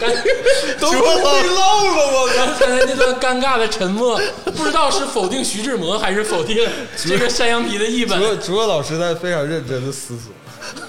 [0.00, 0.10] 刚
[0.80, 2.34] 都不会唠了，我靠！
[2.46, 4.18] 刚才那段尴尬的沉默，
[4.56, 6.66] 不知道是否定徐志摩，还是否定
[6.96, 8.36] 这个山羊皮的译本竹。
[8.40, 10.32] 竹若老师在非常认真的思索。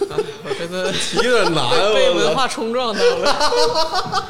[0.45, 2.09] 我觉得有点难啊，被！
[2.11, 4.25] 文化冲撞到了。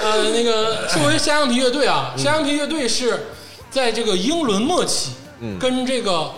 [0.00, 3.26] 呃，那个说回山羊皮乐队啊，山羊皮乐队是
[3.78, 5.12] 在这个英伦末期，
[5.60, 6.28] 跟这个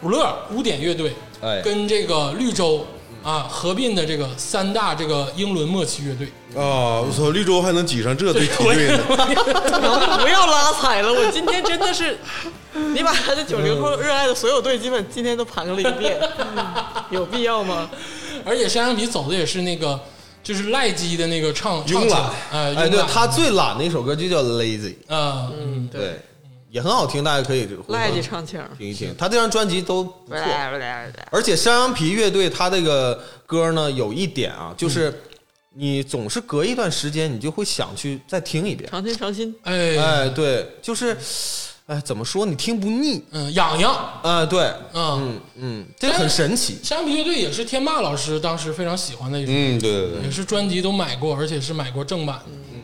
[0.00, 2.86] 普勒古典乐队，哎跟这个绿洲
[3.24, 6.28] 啊合并的这个三大这个英伦末期乐队。
[6.54, 9.00] 啊，我操，绿洲还能挤上这队梯队呢？
[9.82, 11.12] 能不 要拉踩了？
[11.12, 12.16] 我今天真的是，
[12.94, 16.16] 你把他的九零后热爱的所有队，基本今天都盘了一遍，
[17.10, 17.90] 有必要吗？
[18.44, 19.98] 而且山羊皮走的也是那个
[20.42, 26.20] 就是赖基的那个唱唱慵懒腔，呃，哎，对懒他最懒的一首歌就叫《Lazy》，啊，嗯，对，
[26.70, 29.14] 也很好听，大家可以赖叽唱腔，听一听。
[29.16, 30.38] 他这张专辑都不错，
[31.30, 35.22] 而且山羊皮乐队他这个歌呢有一点啊，就是
[35.74, 38.90] 你总是隔一段时间你就会想去再听一遍。
[38.90, 41.16] 常听常新，哎，哎，对，就是，
[41.86, 43.22] 哎，怎么说你听不腻？
[43.30, 44.60] 嗯，痒痒，啊，对，
[44.92, 46.78] 嗯，嗯嗯，这个很神奇。
[46.82, 50.22] 山羊皮乐队也是天霸老师当时非常喜欢的一首，嗯，对对对。
[50.24, 52.40] 也，是专辑都买过，而且是买过正版，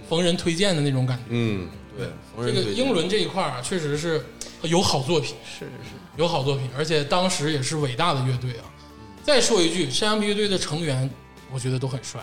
[0.09, 1.24] 逢人推荐的那种感觉。
[1.30, 2.06] 嗯，对，
[2.47, 4.24] 这个英伦这一块儿啊，确实是
[4.62, 8.64] 有好作品，是是是，有好作品，而且当时也是伟大的乐队啊。
[9.23, 11.09] 再说一句，山羊皮乐队的成员，
[11.52, 12.20] 我觉得都很帅，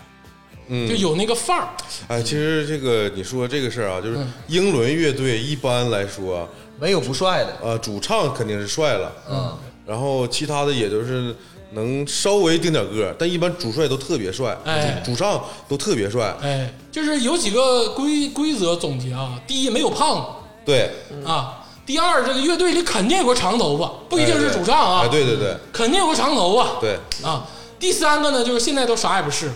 [0.68, 1.70] 嗯就有那个范儿。
[2.08, 6.48] 哎，其实这个你说这个事儿啊，就是嗯英伦乐队一般来说，
[6.80, 7.58] 没有不帅的。
[7.62, 11.36] 呃，主唱肯定是帅了，嗯，然后其他的也都是
[11.72, 15.02] 能稍微顶点个，但一般主帅都特别帅，哎。
[15.06, 19.40] 主唱都特别帅，哎，就是有几个规规则总结啊。
[19.48, 20.36] 第一，没有胖。
[20.66, 20.91] 对，
[21.26, 25.26] 啊；第二，这个乐队里肯定有个长头发，不一定是主唱啊，哎，对。
[25.26, 26.80] 对对肯定有个长头发。
[26.80, 27.48] 对，啊，
[27.80, 29.52] 第三个呢，就是现在都啥也不是，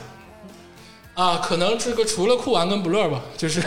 [1.13, 3.61] 啊，可能这个除了酷玩跟不乐吧，就是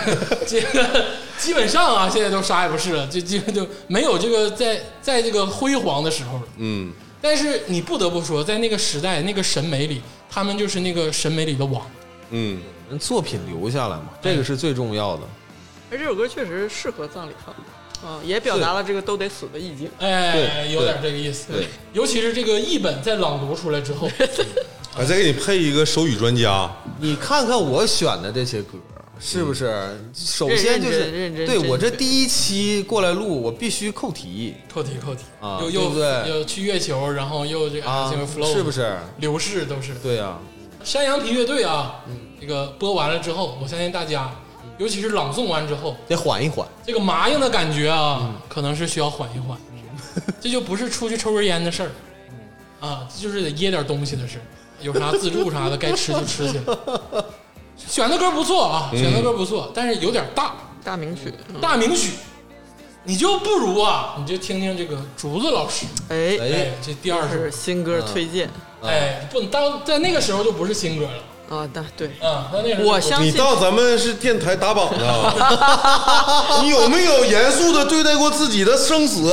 [0.47, 1.05] 这 个
[1.39, 6.43] 基本上啊，现在都啥也不是了，就基本就没有这个在在这个辉煌的时候了。
[6.57, 6.93] 嗯，
[7.27, 10.01] 但是你不得不说，在那个时代那个审美里，
[10.31, 11.85] 他们就是那个审美里的王。
[12.31, 12.61] 嗯，
[13.01, 15.23] 作品留下来嘛，这个是最重要的。
[15.91, 19.91] 而这首歌确实适合葬礼放，啊，也表达了这个都得死的意境。
[19.99, 21.53] 哎，有点这个意思。
[21.53, 24.09] 对，尤其是这个译本在朗读出来之后，
[24.97, 26.71] 我，再给你配一个手语专家，
[27.01, 28.79] 你看看我选的这些歌，
[29.19, 29.99] 是不是？
[30.15, 38.97] 首先就认是真认真真对我这第一期过来录，我必须扣题扣题扣题啊又又对不对又去月球，然后又这个啊这个 flow，是不是？
[39.19, 39.95] 流逝都是。
[39.97, 40.39] 对呀、
[40.85, 42.05] 山羊皮乐队啊，
[42.41, 44.31] 这个播完了之后，我相信大家，
[44.79, 46.69] 尤其是朗诵完之后，得缓一缓。
[46.87, 49.59] 这个麻硬的感觉啊，可能是需要缓一缓。
[50.41, 51.91] 这就不是出去抽根烟的事儿，
[52.87, 54.43] 啊，就是得噎点东西的事儿。
[54.83, 57.25] 有啥自助啥的，该吃就吃去了。
[57.77, 61.61] 选的歌不错啊，选的歌不错，但是有点大，大名曲，嗯。
[61.61, 62.13] 大名曲，
[63.05, 67.29] 你就不如啊，你就听听这个竹子老师，哎，哎，这第二首。
[67.29, 68.49] 是，新歌推荐。
[68.83, 72.11] 哎，不，当在那个时候就不是新歌了，啊，那对，
[72.85, 75.35] 我相信你到咱们是电台打榜的？
[76.63, 79.33] 你有没有严肃的对待过自己的生死？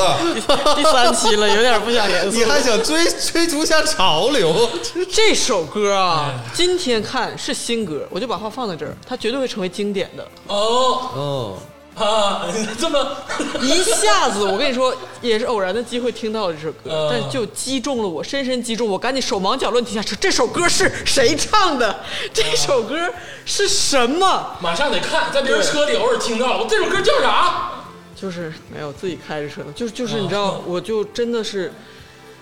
[0.75, 2.37] 第三期了，有点不想严肃。
[2.37, 4.69] 你还想追追逐下潮流？
[5.11, 10.23] 这首歌啊哎，今天看是新歌，我就把话放在这儿，它绝对会成为经典的。
[10.47, 11.57] 哦哦，
[11.95, 12.45] 啊，
[12.79, 13.17] 这么
[13.61, 20.15] 一下子，我跟你说，也是偶然的机会听到了这首歌嗯，但就击中了我，深深击中我，赶紧手忙脚乱停下车。
[20.19, 21.99] 这首歌是谁唱的？
[22.33, 22.97] 这首歌
[23.45, 24.57] 是什么？
[24.59, 27.69] 马上得看，在别人车里偶尔听到了，我这首歌叫啥？
[28.15, 31.71] 就是没有自己开着车呢，就是就是你知道，我就真的是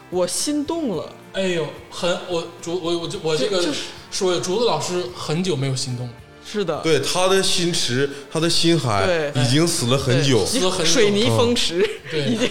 [0.10, 1.10] 我心动了。
[1.34, 6.14] 哎呦，很我竹我我就我这个就就是说竹子老师很久没有心动了，
[6.52, 9.32] 是的，对，他的心池，他的心海对。
[9.44, 10.92] 已经死了很久，死了很久。
[10.92, 12.50] 水泥封池对 已经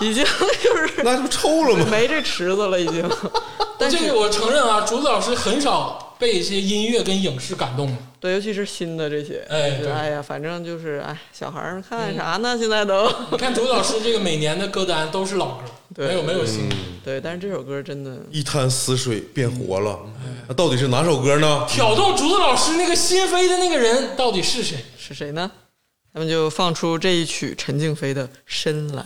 [0.00, 1.86] 已经就是那不臭了吗？
[1.90, 3.08] 没这池子了，已经。
[3.78, 7.96] 但是这个我承认啊，竹子老师很少被一些音乐跟影视感动。
[8.20, 9.90] 对，尤其是新的这些，哎对。
[9.90, 12.56] 哎呀，反正就是哎，小孩儿看啥呢？
[12.58, 13.08] 现在都。
[13.30, 15.64] 你看竹子老师这个每年的歌单都是老歌，
[15.94, 16.76] 对没有没有新歌。
[17.04, 19.98] 对，但是这首歌真的一滩死水变活了，
[20.48, 21.66] 那到底是哪首歌呢？
[21.68, 24.78] 挑动竹子老师那个心扉的那个人到底是谁？
[24.96, 25.50] 是谁呢？
[26.14, 29.04] 咱们就放出这一曲陈静飞的《深蓝》。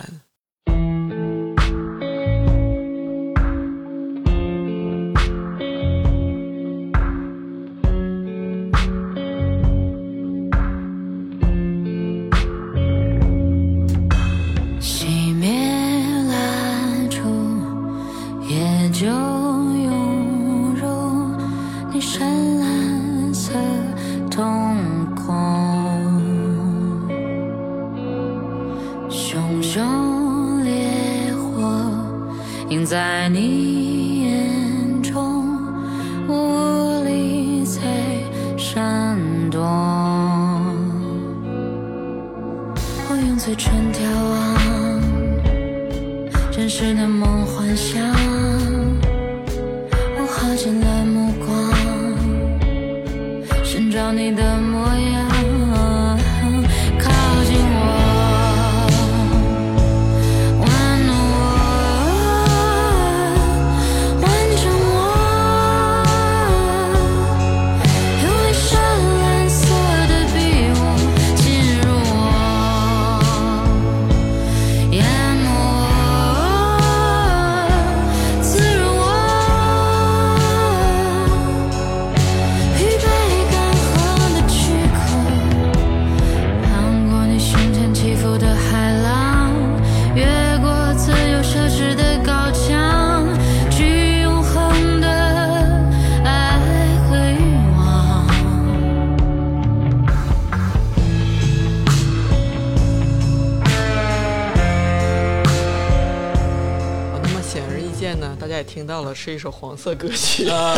[109.26, 110.48] 是一首黄色歌曲。
[110.48, 110.76] 呃，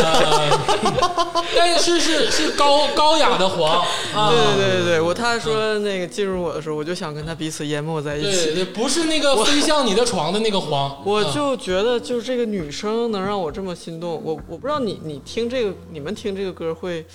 [1.55, 3.85] 但是是是高高雅的黄
[4.15, 8.55] 啊，对对对对，我他说那个进入我的时候，我就想跟他彼此淹没在一起。
[8.55, 17.05] 对，不是那个飞向你的床的那个黄， 我啊就觉得，就是这个女生能让我这么心动，我我不知道你你听这个，你们听这个歌会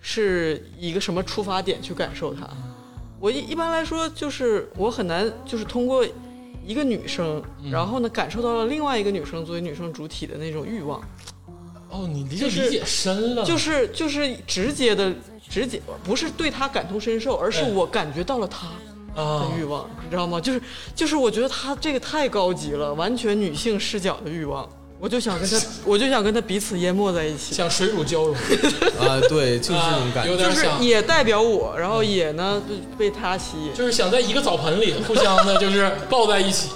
[0.00, 2.48] 是一个什么出发点去感受它？
[3.20, 6.02] 我一一般来说就是我很难就是通过
[6.70, 7.70] 一个女生，嗯。
[7.70, 11.00] 然后呢感受到了另外一个女生作为女生主体的那种欲望，
[11.90, 15.12] 哦，你理解深了，就是就是直接的
[15.48, 17.70] 直接不是对她感同身受，而是哎。
[17.72, 18.68] 我感觉到了她。
[18.68, 20.40] 的啊，欲望，你知道吗？
[20.40, 20.62] 就是
[20.94, 24.66] 就是，我觉得他这个太高级了，完全女性视角的欲望，
[25.00, 25.56] 我就想跟他，
[25.86, 28.34] 我就想跟他彼此淹没在一起，像水乳交融，
[29.00, 30.36] 啊，对，就是这种感觉。
[30.36, 32.62] 就是有点像，也代表我，然后也呢
[32.98, 36.68] 被他吸引，就是想在一个澡盆里互相的，就是抱在一起，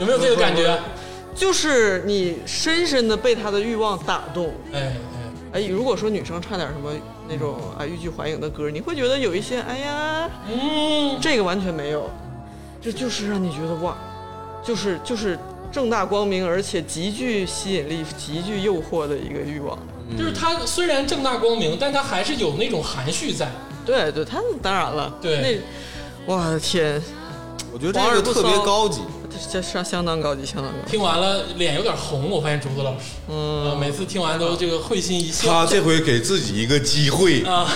[0.00, 0.76] 有没有这个感觉？
[1.32, 4.52] 就是你深深的被他的欲望打动。
[4.72, 4.96] 哎
[5.52, 6.90] 哎，哎，如果说女生唱点什么
[7.28, 12.10] 那种啊欲拒还迎的歌，你会觉得有一些哎呀，嗯，这个完全没有，
[12.82, 13.96] 这就是让你觉得哇，
[14.62, 15.38] 就是就是
[15.74, 19.76] 正大光明，而且极具吸引力、极具诱惑的一个欲望。
[20.16, 23.50] 就是他虽然正大光明，但他还是有那种含蓄在。
[23.84, 25.40] 对对，他当然了，对
[26.26, 27.02] 那我的天，
[27.72, 29.00] 我觉得这个特别高级。
[29.50, 30.92] 这相相当高级，相当高级。
[30.92, 35.48] 听完了脸有点红，我发现竹子老师，嗯啊，每次听完都这个会心一笑。
[35.48, 37.68] 他这回给自己一个机会，啊，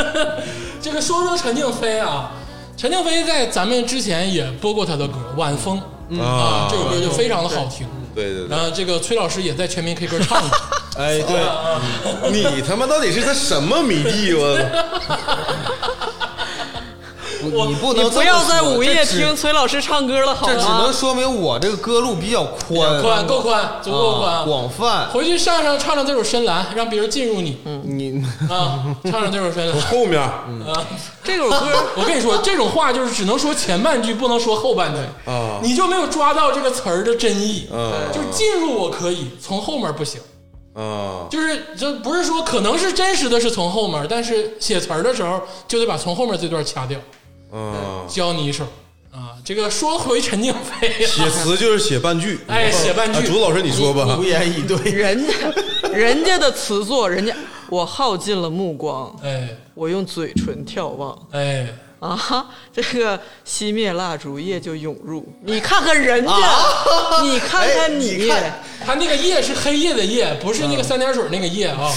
[0.80, 2.32] 这个说说陈静飞啊，
[2.74, 5.78] 陈静飞在咱们之前也播过他的歌《晚风》
[6.20, 7.86] 啊啊，这首歌就非常的好听。
[8.14, 10.58] 对对对然，后这个崔老师也在全民 K 歌唱过。
[10.96, 11.80] 哎，对， 啊
[12.30, 14.32] 你他妈到底是他什么迷弟？
[17.52, 20.90] 我你不能你不要在午夜听崔老师唱歌了，好吗这只能？
[20.90, 24.46] 说明我这个歌路比较宽，宽够宽，足够啊宽。
[24.46, 25.10] 广泛。
[25.10, 28.84] 回去上上唱唱这首《深蓝》，让别人进入你你啊！
[29.02, 30.32] 唱唱这首《深蓝》后面啊！
[31.24, 37.66] 这首歌 我跟你说，这种话就是只能说前半句，不能说后半句啊你就没有抓到这个词儿的真意。
[37.72, 40.20] 啊就是进入我可以，从后面不行。
[40.74, 46.98] 啊，就是这不是说可能是真实的是从后面，但是写词儿的时候就得把从后面这段掐掉。
[47.52, 48.64] 啊，教你一首
[49.12, 54.76] 啊，这个说回陈静飞写啊，词就是写半句，哎，写半句啊，竹子老师你说吧无，言以对。
[54.90, 55.32] 人家
[55.92, 57.32] 人家的词作，人家
[57.74, 59.48] 我耗尽了目光，哎。
[59.74, 61.18] 我用嘴唇眺望。
[61.32, 61.66] 哎，
[61.98, 65.26] 啊，这个熄灭蜡烛，夜就涌入。
[65.42, 66.32] 你看看人家，
[67.24, 71.90] 你看看哎你，你看他那个夜是黑夜的夜，不是那个三点水那个夜啊。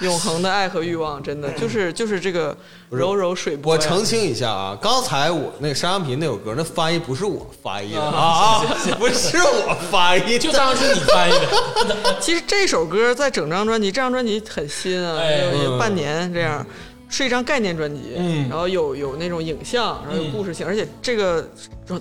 [0.06, 2.56] 永恒的爱和欲望，真的就是就是这个
[2.88, 3.74] 柔柔水波。
[3.74, 8.00] 我澄清一下啊，刚才我那个山羊皮那首歌，那翻译不是我翻译的。
[8.00, 8.60] 啊，
[8.98, 15.44] 不是我翻译，就当是你翻译的， 其实这首歌在整张专辑，这张专辑很新啊，哎。
[15.54, 16.64] 有有半年这样，
[17.10, 18.48] 是一张概念专辑，嗯。
[18.48, 21.46] 然后有有那种影像，然后有故事性，而且这个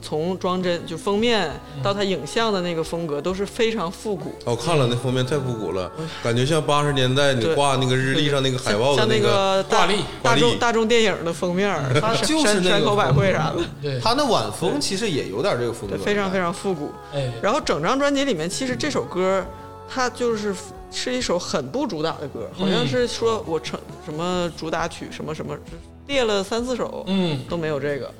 [0.02, 1.52] 从装帧就封面
[1.84, 5.92] 到它影像的那个风格都是非常复古，我看了那封面太复古了，
[6.24, 16.92] 感觉像八十年代你对挂那个日历上那个海报的像那个，大挂历大众大众电影的封面，它就是山山口百惠啥的，对，他那晚风其实也有点这个风格对，，非常非常复古。
[17.12, 19.44] 哎，然后整张专辑里面，其实这首歌
[19.90, 20.54] 它就是
[20.92, 25.56] 是一首很不主打的歌，好像是说我成什么主打曲什么什么
[26.08, 28.12] 列了三四首，嗯，都没有这个。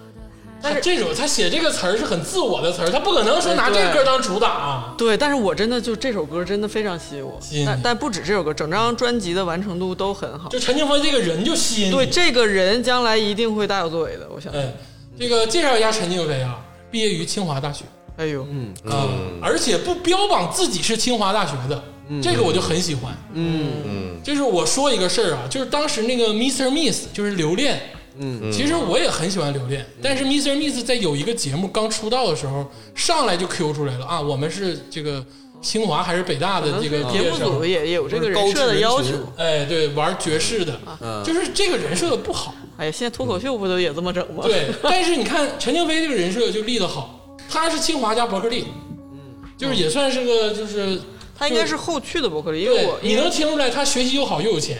[0.62, 4.94] 但是这种他写这个词儿是很自我的词儿，他不可能说拿这个歌当主打啊。
[4.98, 10.50] 对，但是我真的就这首歌真的非常吸引我但但不止这首歌，整张专辑的完成度都很好。
[10.50, 11.92] 就陈静飞这个人就吸引你。
[11.92, 14.52] 对，这个人将来一定会大有作为的，我想。
[14.54, 14.74] 哎，
[15.18, 16.60] 这个介绍一下陈静飞啊，
[16.92, 17.86] 毕业于清华大学
[18.18, 19.08] 哎呦，嗯啊，
[19.42, 21.82] 而且不标榜自己是清华大学的，
[22.22, 23.16] 这个我就很喜欢。
[23.34, 26.70] 嗯就是我说一个事儿啊，就是当时那个 Mr.
[26.70, 27.80] Miss 就是留恋，
[28.18, 30.56] 嗯，其实我也很喜欢留恋，但是 Mr.
[30.56, 35.24] Miss 在有一个节目刚出道的时候，上来就 Q 出来了啊，我们是这个
[35.62, 37.22] 清华还是北大的这个节。
[37.32, 39.14] 目组也也有这个人设的要求。
[39.38, 42.54] 哎，对，玩爵士的，嗯就是这个人设的不好。
[42.78, 44.44] 哎呀，现在脱口秀不都也这么整吗？
[44.44, 48.66] 对，但是你看陈静飞这个人设就立得好，他是清华加伯克利，
[49.14, 49.20] 嗯
[49.58, 51.00] 就是也算是个就是
[51.40, 54.78] 他应该是后去的伯克利，因为我，你能听出来他学习又好又有钱，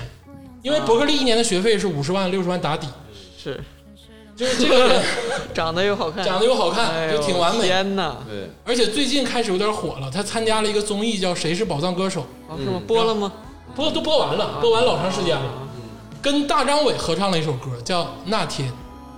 [0.62, 2.86] 因为伯克利一年的学费是五十万六十万打底，
[3.42, 3.58] 是
[4.36, 5.02] 就是这个 人
[5.54, 7.66] 长得又好看，长得又好哎看，呦就挺完美。
[7.66, 12.82] 天哪，对，而且最近开始有点火了，他参加了一个综艺叫《谁是宝藏歌手啊是吗？
[12.86, 13.32] 播了吗？》，
[13.76, 15.44] 播都播完了，播完老长时间了，
[16.22, 18.70] 跟大张伟合唱了一首歌叫《那天》。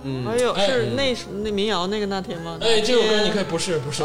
[0.04, 2.56] 嗯哎呦，哎是那那民谣那个那天吗？
[2.60, 4.04] 哎，这首歌你可以不是不是，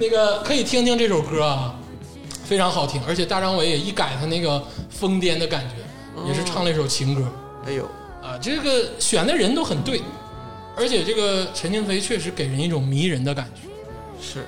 [0.00, 1.78] 那个可以听听这首歌啊，
[2.42, 7.30] 非常好听，而且大张伟也一改他那个疯癫的感觉，也是唱了一首情歌。
[7.66, 7.84] 哎呦，
[8.22, 10.00] 啊，这个选的人都很对，
[10.74, 13.68] 而且这个陈静飞确实给人一种迷人的感觉，
[14.22, 14.46] 是，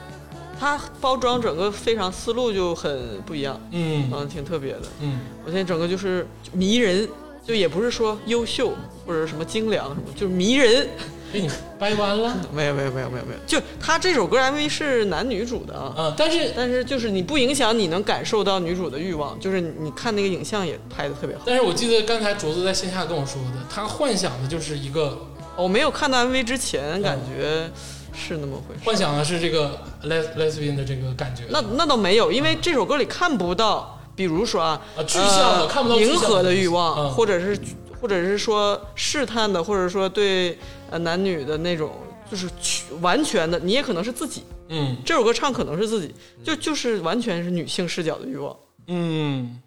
[0.58, 4.08] 他包装整个非常思路就很不一样，嗯。
[4.10, 4.82] 嗯，挺特别的。
[5.02, 7.06] 嗯，我现在整个就是迷人，
[7.46, 8.72] 就也不是说优秀
[9.06, 10.88] 或者什么精良什么，就是迷人。
[11.32, 12.36] 被你掰弯了。
[12.52, 21.42] 没有没有没有没有没有，就他这首歌 MV 是男女主的啊，嗯，但是但是就是你不影响你能感受到女主的欲望，就是你看那个影像也拍的特别好。
[21.46, 25.18] 但是我记得刚才卓子在线下跟我说的，他幻想的就是一个
[25.56, 27.70] 我没有看到 MV 之前，感觉
[28.12, 28.80] 是那么回事。
[28.84, 31.44] 幻想的是这个 les lesbian 的这个感觉。
[31.48, 37.58] 那那倒没有，因为这首歌里看不到，比如说啊，啊具象的呃看不到迎合的欲望，嗯或者是
[38.02, 40.58] 或者是说试探的，或者说对
[40.90, 41.92] 呃男女的那种，
[42.28, 44.42] 就是去完全的，你也可能是自己。
[44.68, 46.12] 嗯这首歌唱可能是自己，
[46.42, 48.56] 就就是完全是女性视角的欲望。
[48.88, 49.60] 嗯，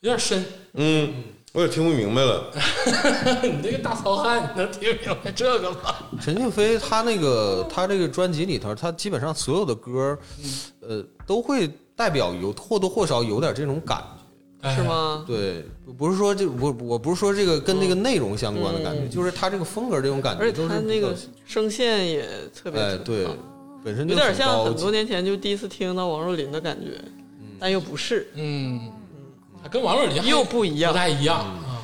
[0.00, 0.44] 有点深。
[0.74, 2.52] 嗯，我也听不明白了。
[3.42, 5.96] 你这个大糙汉，你能听明白这个吗？
[6.22, 10.16] 陈静飞他那个他这个专辑里头，他基本上所有的歌，
[10.82, 14.04] 呃，都会代表有或多或少有点这种感
[14.62, 14.82] 是？
[14.82, 15.24] 吗？
[15.26, 15.64] 对，
[15.96, 21.16] 不是说这我我不是说这个跟那个内容相关的感觉，就是他这个风格这种感觉，而且他那个
[21.46, 22.24] 声线也
[22.54, 23.32] 特别哎对啊，
[23.84, 27.00] 本身就有点像很多年前就第一次听到王若琳的感觉，
[27.58, 28.90] 但又不是，嗯，
[29.62, 30.98] 他跟王若琳还又不一样不。
[30.98, 31.82] 太一样啊。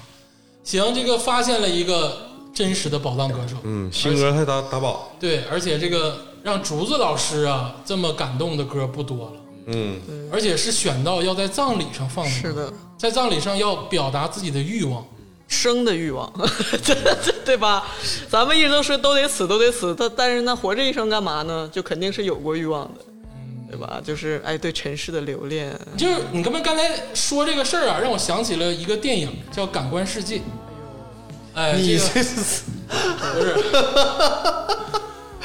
[0.62, 3.57] 行，这个发现了一个真实的宝藏歌手。
[3.62, 5.12] 嗯，新歌还打打宝。
[5.20, 9.32] 对，而且这个让竹子老师啊这么感动的歌不多了，
[9.66, 10.01] 嗯，
[10.32, 12.30] 而且是选到要在葬礼上放的。
[12.30, 15.05] 是的，在葬礼上要表达自己的欲望。
[15.48, 16.28] 生的欲望，
[16.84, 16.97] 对
[17.44, 17.86] 对吧？
[18.28, 21.70] 咱们一直都说都得死，都得死，但但是那活这一生干嘛呢？
[21.72, 23.01] 就肯定是有过欲望的，
[23.70, 24.01] 对吧？
[24.05, 30.38] 就是哎，对尘世的留恋，就是你刚才刚才说这个事儿啊，让我想起了一个电影叫《感官世界》。
[31.55, 32.10] 哎，你这个
[33.34, 33.55] 不是，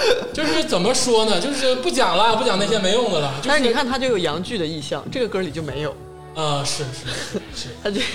[0.34, 1.40] 就是怎么说呢？
[1.40, 3.34] 就是不讲了，不讲那些没用的了。
[3.38, 5.96] 就是但是你看，他就有洋剧的意象，这个歌里就没有，
[6.36, 8.00] 啊、是是是，它就。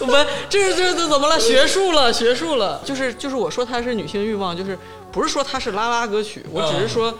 [0.00, 1.40] 我们这是这这怎么了？
[1.40, 2.82] 学术了，学术了。
[2.84, 4.78] 就是就是，我说它是女性欲望，就是
[5.10, 7.14] 不是说它是拉拉歌曲，我只是说，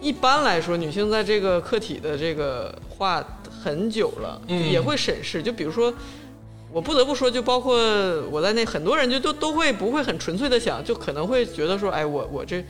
[0.00, 3.24] 一般来说，女性在这个客体的这个话
[3.64, 5.42] 很久了，嗯也会审视。
[5.42, 5.92] 就比如说，
[6.78, 7.76] 我不得不说，就包括
[8.30, 12.64] 我在内，很多人就都都会不会很纯粹的想，就可能会觉得说，哎，我我这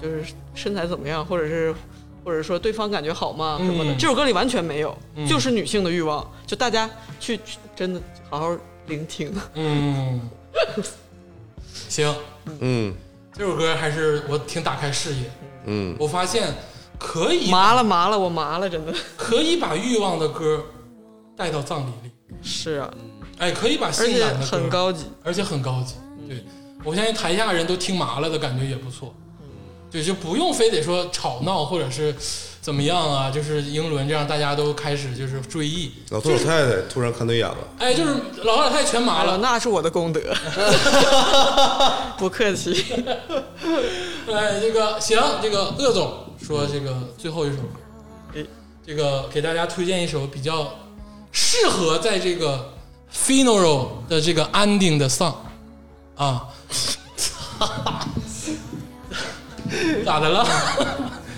[0.00, 0.22] 就是
[0.54, 1.74] 身材怎么样，或者是。
[2.24, 3.56] 或者说对方感觉好吗？
[3.58, 4.94] 什么的，嗯这首歌里完全没有，
[5.26, 6.30] 就是女性的欲望。
[6.46, 8.54] 就大家去去真的好好
[8.86, 9.34] 聆听。
[9.54, 10.20] 嗯，
[11.88, 12.14] 行，
[12.60, 12.94] 嗯
[13.32, 15.30] 这首歌还是我挺打开视野。
[15.66, 16.52] 嗯，我发现
[16.98, 20.62] 可以麻了麻了，我麻了，真的可以把欲望的歌
[21.34, 22.10] 带到葬礼里，
[22.42, 22.92] 是啊，
[23.38, 25.04] 哎，可以把性感的歌很，高级。
[25.24, 25.94] 而且很高级。
[26.28, 26.44] 对，
[26.84, 29.14] 我相信台下人都听麻了的感觉也不错。
[29.90, 32.14] 对，就不用非得说吵闹或者是
[32.60, 35.92] 怎么样啊，就是英伦这样，大家都开始就是追忆。
[36.10, 37.56] 老头老太太突然看对眼了。
[37.78, 38.12] 哎，就是
[38.42, 39.38] 老头老太太全麻了。
[39.38, 40.20] 那是我的功德，
[42.18, 42.84] 不客气。
[44.30, 46.12] 哎，这个行，这个鄂总
[46.42, 47.68] 说这个最后一首歌，
[48.34, 48.44] 哎
[48.86, 50.74] 这个给大家推荐一首比较
[51.32, 52.74] 适合在这个
[53.12, 55.34] funeral 的这个 ending 的 song
[56.16, 56.48] 啊，
[60.04, 60.46] 咋的了？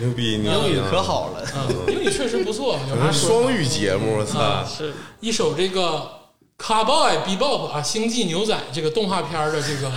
[0.01, 0.81] 牛逼牛英语！
[0.91, 3.43] 可好了，嗯，英语确实不错，有啥说。
[3.43, 4.65] 双语节目，我操！
[4.65, 4.95] 是。
[5.21, 6.11] 一首这个
[6.59, 9.93] Cowboy Bebop 啊，《星际牛仔》这个动画片儿的这个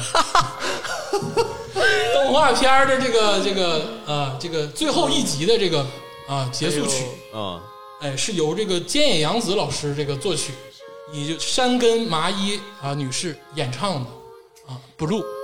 [2.13, 5.85] 动画片儿的这个这个啊这个最后一集的这个
[6.27, 7.61] 啊结束曲，啊，
[8.01, 10.51] 哎，是由这个菅野洋子老师这个作曲，
[11.11, 14.09] 以就山根麻衣啊女士演唱的
[14.67, 15.42] 啊 Blue。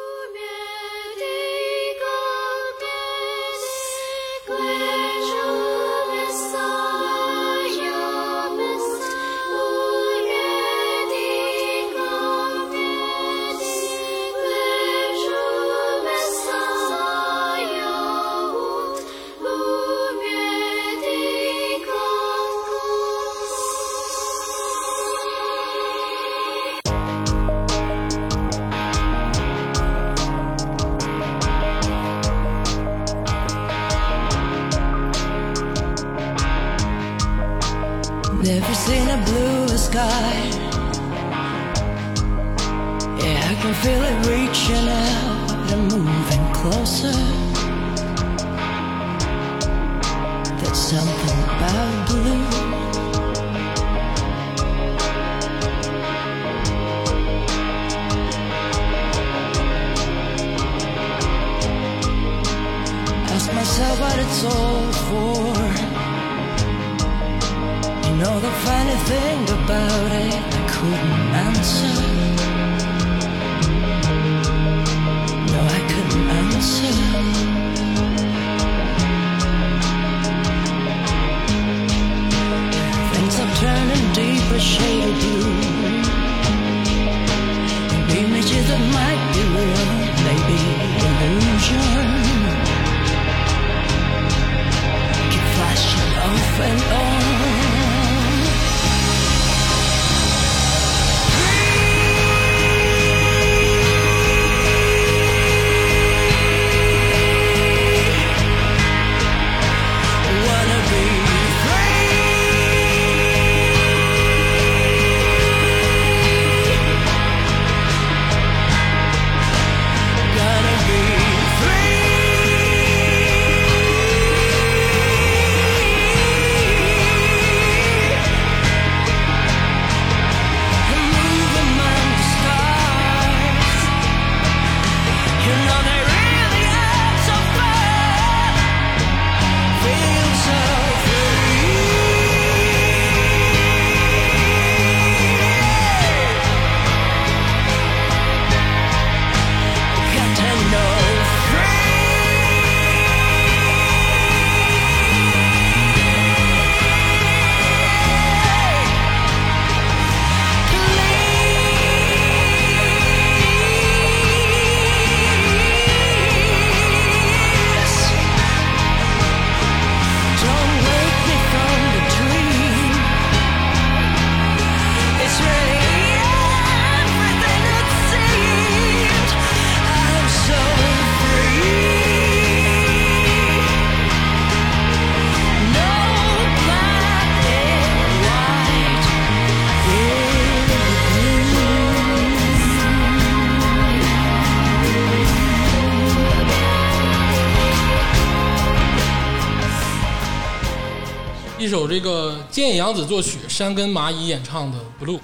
[201.90, 205.18] 这个菅野洋子作曲、山根麻衣演唱的《Blue》，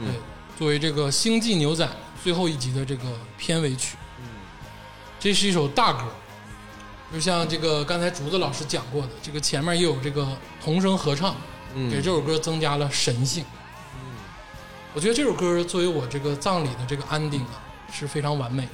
[0.00, 0.14] 对，
[0.58, 1.84] 作为这个《星际牛仔》
[2.22, 3.04] 最后一集的这个
[3.38, 3.96] 片尾曲，
[5.18, 6.04] 这是一首大歌，
[7.12, 10.26] 就像这个刚才竹子老师讲过的，这个前面也有这个
[10.62, 11.34] 童声合唱，
[11.90, 13.44] 给这首歌增加了神性。
[14.92, 17.62] 我觉得这首歌作为我这个葬礼的这个安定啊，
[17.92, 18.70] 是非常完美的。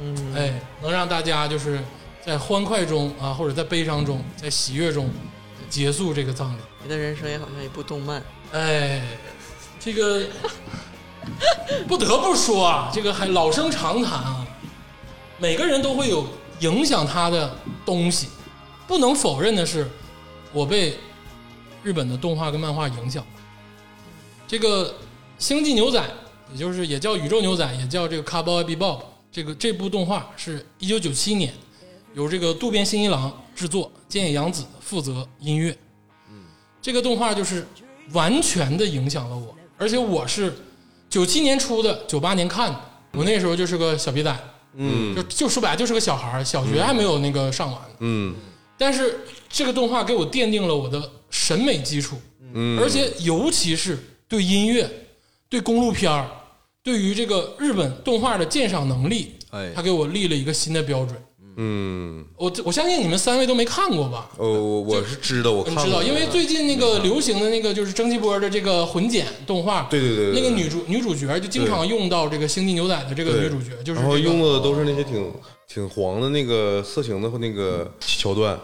[0.00, 1.82] 嗯，哎，能让大家就是
[2.24, 5.10] 在欢快中啊，或者在悲伤中，在喜悦中
[5.70, 6.60] 结束这个葬礼。
[6.82, 8.22] 你的人生也好像一部动漫，
[8.52, 9.00] 哎，
[9.78, 10.26] 这个
[11.86, 14.46] 不得不说啊，这个还老生常谈啊，
[15.38, 16.26] 每个人都会有
[16.60, 17.56] 影响他的
[17.86, 18.28] 东西，
[18.86, 19.88] 不能否认的是，
[20.52, 20.98] 我被
[21.82, 23.24] 日本的动画跟漫画影响。
[24.48, 24.90] 这个
[25.38, 26.00] 《星际牛仔》，
[26.52, 31.54] 也就是也叫宇宙牛仔，也叫这个 Cowboy Bebop，这个这部动画是一九九七年
[32.14, 35.70] 由这个渡边信一郎制作，菅野洋子负责音乐。
[36.28, 36.44] 嗯
[36.82, 37.66] 这个动画就是
[38.12, 40.52] 完全的影响了我，而且我是
[41.08, 42.80] 九七年出的，九八年看的，
[43.12, 44.36] 我那时候就是个小逼崽，
[44.74, 47.80] 嗯就就说白了就是个小孩儿，小学还没有那个上完。
[48.00, 48.34] 嗯
[48.76, 52.16] 但是这个动画给我奠定了我的审美基础，
[52.54, 54.90] 嗯，而且尤其是对音乐、
[55.50, 56.28] 对公路片儿、
[56.82, 61.22] 对于这个日本动画的鉴赏能力，哎他给我立了一个新的标准。
[61.62, 64.30] 嗯，我我相信你们三位都没看过吧？
[64.38, 75.30] 哦，我我是知道，我知道，因为最近那个流行的那个就是蒸汽波的这个混剪动画，对对对对那个女主女主角就经常用到这个《星际牛仔》的这个女主角，就是然后用的都是那些挺
[75.68, 78.58] 挺黄的那个色情的那个桥段，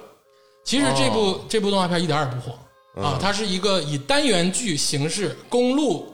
[0.65, 1.41] 其实这部、哦。
[1.51, 2.59] 这部动画片一点也不黄
[2.97, 3.05] 嗯。
[3.05, 6.07] 啊，它是一个以单元剧形式公路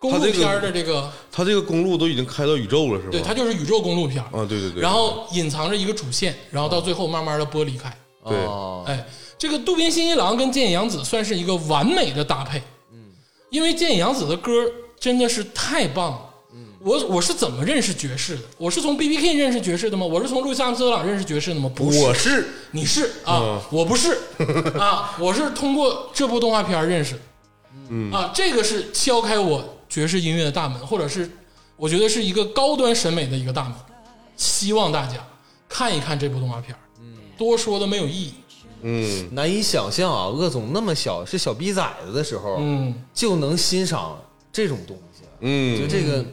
[0.00, 3.10] 公路片儿的这个，它这个公路都已经开到宇宙了，是吧？
[3.10, 7.92] 对，它就是宇宙公路片儿，啊，对对对，然后隐藏着一个主线，然后到最后慢慢的剥离开。
[8.24, 9.06] 对哦哎，
[9.38, 12.62] 这个渡边信一郎跟菅野洋子算是一个完美的搭配。
[12.92, 12.98] 嗯，
[13.50, 14.52] 因为菅野洋子的歌
[15.00, 16.20] 真的是太棒了。
[16.52, 18.42] 嗯，我我是怎么认识爵士的？
[18.58, 20.04] 我是从 B B King 认识爵士的吗？
[20.04, 21.70] 我是从路易斯阿姆斯特朗认识爵士的吗？
[21.74, 24.18] 不是，我是你是啊，我不是
[24.78, 27.20] 啊，我是通过这部动画片认识的。
[27.88, 31.30] 嗯啊，这个是敲开我爵士音乐的大门，或者是
[31.76, 33.74] 我觉得是一个高端审美的一个大门。
[34.36, 35.14] 希望大家
[35.68, 38.34] 看一看这部动画片嗯，多说的没有意义。
[38.82, 44.16] 嗯，难以想象啊，鄂总那么小是小逼崽子的时候，嗯，就能欣赏
[44.52, 46.24] 这种东西，嗯就嗯，这个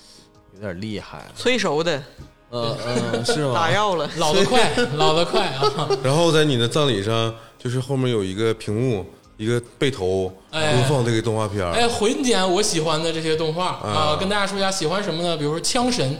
[0.56, 1.24] 有点厉害。
[1.34, 2.02] 催熟的
[2.50, 3.54] 嗯嗯，是吗？
[3.56, 5.88] 打药了，老得快，老得快啊！
[6.04, 15.36] 然后在你的葬礼上，就是后面有一个屏幕，一个背头哎播放这个动画片儿，哎，混剪我喜欢的这些动画啊，跟大家说一下喜欢什么呢？
[15.36, 16.12] 比如说《枪神》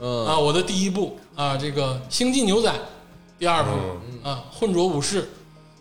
[0.00, 0.26] 嗯。
[0.26, 2.70] 啊，我的第一部啊，这个《星际牛仔》
[3.38, 3.70] 第二部
[4.22, 5.22] 啊，《混浊武士》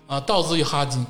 [0.07, 1.05] 啊，《盗子与哈金》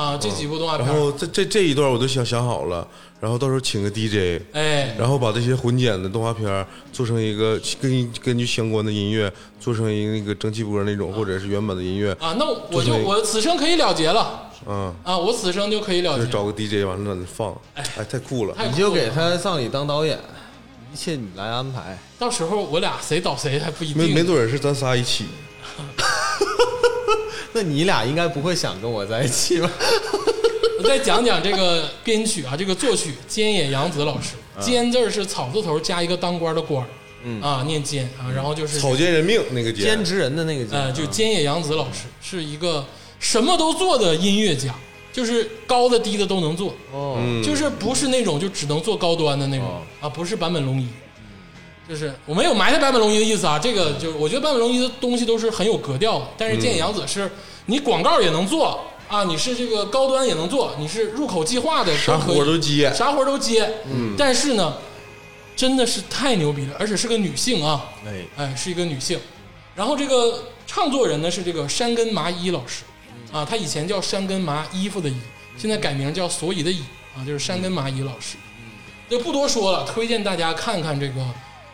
[0.00, 2.86] 啊，这几部动画片，然后这这这一段我都想想好了，
[3.24, 14.50] 然后到时候请个 DJ，哎，然后把这些混剪的动画片儿做成一个根根据相关的音乐做成一个那个蒸汽波那种，或者是原本的音乐，啊，那我就我此生可以了结了。
[14.66, 18.54] 嗯，啊，我此生就可以了结，就找个 DJ 完了在那放，哎，太酷了。
[18.70, 20.18] 你就给他葬礼当导演，
[20.92, 21.98] 一切你来安排。
[22.18, 24.22] 到时候我俩谁找谁还不一没没。
[24.22, 25.24] 准儿是咱仨一起，
[27.54, 29.70] 那你俩应该不会想跟我在一起吧？
[30.84, 36.86] 我再讲讲这个编曲啊，这个作曲菅野洋子老师，菅字儿是草字头加一个当官的官儿，
[37.22, 37.40] 嗯。
[37.40, 42.84] 啊，念菅啊，然后就是草菅人命那个兼菅，职人的那个呃，兼，就菅野洋子老师是一个
[43.18, 44.74] 什么都做的音乐家，
[45.10, 49.80] 就是高的低的都能做，哦，嗯，就是不是那种就只能做高端的那种哦。
[50.02, 50.86] 啊，不是坂本龙一，
[51.88, 57.30] 就是我没有埋汰坂本龙一的意思啊，这个就我觉得坂本龙一的东西都是很有格调的，但是菅野洋子是
[57.64, 58.78] 你广告也能做
[59.08, 64.76] 啊，你是这个高端也能做，你是入口即化的啥活都接，啥活都接，嗯，但是呢，
[65.54, 69.18] 真的是太牛逼了，而且是个女性啊，哎，哎，是一个女性。
[69.74, 72.84] 然后这个唱作人呢是这个山根麻衣老师，
[73.30, 75.16] 啊，他以前叫山根麻衣服的衣，
[75.56, 76.80] 现在改名叫所以的以
[77.16, 78.36] 啊，就是山根麻衣老师。
[79.08, 81.20] 就不多说了，推荐大家看看这个《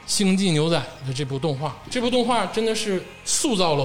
[0.05, 0.77] 星际牛仔》
[1.07, 3.85] 的这部动画，这部动画真的是塑造了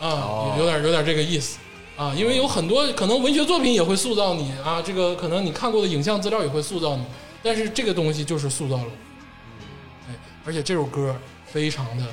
[0.00, 1.58] 我，啊，有点有点这个意思。
[2.00, 7.04] 啊，因为有很多可能文学作品也会塑造你啊，这个可能你看过的影像资料也会塑造你，
[7.42, 10.08] 但是这个东西就是塑造了我。
[10.08, 11.14] 哎，而且这首歌
[11.44, 12.04] 非常的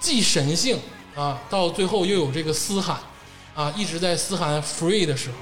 [0.00, 0.78] 既神性
[1.14, 2.98] 啊，到最后又有这个嘶喊
[3.54, 5.36] 啊，一直在嘶喊 free 的时候，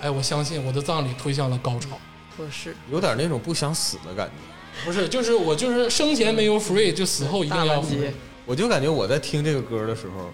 [0.00, 1.90] 哎，我相信我的葬礼推向了高潮。
[2.36, 4.84] 合适，有点那种不想死的感觉。
[4.84, 8.10] 不是，就是我就是生前没有 free，就死后一定要 free。，
[8.44, 10.32] 我就感觉我在听这个歌的时候，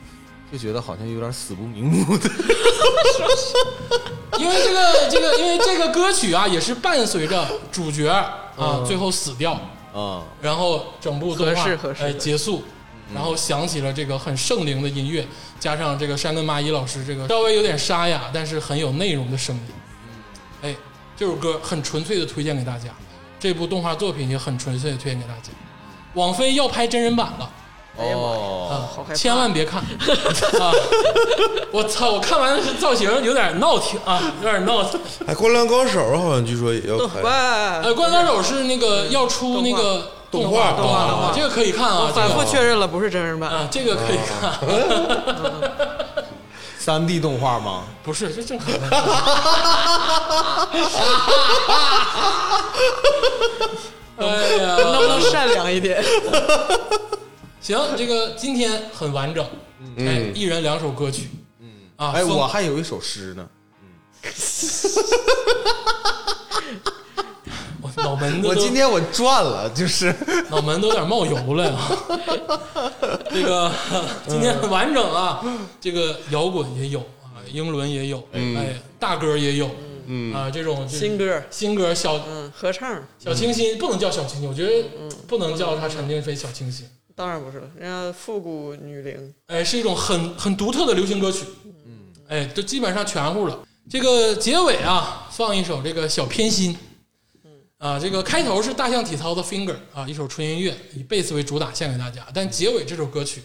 [0.50, 2.30] 就觉得好像有点死不瞑目的。
[4.38, 9.52] 因为这个这个因为这个歌曲啊，也是伴随着主角啊、最后死掉，
[9.94, 12.62] 啊，然后整部动画合适合适哎结束，
[13.14, 15.26] 然后响起了这个很圣灵的音乐，
[15.58, 19.62] 加上这个山根麻衣老师这个稍微有点沙哑，但是很有内容的声音。
[20.62, 20.76] 哎，
[21.16, 22.88] 这首歌很纯粹的推荐给大家，
[23.38, 25.50] 这部动画作品也很纯粹的推荐给大家。
[26.14, 27.50] 网飞要拍真人版了
[28.00, 29.86] 哎呀妈呀哦，啊好害，怕千万别看 啊！
[31.70, 34.98] 我操，我看完是造型有点闹挺啊，有点闹挺。
[35.26, 37.20] 哎，《灌篮高手》好像据说也要喂，拍，
[37.82, 43.50] 呃，《灌篮高手》是那个要出那个动画，动画，动画这个可以看啊，反复这确认了，不是真人版。
[43.50, 44.58] 啊，这个可以看，
[46.78, 47.82] 三 D 动画吗？
[48.02, 48.88] 不是，这正可能。
[54.20, 54.26] 哎
[54.58, 56.02] 呀，能不能善良一点？
[57.60, 59.46] 行，这个今天很完整，
[59.98, 61.28] 哎，一人两首歌曲，
[61.60, 63.48] 嗯啊，哎，风我还有一首诗呢。
[67.82, 70.14] 我脑门子都我今天我赚了，就是
[70.50, 71.78] 脑门都有点冒油了呀。
[73.30, 73.70] 这个
[74.26, 75.42] 今天很完整啊，
[75.80, 79.70] 这个摇滚也有啊，英伦也有，哎，大歌也有，
[80.06, 80.34] 嗯。
[80.34, 83.02] 啊，这种新歌，新歌小嗯，合唱。
[83.18, 84.84] 小清新不能叫小清新，我觉得
[85.26, 86.86] 不能叫它陈定飞小清新，
[87.20, 91.44] 当然不是了，人家复古女伶，哎，是一种很很独特的流行歌曲，
[91.84, 93.62] 嗯，哎，就基本上全乎了。
[93.90, 96.74] 这个结尾啊，放一首这个小偏心，
[97.44, 102.26] 嗯啊，这个开头是大象体操的 Finger 啊，一首纯音乐，以贝斯为主打献给大家。
[102.32, 103.42] 但结尾这首歌曲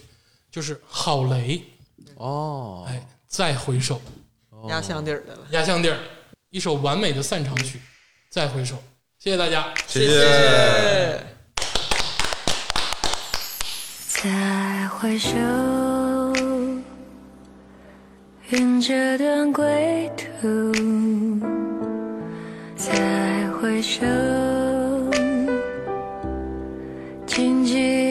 [0.50, 1.62] 就是郝雷，
[2.16, 4.00] 哦，哎，再回首，
[4.70, 5.42] 压箱底儿的了。
[5.52, 6.00] 压箱底儿，
[6.50, 7.82] 一首完美的散场曲，
[8.30, 8.82] 再回首。
[9.20, 9.74] 谢谢大家。
[9.86, 11.35] 谢谢。
[15.06, 15.38] 回首，
[18.50, 20.74] 云这段归途。
[22.76, 24.04] 再回首，
[27.28, 28.05] 荆棘